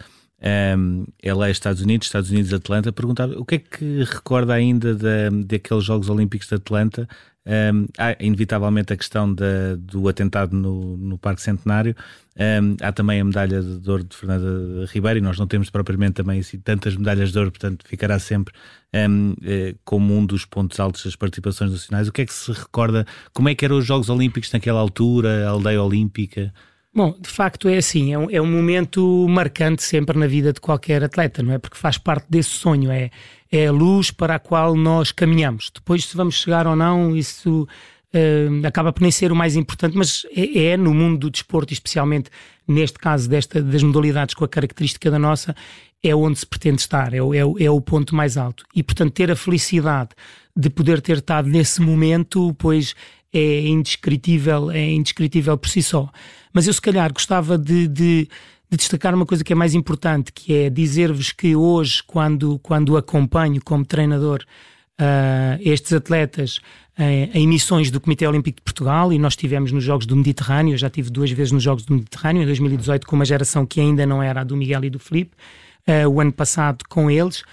Um, 0.77 1.07
LA, 1.25 1.51
Estados 1.51 1.81
Unidos, 1.81 2.09
Estados 2.09 2.31
Unidos, 2.31 2.53
Atlanta. 2.53 2.93
Perguntava 2.93 3.39
o 3.39 3.45
que 3.45 3.55
é 3.55 3.59
que 3.59 4.05
recorda 4.05 4.53
ainda 4.53 4.95
da, 4.95 5.31
daqueles 5.45 5.85
Jogos 5.85 6.11
Olímpicos 6.11 6.49
de 6.49 6.57
Atlanta 6.57 7.09
um, 7.47 7.87
há 7.97 8.17
inevitavelmente 8.19 8.93
a 8.93 8.97
questão 8.97 9.33
da, 9.33 9.77
do 9.79 10.09
atentado 10.09 10.55
no, 10.57 10.97
no 10.97 11.17
Parque 11.17 11.41
Centenário. 11.41 11.95
Um, 12.37 12.77
há 12.83 12.93
também 12.93 13.21
a 13.21 13.25
medalha 13.25 13.63
de 13.63 13.91
ouro 13.91 14.05
de 14.05 14.17
Fernanda 14.17 14.85
Ribeiro 14.93 15.21
e 15.21 15.23
nós 15.23 15.39
não 15.39 15.47
temos 15.47 15.71
propriamente 15.71 16.15
também 16.15 16.41
assim, 16.41 16.59
tantas 16.59 16.97
medalhas 16.97 17.33
de 17.33 17.39
ouro, 17.39 17.51
portanto 17.51 17.87
ficará 17.87 18.19
sempre 18.19 18.53
um, 18.93 19.35
eh, 19.43 19.75
como 19.85 20.15
um 20.15 20.27
dos 20.27 20.45
pontos 20.45 20.79
altos 20.81 21.05
das 21.05 21.17
participações 21.17 21.71
nacionais. 21.71 22.09
O 22.09 22.13
que 22.13 22.23
é 22.23 22.27
que 22.27 22.35
se 22.35 22.51
recorda? 22.53 23.07
Como 23.33 23.49
é 23.49 23.55
que 23.55 23.65
eram 23.65 23.79
os 23.79 23.87
Jogos 23.87 24.11
Olímpicos 24.11 24.53
naquela 24.53 24.81
altura, 24.81 25.47
a 25.47 25.51
aldeia 25.51 25.83
olímpica? 25.83 26.53
Bom, 26.97 27.15
de 27.21 27.29
facto 27.29 27.69
é 27.69 27.77
assim, 27.77 28.15
é 28.15 28.19
um, 28.19 28.31
é 28.31 28.41
um 28.41 28.51
momento 28.51 29.27
marcante 29.29 29.83
sempre 29.83 30.19
na 30.19 30.27
vida 30.27 30.51
de 30.51 30.63
qualquer 30.63 31.05
atleta, 31.05 31.43
não 31.43 31.53
é? 31.53 31.59
Porque 31.59 31.77
faz 31.77 31.99
parte 31.99 32.25
desse 32.31 32.49
sonho, 32.49 32.91
é, 32.91 33.11
é 33.53 33.67
a 33.67 33.71
luz 33.71 34.11
para 34.11 34.37
a 34.37 34.39
qual 34.39 34.75
nós 34.75 35.13
caminhamos. 35.13 35.71
Depois, 35.75 36.07
se 36.07 36.17
vamos 36.17 36.37
chegar 36.37 36.67
ou 36.67 36.75
não, 36.75 37.15
isso 37.15 37.69
uh, 38.15 38.67
acaba 38.67 38.95
por 38.95 39.03
nem 39.03 39.11
ser 39.11 39.31
o 39.31 39.37
mais 39.37 39.57
importante, 39.57 39.95
mas 39.95 40.25
é, 40.35 40.69
é, 40.69 40.77
no 40.79 40.95
mundo 40.95 41.19
do 41.19 41.31
desporto, 41.31 41.71
especialmente 41.71 42.31
neste 42.67 42.99
caso 42.99 43.29
desta, 43.29 43.63
das 43.63 43.83
modalidades 43.83 44.35
com 44.35 44.47
a 44.47 44.49
característica 44.49 45.11
da 45.11 45.19
nossa, 45.19 45.55
é 46.03 46.17
onde 46.17 46.39
se 46.39 46.47
pretende 46.47 46.81
estar, 46.81 47.13
é, 47.13 47.19
é, 47.19 47.65
é 47.65 47.71
o 47.71 47.79
ponto 47.79 48.15
mais 48.15 48.39
alto. 48.39 48.65
E, 48.75 48.83
portanto, 48.83 49.13
ter 49.13 49.31
a 49.31 49.37
felicidade 49.37 50.13
de 50.57 50.71
poder 50.71 51.03
ter 51.03 51.19
estado 51.19 51.47
nesse 51.47 51.83
momento, 51.83 52.55
pois 52.59 52.95
é 53.33 53.67
indescritível, 53.67 54.71
é 54.71 54.91
indescritível 54.93 55.57
por 55.57 55.69
si 55.69 55.83
só. 55.83 56.09
Mas 56.53 56.67
eu 56.67 56.73
se 56.73 56.81
calhar 56.81 57.13
gostava 57.13 57.59
de, 57.59 57.87
de, 57.87 58.29
de 58.71 58.77
destacar 58.77 59.15
uma 59.15 59.27
coisa 59.27 59.45
que 59.45 59.53
é 59.53 59.57
mais 59.57 59.75
importante, 59.75 60.33
que 60.33 60.55
é 60.55 60.71
dizer-vos 60.71 61.33
que 61.33 61.55
hoje, 61.55 62.03
quando, 62.07 62.59
quando 62.61 62.97
acompanho 62.97 63.61
como 63.63 63.85
treinador 63.85 64.45
uh, 65.01 65.61
estes 65.61 65.93
atletas 65.93 66.59
uh, 66.99 67.31
em 67.35 67.47
missões 67.47 67.91
do 67.91 68.01
Comitê 68.01 68.27
Olímpico 68.27 68.57
de 68.57 68.63
Portugal, 68.63 69.13
e 69.13 69.19
nós 69.19 69.33
estivemos 69.33 69.73
nos 69.73 69.85
Jogos 69.85 70.07
do 70.07 70.17
Mediterrâneo, 70.17 70.75
eu 70.75 70.79
já 70.79 70.89
tive 70.89 71.11
duas 71.11 71.31
vezes 71.31 71.53
nos 71.53 71.63
Jogos 71.63 71.85
do 71.85 71.95
Mediterrâneo, 71.95 72.43
em 72.43 72.47
2018 72.47 73.07
com 73.07 73.17
uma 73.17 73.25
geração 73.25 73.67
que 73.67 73.81
ainda 73.81 74.07
não 74.07 74.23
era 74.23 74.41
a 74.41 74.45
do 74.45 74.57
Miguel 74.57 74.85
e 74.85 74.91
do 74.91 74.99
Felipe, 74.99 75.33
uh, 75.87 76.09
o 76.09 76.21
ano 76.21 76.33
passado 76.33 76.85
com 76.89 77.11
eles, 77.11 77.45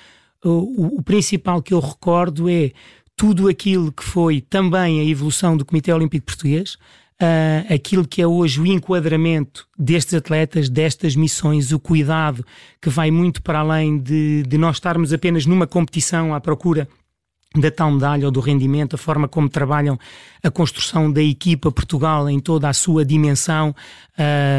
o, 0.44 0.98
o 0.98 1.04
principal 1.04 1.62
que 1.62 1.74
eu 1.74 1.80
recordo 1.80 2.50
é 2.50 2.72
tudo 3.16 3.48
aquilo 3.48 3.92
que 3.92 4.04
foi 4.04 4.42
também 4.42 5.00
a 5.00 5.04
evolução 5.04 5.56
do 5.56 5.66
Comitê 5.66 5.94
Olímpico 5.94 6.26
Português, 6.26 6.78
uh, 7.22 7.74
aquilo 7.74 8.08
que 8.08 8.22
é 8.22 8.28
hoje 8.28 8.60
o 8.60 8.66
enquadramento 8.66 9.68
destes 9.78 10.14
atletas, 10.14 10.70
destas 10.70 11.16
missões, 11.16 11.72
o 11.72 11.80
cuidado 11.80 12.46
que 12.82 12.90
vai 12.90 13.12
muito 13.12 13.42
para 13.42 13.60
além 13.60 13.98
de, 13.98 14.44
de 14.44 14.58
nós 14.58 14.78
estarmos 14.78 15.14
apenas 15.14 15.46
numa 15.46 15.68
competição 15.68 16.34
à 16.34 16.42
procura 16.42 16.88
da 17.56 17.70
tal 17.70 17.92
medalha 17.92 18.26
ou 18.26 18.32
do 18.32 18.40
rendimento, 18.40 18.96
a 18.96 18.98
forma 18.98 19.28
como 19.28 19.48
trabalham 19.48 19.98
a 20.44 20.50
construção 20.50 21.12
da 21.12 21.22
equipa 21.22 21.72
Portugal 21.72 22.30
em 22.30 22.40
toda 22.40 22.68
a 22.68 22.74
sua 22.74 23.06
dimensão, 23.06 23.76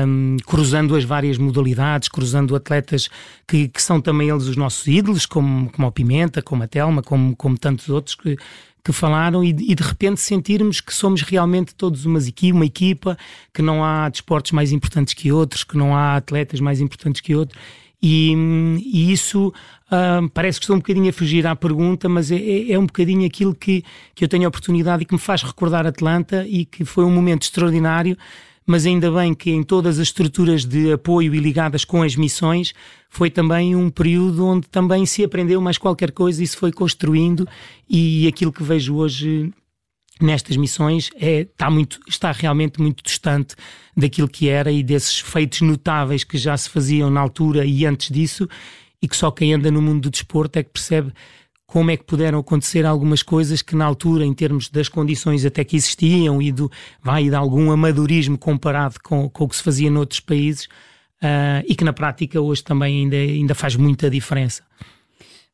um, 0.06 0.36
cruzando 0.46 0.94
as 0.94 1.04
várias 1.04 1.36
modalidades, 1.36 2.08
cruzando 2.08 2.54
atletas 2.54 3.08
que, 3.46 3.68
que, 3.68 3.82
são 3.82 4.00
também 4.00 4.28
eles 4.28 4.46
os 4.46 4.56
nossos 4.56 4.86
ídolos, 4.86 5.26
como, 5.26 5.70
como 5.70 5.88
a 5.88 5.92
Pimenta, 5.92 6.40
como 6.40 6.62
a 6.62 6.68
Telma, 6.68 7.02
como, 7.02 7.34
como 7.34 7.58
tantos 7.58 7.88
outros 7.88 8.14
que, 8.14 8.36
que 8.84 8.92
falaram 8.92 9.42
e, 9.42 9.52
de 9.52 9.82
repente 9.82 10.20
sentirmos 10.20 10.80
que 10.80 10.94
somos 10.94 11.22
realmente 11.22 11.74
todos 11.74 12.04
uma 12.04 12.20
uma 12.52 12.66
equipa, 12.66 13.18
que 13.52 13.60
não 13.60 13.82
há 13.82 14.08
desportos 14.08 14.52
mais 14.52 14.70
importantes 14.70 15.14
que 15.14 15.32
outros, 15.32 15.64
que 15.64 15.76
não 15.76 15.96
há 15.96 16.16
atletas 16.16 16.60
mais 16.60 16.80
importantes 16.80 17.20
que 17.20 17.34
outros. 17.34 17.60
E, 18.06 18.34
e 18.84 19.10
isso 19.10 19.50
uh, 19.90 20.28
parece 20.30 20.58
que 20.58 20.64
estou 20.64 20.76
um 20.76 20.80
bocadinho 20.80 21.10
a 21.10 21.12
fugir 21.12 21.46
à 21.46 21.54
pergunta, 21.54 22.08
mas 22.08 22.30
é, 22.30 22.36
é, 22.36 22.72
é 22.72 22.78
um 22.78 22.86
bocadinho 22.86 23.26
aquilo 23.26 23.54
que, 23.54 23.84
que 24.14 24.24
eu 24.24 24.28
tenho 24.28 24.44
a 24.44 24.48
oportunidade 24.48 25.02
e 25.02 25.06
que 25.06 25.14
me 25.14 25.20
faz 25.20 25.42
recordar 25.42 25.86
Atlanta 25.86 26.46
e 26.46 26.64
que 26.64 26.84
foi 26.84 27.04
um 27.04 27.10
momento 27.10 27.42
extraordinário 27.42 28.16
mas 28.66 28.86
ainda 28.86 29.10
bem 29.10 29.34
que 29.34 29.50
em 29.50 29.62
todas 29.62 29.98
as 29.98 30.08
estruturas 30.08 30.64
de 30.64 30.92
apoio 30.92 31.34
e 31.34 31.38
ligadas 31.38 31.84
com 31.84 32.02
as 32.02 32.16
missões 32.16 32.72
foi 33.10 33.30
também 33.30 33.76
um 33.76 33.90
período 33.90 34.46
onde 34.46 34.68
também 34.68 35.04
se 35.04 35.22
aprendeu 35.22 35.60
mais 35.60 35.76
qualquer 35.76 36.12
coisa 36.12 36.42
e 36.42 36.46
se 36.46 36.56
foi 36.56 36.72
construindo 36.72 37.46
e 37.88 38.26
aquilo 38.26 38.52
que 38.52 38.62
vejo 38.62 38.96
hoje 38.96 39.52
nestas 40.20 40.56
missões 40.56 41.10
é, 41.16 41.40
está, 41.40 41.70
muito, 41.70 42.00
está 42.08 42.32
realmente 42.32 42.80
muito 42.80 43.02
distante 43.04 43.54
daquilo 43.96 44.28
que 44.28 44.48
era 44.48 44.70
e 44.70 44.82
desses 44.82 45.20
feitos 45.20 45.60
notáveis 45.60 46.24
que 46.24 46.38
já 46.38 46.56
se 46.56 46.70
faziam 46.70 47.10
na 47.10 47.20
altura 47.20 47.64
e 47.66 47.84
antes 47.84 48.10
disso 48.10 48.48
e 49.04 49.08
que 49.08 49.14
só 49.14 49.30
quem 49.30 49.52
anda 49.52 49.70
no 49.70 49.82
mundo 49.82 50.04
do 50.04 50.10
desporto 50.10 50.58
é 50.58 50.62
que 50.62 50.70
percebe 50.70 51.12
como 51.66 51.90
é 51.90 51.96
que 51.96 52.04
puderam 52.04 52.38
acontecer 52.38 52.86
algumas 52.86 53.22
coisas 53.22 53.60
que 53.60 53.76
na 53.76 53.84
altura, 53.84 54.24
em 54.24 54.32
termos 54.32 54.70
das 54.70 54.88
condições 54.88 55.44
até 55.44 55.62
que 55.62 55.76
existiam 55.76 56.40
e 56.40 56.50
do 56.50 56.70
vai 57.02 57.28
de 57.28 57.34
algum 57.34 57.70
amadorismo 57.70 58.38
comparado 58.38 58.94
com, 59.02 59.28
com 59.28 59.44
o 59.44 59.48
que 59.48 59.56
se 59.56 59.62
fazia 59.62 59.90
noutros 59.90 60.20
países 60.20 60.64
uh, 61.22 61.62
e 61.68 61.74
que 61.74 61.84
na 61.84 61.92
prática 61.92 62.40
hoje 62.40 62.64
também 62.64 63.02
ainda, 63.02 63.16
ainda 63.16 63.54
faz 63.54 63.76
muita 63.76 64.08
diferença. 64.08 64.62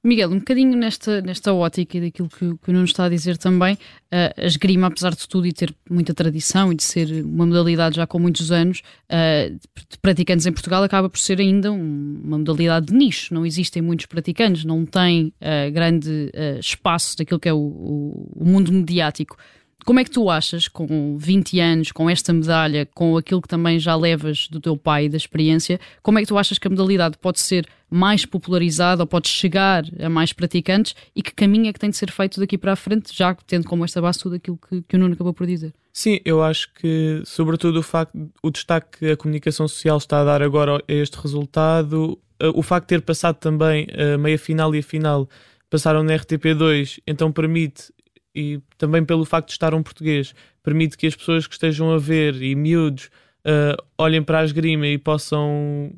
Miguel, 0.03 0.31
um 0.31 0.39
bocadinho 0.39 0.79
nesta, 0.79 1.21
nesta 1.21 1.53
ótica 1.53 1.99
e 1.99 2.01
daquilo 2.01 2.29
que, 2.31 2.39
que 2.39 2.70
o 2.70 2.72
Nuno 2.72 2.87
está 2.87 3.05
a 3.05 3.09
dizer 3.11 3.37
também, 3.37 3.74
uh, 3.74 4.33
a 4.35 4.47
esgrima, 4.47 4.87
apesar 4.87 5.14
de 5.14 5.29
tudo 5.29 5.47
e 5.47 5.53
ter 5.53 5.74
muita 5.91 6.14
tradição 6.14 6.72
e 6.72 6.74
de 6.74 6.83
ser 6.83 7.22
uma 7.22 7.45
modalidade 7.45 7.97
já 7.97 8.07
com 8.07 8.18
muitos 8.18 8.51
anos 8.51 8.81
uh, 9.12 9.55
de 9.55 9.99
praticantes 10.01 10.47
em 10.47 10.53
Portugal, 10.53 10.83
acaba 10.83 11.11
por 11.11 11.18
ser 11.18 11.39
ainda 11.39 11.70
um, 11.70 12.18
uma 12.24 12.39
modalidade 12.39 12.87
de 12.87 12.95
nicho. 12.95 13.35
Não 13.35 13.45
existem 13.45 13.83
muitos 13.83 14.07
praticantes, 14.07 14.64
não 14.64 14.87
tem 14.87 15.35
uh, 15.43 15.70
grande 15.70 16.31
espaço 16.59 17.18
daquilo 17.18 17.39
que 17.39 17.49
é 17.49 17.53
o, 17.53 17.59
o, 17.59 18.33
o 18.37 18.45
mundo 18.47 18.72
mediático. 18.72 19.37
Como 19.85 20.01
é 20.01 20.05
que 20.05 20.11
tu 20.11 20.31
achas, 20.31 20.68
com 20.68 21.16
20 21.18 21.61
anos, 21.61 21.93
com 21.93 22.09
esta 22.09 22.33
medalha, 22.33 22.87
com 22.95 23.16
aquilo 23.16 23.41
que 23.41 23.49
também 23.49 23.78
já 23.78 23.95
levas 23.97 24.49
do 24.49 24.61
teu 24.61 24.76
pai 24.76 25.07
e 25.07 25.09
da 25.09 25.16
experiência, 25.16 25.81
como 26.03 26.18
é 26.18 26.22
que 26.22 26.28
tu 26.28 26.39
achas 26.39 26.59
que 26.59 26.66
a 26.66 26.70
modalidade 26.70 27.18
pode 27.18 27.41
ser 27.41 27.66
mais 27.91 28.24
popularizada 28.24 29.03
ou 29.03 29.07
pode 29.07 29.28
chegar 29.28 29.85
a 29.99 30.09
mais 30.09 30.33
praticantes 30.33 30.95
e 31.14 31.22
que 31.22 31.33
caminho 31.33 31.68
é 31.68 31.72
que 31.72 31.78
tem 31.78 31.91
de 31.91 31.97
ser 31.97 32.11
feito 32.11 32.39
daqui 32.39 32.57
para 32.57 32.72
a 32.72 32.76
frente, 32.76 33.16
já 33.16 33.35
tendo 33.47 33.66
como 33.66 33.85
esta 33.85 34.01
base 34.01 34.20
tudo 34.20 34.37
aquilo 34.37 34.59
que, 34.68 34.83
que 34.83 34.97
o 34.97 34.99
Nuno 34.99 35.14
acabou 35.14 35.35
por 35.35 35.47
dizer? 35.47 35.72
Sim, 35.93 36.20
eu 36.24 36.43
acho 36.43 36.72
que, 36.74 37.20
sobretudo, 37.24 37.81
o, 37.81 37.83
facto, 37.83 38.16
o 38.43 38.51
destaque 38.51 38.99
que 38.99 39.11
a 39.11 39.16
comunicação 39.16 39.66
social 39.66 39.99
está 39.99 40.20
a 40.20 40.24
dar 40.24 40.43
agora 40.43 40.76
a 40.76 40.93
este 40.93 41.16
resultado, 41.16 42.16
eh, 42.39 42.51
o 42.55 42.62
facto 42.62 42.87
de 42.89 42.97
ter 42.97 43.03
passado 43.03 43.37
também 43.37 43.89
a 43.93 44.16
meia 44.16 44.39
final 44.39 44.74
e 44.74 44.78
a 44.78 44.83
final 44.83 45.28
passaram 45.68 46.03
na 46.03 46.14
RTP2, 46.14 47.01
então 47.07 47.33
permite 47.33 47.93
e 48.35 48.61
também 48.78 49.05
pelo 49.05 49.24
facto 49.24 49.49
de 49.49 49.53
estar 49.53 49.74
um 49.74 49.83
português, 49.83 50.35
permite 50.62 50.97
que 50.97 51.07
as 51.07 51.16
pessoas 51.16 51.47
que 51.47 51.55
estejam 51.55 51.93
a 51.93 51.99
ver 51.99 52.41
e 52.43 52.55
miúdos 52.55 53.11
uh, 53.45 53.83
olhem 53.99 54.22
para 54.22 54.41
a 54.41 54.45
esgrima 54.45 54.87
e 54.87 54.99
possam 54.99 55.93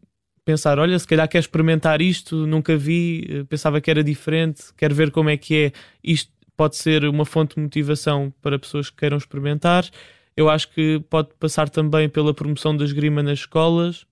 pensar: 0.44 0.78
olha, 0.78 0.98
se 0.98 1.06
calhar 1.06 1.28
quer 1.28 1.38
experimentar 1.38 2.00
isto, 2.00 2.46
nunca 2.46 2.76
vi, 2.76 3.26
eh, 3.28 3.44
pensava 3.44 3.80
que 3.80 3.90
era 3.90 4.02
diferente, 4.02 4.64
quero 4.76 4.94
ver 4.94 5.10
como 5.10 5.30
é 5.30 5.36
que 5.36 5.56
é. 5.56 5.72
Isto 6.02 6.32
pode 6.56 6.76
ser 6.76 7.04
uma 7.04 7.24
fonte 7.24 7.54
de 7.56 7.60
motivação 7.60 8.32
para 8.42 8.58
pessoas 8.58 8.90
que 8.90 8.96
queiram 8.96 9.16
experimentar. 9.16 9.88
Eu 10.36 10.48
acho 10.48 10.68
que 10.70 11.00
pode 11.10 11.30
passar 11.38 11.68
também 11.68 12.08
pela 12.08 12.32
promoção 12.32 12.76
da 12.76 12.84
esgrima 12.84 13.22
nas 13.22 13.40
escolas, 13.40 14.06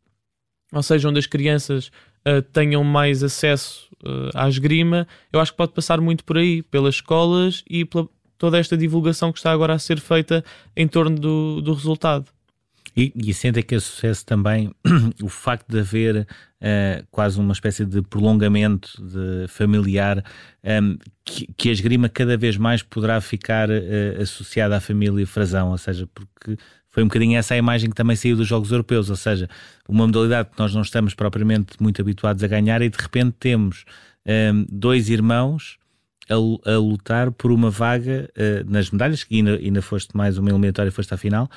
ou 0.73 0.83
seja, 0.83 1.09
onde 1.09 1.19
as 1.19 1.27
crianças 1.27 1.91
uh, 2.27 2.43
tenham 2.53 2.85
mais 2.85 3.23
acesso 3.23 3.89
uh, 4.05 4.31
à 4.35 4.49
esgrima. 4.49 5.07
Eu 5.33 5.41
acho 5.41 5.53
que 5.53 5.59
pode 5.59 5.73
passar 5.73 6.01
muito 6.01 6.25
por 6.25 6.39
aí, 6.39 6.63
pelas 6.63 6.97
escolas 6.97 7.65
e 7.69 7.85
pela 7.85 8.09
toda 8.41 8.59
esta 8.59 8.75
divulgação 8.75 9.31
que 9.33 9.39
está 9.39 9.53
agora 9.53 9.75
a 9.75 9.79
ser 9.79 10.01
feita 10.01 10.43
em 10.75 10.89
torno 10.89 11.15
do, 11.15 11.61
do 11.61 11.75
resultado. 11.75 12.25
E, 12.97 13.13
e 13.15 13.33
sentem 13.35 13.63
que 13.63 13.75
é 13.75 13.79
sucesso 13.79 14.25
também 14.27 14.75
o 15.23 15.29
facto 15.29 15.69
de 15.69 15.79
haver 15.79 16.17
uh, 16.17 17.07
quase 17.11 17.39
uma 17.39 17.53
espécie 17.53 17.85
de 17.85 18.03
prolongamento 18.03 18.91
de 19.01 19.47
familiar, 19.47 20.25
um, 20.65 20.69
ehm, 20.69 20.99
que, 21.25 21.47
que, 21.57 21.69
a 21.69 21.73
esgrima 21.73 22.09
cada 22.09 22.37
vez 22.37 22.57
mais 22.57 22.83
poderá 22.83 23.21
ficar 23.21 23.69
uh, 23.71 24.23
associada 24.23 24.77
à 24.77 24.81
família 24.81 25.27
Frazão, 25.27 25.71
ou 25.71 25.79
seja, 25.79 26.09
porque 26.13 26.57
foi 26.91 27.03
um 27.03 27.07
bocadinho 27.07 27.39
essa 27.39 27.55
a 27.55 27.57
imagem 27.57 27.89
que 27.89 27.97
também 27.97 28.17
saiu 28.17 28.37
dos 28.37 28.49
Jogos 28.49 28.71
Europeus, 28.71 29.11
ou 29.11 29.17
seja, 29.17 29.49
uma 29.89 30.07
modalidade 30.07 30.51
que 30.51 30.59
nós 30.59 30.75
não 30.75 30.83
estamos 30.83 31.15
propriamente 31.15 31.75
muito 31.81 32.01
habituados 32.01 32.43
a 32.43 32.49
ganhar 32.49 32.83
e 32.83 32.89
de 32.89 32.99
repente 32.99 33.35
temos 33.39 33.85
um, 34.27 34.67
dois 34.69 35.09
irmãos 35.09 35.79
a, 36.29 36.35
a, 36.71 36.79
lutar 36.79 37.31
por 37.31 37.51
uma 37.53 37.71
vaga 37.71 38.29
uh, 38.37 38.71
nas 38.71 38.91
medalhas, 38.91 39.25
que 39.25 39.37
ainda, 39.37 39.57
ainda 39.57 39.83
foste 39.83 40.17
mais 40.17 40.39
uma 40.39 40.51
eliminatória, 40.51 40.93
foste 40.93 41.13
à 41.15 41.17
final, 41.17 41.49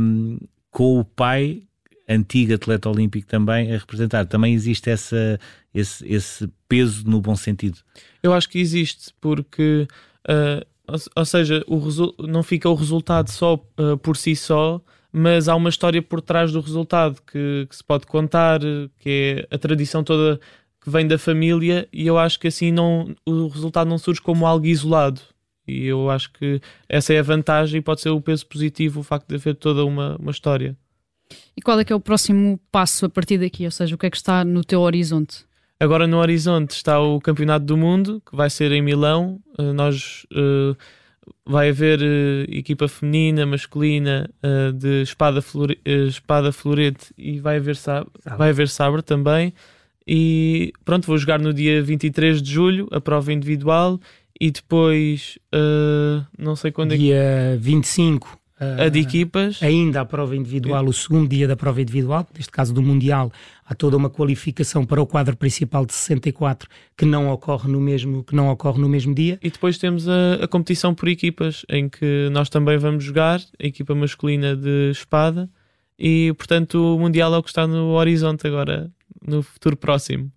um, 0.00 0.38
com 0.70 0.98
o 0.98 1.04
pai, 1.04 1.62
antigo 2.08 2.54
atleta 2.54 2.90
olímpico 2.90 3.26
também, 3.26 3.72
a 3.72 3.78
representar. 3.78 4.26
Também 4.26 4.54
existe 4.54 4.90
essa, 4.90 5.38
esse, 5.72 6.06
esse 6.06 6.50
peso 6.68 7.08
no 7.08 7.20
bom 7.20 7.36
sentido? 7.36 7.78
Eu 8.22 8.32
acho 8.32 8.48
que 8.48 8.58
existe, 8.58 9.12
porque. 9.20 9.86
Uh, 10.28 10.73
ou, 10.86 10.98
ou, 11.16 11.24
seja, 11.24 11.64
não 12.18 12.42
fica 12.42 12.68
o 12.68 12.74
resultado 12.74 13.30
só 13.30 13.54
uh, 13.54 13.96
por 13.98 14.16
si 14.16 14.36
só, 14.36 14.80
mas 15.12 15.48
há 15.48 15.54
uma 15.54 15.68
história 15.68 16.02
por 16.02 16.20
trás 16.20 16.52
do 16.52 16.60
resultado 16.60 17.20
que, 17.22 17.66
que, 17.68 17.76
se 17.76 17.84
pode 17.84 18.06
contar, 18.06 18.60
que 18.98 19.46
é 19.50 19.54
a 19.54 19.58
tradição 19.58 20.02
toda 20.02 20.40
que 20.82 20.90
vem 20.90 21.06
da 21.06 21.16
família, 21.16 21.88
e 21.92 22.06
eu 22.06 22.18
acho 22.18 22.38
que 22.38 22.48
assim 22.48 22.70
não, 22.70 23.14
o 23.24 23.48
resultado 23.48 23.88
não 23.88 23.96
surge 23.96 24.20
como 24.20 24.46
algo 24.46 24.66
isolado. 24.66 25.20
E 25.66 25.86
eu 25.86 26.10
acho 26.10 26.30
que 26.32 26.60
essa 26.86 27.14
é 27.14 27.18
a 27.18 27.22
vantagem 27.22 27.78
e 27.78 27.82
pode 27.82 28.02
ser 28.02 28.10
o 28.10 28.20
peso 28.20 28.46
positivo 28.46 29.00
o 29.00 29.02
facto 29.02 29.28
de 29.28 29.36
haver 29.36 29.56
toda 29.56 29.82
uma, 29.84 30.16
uma 30.16 30.30
história. 30.30 30.76
E 31.56 31.62
qual 31.62 31.80
é 31.80 31.84
que 31.84 31.92
é 31.92 31.96
o 31.96 32.00
próximo 32.00 32.60
passo 32.70 33.06
a 33.06 33.08
partir 33.08 33.38
daqui? 33.38 33.64
Ou 33.64 33.70
seja, 33.70 33.94
o 33.94 33.98
que 33.98 34.06
é 34.06 34.10
que 34.10 34.16
está 34.16 34.44
no 34.44 34.62
teu 34.62 34.80
horizonte? 34.80 35.46
Agora 35.78 36.06
no 36.06 36.18
horizonte 36.18 36.70
está 36.70 37.00
o 37.00 37.20
Campeonato 37.20 37.66
do 37.66 37.76
Mundo, 37.76 38.22
que 38.24 38.36
vai 38.36 38.48
ser 38.48 38.72
em 38.72 38.80
Milão. 38.80 39.40
Uh, 39.58 39.72
nós 39.72 40.24
uh, 40.32 40.76
vai 41.44 41.70
haver 41.70 42.00
uh, 42.00 42.44
equipa 42.48 42.86
feminina, 42.86 43.44
masculina 43.44 44.30
de 44.74 45.02
espada, 45.02 45.42
flore 45.42 45.80
espada 45.84 46.52
florete 46.52 47.12
e 47.18 47.40
vai 47.40 47.56
haver, 47.56 47.76
sabre, 47.76 48.10
vai 48.36 48.50
haver 48.50 48.68
sabre 48.68 49.02
também. 49.02 49.52
E 50.06 50.72
pronto, 50.84 51.06
vou 51.06 51.18
jogar 51.18 51.38
no 51.38 51.52
dia 51.52 51.82
23 51.82 52.40
de 52.40 52.52
julho, 52.52 52.88
a 52.92 53.00
prova 53.00 53.32
individual, 53.32 53.98
e 54.38 54.50
depois 54.50 55.38
não 56.38 56.54
sei 56.54 56.70
quando 56.70 56.96
dia 56.96 57.16
é 57.16 57.56
que... 57.56 57.62
25 57.62 58.38
a 58.78 58.88
de 58.88 59.00
equipas. 59.00 59.62
Ainda 59.62 60.00
a 60.00 60.04
prova 60.04 60.36
individual, 60.36 60.84
o 60.84 60.92
segundo 60.92 61.28
dia 61.28 61.46
da 61.46 61.56
prova 61.56 61.80
individual, 61.80 62.26
neste 62.36 62.50
caso 62.50 62.72
do 62.72 62.82
Mundial, 62.82 63.32
há 63.64 63.74
toda 63.74 63.96
uma 63.96 64.10
qualificação 64.10 64.84
para 64.84 65.00
o 65.00 65.06
quadro 65.06 65.36
principal 65.36 65.86
de 65.86 65.92
64 65.92 66.68
que 66.96 67.04
não 67.04 67.30
ocorre 67.30 67.70
no 67.70 67.80
mesmo, 67.80 68.24
que 68.24 68.34
não 68.34 68.48
ocorre 68.48 68.80
no 68.80 68.88
mesmo 68.88 69.14
dia. 69.14 69.38
E 69.42 69.50
depois 69.50 69.78
temos 69.78 70.08
a, 70.08 70.34
a 70.42 70.48
competição 70.48 70.94
por 70.94 71.08
equipas, 71.08 71.64
em 71.68 71.88
que 71.88 72.28
nós 72.32 72.48
também 72.48 72.76
vamos 72.78 73.04
jogar, 73.04 73.40
a 73.62 73.66
equipa 73.66 73.94
masculina 73.94 74.56
de 74.56 74.90
espada, 74.90 75.48
e 75.98 76.32
portanto 76.36 76.96
o 76.96 76.98
Mundial 76.98 77.34
é 77.34 77.38
o 77.38 77.42
que 77.42 77.50
está 77.50 77.66
no 77.66 77.90
horizonte 77.90 78.46
agora, 78.46 78.90
no 79.26 79.42
futuro 79.42 79.76
próximo. 79.76 80.30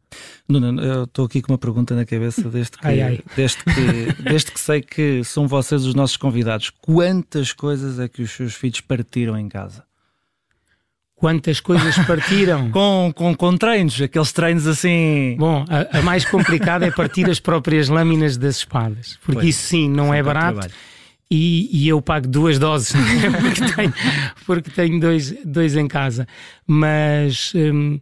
Nuno, 0.47 0.81
eu 0.81 1.03
estou 1.03 1.25
aqui 1.25 1.41
com 1.41 1.51
uma 1.51 1.57
pergunta 1.57 1.95
na 1.95 2.05
cabeça 2.05 2.49
desde 2.49 2.77
que, 2.77 2.87
ai, 2.87 3.01
ai. 3.01 3.19
Desde, 3.35 3.57
que, 3.63 4.23
desde 4.23 4.51
que 4.51 4.59
sei 4.59 4.81
que 4.81 5.23
são 5.23 5.47
vocês 5.47 5.85
os 5.85 5.93
nossos 5.93 6.17
convidados. 6.17 6.69
Quantas 6.69 7.51
coisas 7.51 7.99
é 7.99 8.07
que 8.07 8.21
os 8.21 8.31
seus 8.31 8.53
filhos 8.53 8.81
partiram 8.81 9.37
em 9.37 9.49
casa? 9.49 9.83
Quantas 11.17 11.59
coisas 11.59 11.97
partiram? 12.05 12.69
com, 12.71 13.11
com, 13.13 13.35
com 13.35 13.57
treinos, 13.57 13.99
aqueles 14.01 14.31
treinos 14.31 14.67
assim. 14.67 15.35
Bom, 15.37 15.65
a, 15.67 15.97
a 15.97 16.01
mais 16.01 16.23
complicada 16.23 16.85
é 16.85 16.91
partir 16.91 17.29
as 17.29 17.39
próprias 17.39 17.89
lâminas 17.89 18.37
das 18.37 18.57
espadas, 18.57 19.17
porque 19.23 19.41
pois, 19.41 19.55
isso 19.55 19.67
sim 19.67 19.89
não 19.89 20.13
é 20.13 20.21
barato. 20.21 20.69
E, 21.29 21.69
e, 21.73 21.89
eu 21.89 22.01
pago 22.01 22.25
duas 22.25 22.57
doses 22.57 22.93
porque 23.41 23.73
tenho, 23.75 23.93
porque 24.45 24.69
tenho 24.69 24.99
dois, 24.99 25.35
dois 25.43 25.75
em 25.75 25.85
casa. 25.85 26.25
Mas 26.65 27.51
hum, 27.53 27.99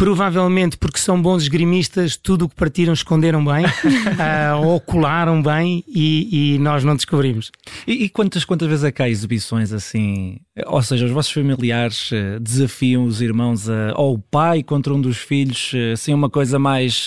provavelmente 0.00 0.78
porque 0.78 0.98
são 0.98 1.20
bons 1.20 1.42
esgrimistas, 1.42 2.16
tudo 2.16 2.46
o 2.46 2.48
que 2.48 2.54
partiram 2.54 2.94
esconderam 2.94 3.44
bem 3.44 3.66
uh, 3.66 4.56
ou 4.64 4.80
colaram 4.80 5.42
bem 5.42 5.84
e, 5.86 6.54
e, 6.54 6.58
nós 6.58 6.82
não 6.82 6.96
descobrimos. 6.96 7.52
E, 7.86 8.04
e, 8.04 8.08
quantas, 8.08 8.42
quantas 8.42 8.66
vezes 8.66 8.82
é 8.82 8.90
que 8.90 9.02
há 9.02 9.10
exibições 9.10 9.74
assim? 9.74 10.38
Ou 10.68 10.82
seja, 10.82 11.04
os 11.04 11.12
vossos 11.12 11.32
familiares 11.32 12.12
uh, 12.12 12.40
desafiam 12.40 13.04
os 13.04 13.20
irmãos 13.20 13.68
a, 13.68 13.92
ou 13.94 14.14
o 14.14 14.18
pai 14.18 14.62
contra 14.62 14.94
um 14.94 15.00
dos 15.02 15.18
filhos, 15.18 15.70
uh, 15.74 15.92
assim, 15.92 16.14
uma 16.14 16.30
coisa 16.30 16.58
mais 16.58 17.06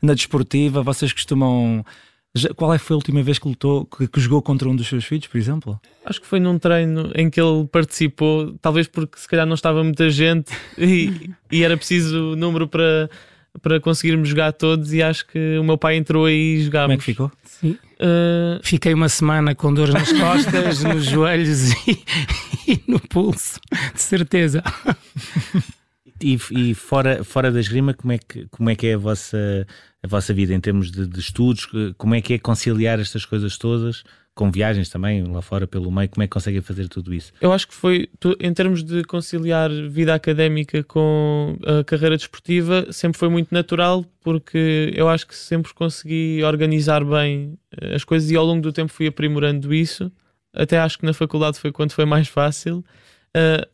na 0.00 0.14
desportiva, 0.14 0.82
vocês 0.82 1.12
costumam 1.12 1.84
qual 2.56 2.72
é 2.72 2.78
foi 2.78 2.94
a 2.94 2.98
última 2.98 3.22
vez 3.22 3.38
que 3.38 3.48
lutou, 3.48 3.86
que, 3.86 4.06
que, 4.06 4.20
jogou 4.20 4.40
contra 4.40 4.68
um 4.68 4.76
dos 4.76 4.86
seus 4.86 5.04
filhos, 5.04 5.26
por 5.26 5.36
exemplo? 5.36 5.80
Acho 6.04 6.20
que 6.20 6.26
foi 6.26 6.38
num 6.38 6.58
treino 6.58 7.10
em 7.14 7.28
que 7.28 7.40
ele 7.40 7.66
participou, 7.66 8.54
talvez 8.62 8.86
porque 8.86 9.18
se 9.18 9.26
calhar 9.26 9.46
não 9.46 9.54
estava 9.54 9.82
muita 9.82 10.08
gente 10.10 10.52
e, 10.78 11.30
e 11.50 11.64
era 11.64 11.76
preciso 11.76 12.36
número 12.36 12.68
para, 12.68 13.10
para 13.60 13.80
conseguirmos 13.80 14.28
jogar 14.28 14.52
todos 14.52 14.92
e 14.92 15.02
acho 15.02 15.26
que 15.26 15.58
o 15.58 15.64
meu 15.64 15.76
pai 15.76 15.96
entrou 15.96 16.26
aí 16.26 16.58
e 16.58 16.62
jogámos. 16.62 16.86
Como 16.86 16.92
é 16.92 16.96
que 16.98 17.04
ficou? 17.04 17.32
Sim. 17.44 17.70
Uh... 18.00 18.60
Fiquei 18.62 18.94
uma 18.94 19.08
semana 19.08 19.54
com 19.54 19.74
dores 19.74 19.92
nas 19.92 20.12
costas, 20.12 20.82
nos 20.84 21.04
joelhos 21.06 21.72
e, 21.86 22.04
e 22.68 22.82
no 22.86 23.00
pulso, 23.00 23.58
de 23.92 24.00
certeza. 24.00 24.62
E, 26.22 26.38
e, 26.52 26.74
fora, 26.74 27.24
fora 27.24 27.50
da 27.50 27.58
esgrima, 27.58 27.94
como 27.94 28.12
é, 28.12 28.18
que, 28.18 28.46
como 28.50 28.68
é 28.68 28.76
que 28.76 28.86
é 28.86 28.94
a 28.94 28.98
vossa, 28.98 29.66
a 30.02 30.08
vossa 30.08 30.32
vida 30.32 30.54
em 30.54 30.60
termos 30.60 30.90
de, 30.90 31.06
de, 31.06 31.20
estudos? 31.20 31.66
Como 31.96 32.14
é 32.14 32.20
que 32.20 32.34
é 32.34 32.38
conciliar 32.38 32.98
estas 32.98 33.24
coisas 33.24 33.56
todas? 33.58 34.02
Com 34.34 34.50
viagens 34.50 34.88
também 34.88 35.24
lá 35.24 35.42
fora 35.42 35.66
pelo 35.66 35.90
meio, 35.90 36.08
como 36.08 36.22
é 36.22 36.26
que 36.26 36.32
conseguem 36.32 36.60
fazer 36.60 36.88
tudo 36.88 37.12
isso? 37.12 37.32
Eu 37.40 37.52
acho 37.52 37.68
que 37.68 37.74
foi, 37.74 38.08
em 38.38 38.54
termos 38.54 38.82
de 38.82 39.02
conciliar 39.04 39.70
vida 39.88 40.14
académica 40.14 40.82
com 40.84 41.58
a 41.64 41.84
carreira 41.84 42.16
desportiva, 42.16 42.86
sempre 42.92 43.18
foi 43.18 43.28
muito 43.28 43.52
natural, 43.52 44.04
porque 44.22 44.92
eu 44.94 45.08
acho 45.08 45.26
que 45.26 45.36
sempre 45.36 45.74
consegui 45.74 46.42
organizar 46.44 47.04
bem 47.04 47.58
eh, 47.80 47.94
as 47.94 48.04
coisas 48.04 48.30
e 48.30 48.36
ao 48.36 48.46
longo 48.46 48.62
do 48.62 48.72
tempo 48.72 48.92
fui 48.92 49.06
aprimorando 49.06 49.74
isso. 49.74 50.10
Até 50.54 50.78
acho 50.78 50.98
que 50.98 51.06
na 51.06 51.12
faculdade 51.12 51.58
foi 51.58 51.70
quando 51.70 51.92
foi 51.92 52.04
mais 52.04 52.28
fácil. 52.28 52.84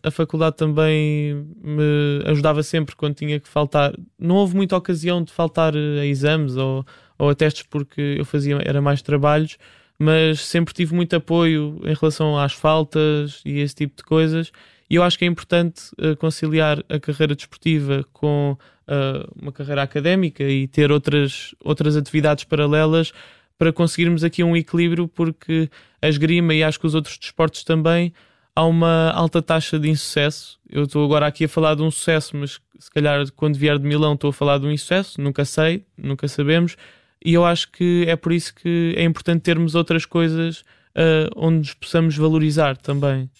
A 0.02 0.10
faculdade 0.10 0.56
também 0.56 1.46
me 1.62 2.22
ajudava 2.26 2.62
sempre 2.62 2.94
quando 2.94 3.14
tinha 3.14 3.40
que 3.40 3.48
faltar. 3.48 3.94
Não 4.18 4.36
houve 4.36 4.54
muita 4.54 4.76
ocasião 4.76 5.22
de 5.22 5.32
faltar 5.32 5.74
a 5.74 6.04
exames 6.04 6.56
ou, 6.56 6.84
ou 7.18 7.30
a 7.30 7.34
testes 7.34 7.62
porque 7.62 8.16
eu 8.18 8.24
fazia 8.24 8.58
era 8.62 8.82
mais 8.82 9.00
trabalhos, 9.00 9.56
mas 9.98 10.40
sempre 10.40 10.74
tive 10.74 10.94
muito 10.94 11.16
apoio 11.16 11.80
em 11.84 11.94
relação 11.94 12.38
às 12.38 12.52
faltas 12.52 13.40
e 13.46 13.60
esse 13.60 13.74
tipo 13.74 13.96
de 13.96 14.02
coisas. 14.02 14.52
E 14.90 14.94
eu 14.96 15.02
acho 15.02 15.18
que 15.18 15.24
é 15.24 15.28
importante 15.28 15.90
uh, 15.98 16.14
conciliar 16.16 16.84
a 16.88 17.00
carreira 17.00 17.34
desportiva 17.34 18.04
com 18.12 18.56
uh, 18.86 19.32
uma 19.40 19.50
carreira 19.50 19.82
académica 19.82 20.44
e 20.44 20.68
ter 20.68 20.92
outras, 20.92 21.54
outras 21.64 21.96
atividades 21.96 22.44
paralelas 22.44 23.12
para 23.58 23.72
conseguirmos 23.72 24.22
aqui 24.22 24.44
um 24.44 24.56
equilíbrio, 24.56 25.08
porque 25.08 25.70
a 26.00 26.08
esgrima 26.08 26.54
e 26.54 26.62
acho 26.62 26.78
que 26.78 26.86
os 26.86 26.94
outros 26.94 27.16
desportos 27.18 27.64
também 27.64 28.12
há 28.56 28.64
uma 28.64 29.10
alta 29.10 29.42
taxa 29.42 29.78
de 29.78 29.90
insucesso. 29.90 30.58
Eu 30.68 30.84
estou 30.84 31.04
agora 31.04 31.26
aqui 31.26 31.44
a 31.44 31.48
falar 31.48 31.74
de 31.74 31.82
um 31.82 31.90
sucesso, 31.90 32.34
mas 32.36 32.58
se 32.78 32.90
calhar 32.90 33.30
quando 33.36 33.56
vier 33.58 33.78
de 33.78 33.86
Milão 33.86 34.14
estou 34.14 34.30
a 34.30 34.32
falar 34.32 34.58
de 34.58 34.66
um 34.66 34.72
insucesso, 34.72 35.20
nunca 35.20 35.44
sei, 35.44 35.84
nunca 35.96 36.26
sabemos. 36.26 36.76
E 37.22 37.34
eu 37.34 37.44
acho 37.44 37.70
que 37.70 38.04
é 38.08 38.16
por 38.16 38.32
isso 38.32 38.54
que 38.54 38.94
é 38.96 39.04
importante 39.04 39.42
termos 39.42 39.74
outras 39.74 40.06
coisas 40.06 40.60
uh, 40.60 41.30
onde 41.36 41.58
nos 41.58 41.74
possamos 41.74 42.16
valorizar 42.16 42.76
também. 42.76 43.30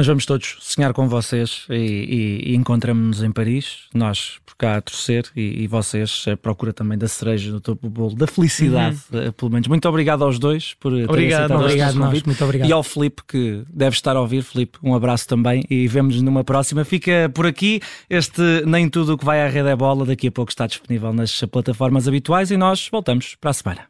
Mas 0.00 0.06
vamos 0.06 0.24
todos 0.24 0.58
sonhar 0.60 0.92
com 0.92 1.08
vocês 1.08 1.66
e, 1.68 1.74
e, 1.74 2.52
e 2.52 2.54
encontramos-nos 2.54 3.20
em 3.20 3.32
Paris, 3.32 3.88
nós 3.92 4.38
por 4.46 4.54
cá 4.54 4.76
a 4.76 4.80
torcer 4.80 5.26
e, 5.34 5.64
e 5.64 5.66
vocês 5.66 6.24
a 6.32 6.36
procura 6.36 6.72
também 6.72 6.96
da 6.96 7.08
cereja 7.08 7.50
no 7.50 7.60
topo 7.60 7.88
do 7.88 7.90
bolo, 7.90 8.14
da 8.14 8.28
felicidade, 8.28 8.96
uhum. 9.12 9.18
Eh, 9.18 9.32
pelo 9.32 9.50
menos. 9.50 9.66
Muito 9.66 9.88
obrigado 9.88 10.22
aos 10.22 10.38
dois 10.38 10.74
por 10.74 10.92
terem 10.92 11.04
obrigado, 11.04 11.40
aceitado 11.40 11.64
obrigado, 11.64 11.88
este 11.88 11.98
convite. 11.98 12.26
Muito 12.26 12.44
obrigado. 12.44 12.68
E 12.68 12.72
ao 12.72 12.82
Filipe, 12.84 13.22
que 13.26 13.64
deve 13.68 13.96
estar 13.96 14.14
a 14.14 14.20
ouvir. 14.20 14.44
Filipe, 14.44 14.78
um 14.84 14.94
abraço 14.94 15.26
também 15.26 15.64
e 15.68 15.88
vemos-nos 15.88 16.22
numa 16.22 16.44
próxima. 16.44 16.84
Fica 16.84 17.28
por 17.34 17.44
aqui 17.44 17.80
este 18.08 18.40
Nem 18.64 18.88
Tudo 18.88 19.14
o 19.14 19.18
que 19.18 19.24
vai 19.24 19.44
à 19.44 19.48
rede 19.48 19.68
é 19.68 19.74
bola. 19.74 20.06
Daqui 20.06 20.28
a 20.28 20.30
pouco 20.30 20.52
está 20.52 20.68
disponível 20.68 21.12
nas 21.12 21.40
plataformas 21.50 22.06
habituais 22.06 22.52
e 22.52 22.56
nós 22.56 22.88
voltamos 22.88 23.34
para 23.40 23.50
a 23.50 23.52
semana. 23.52 23.80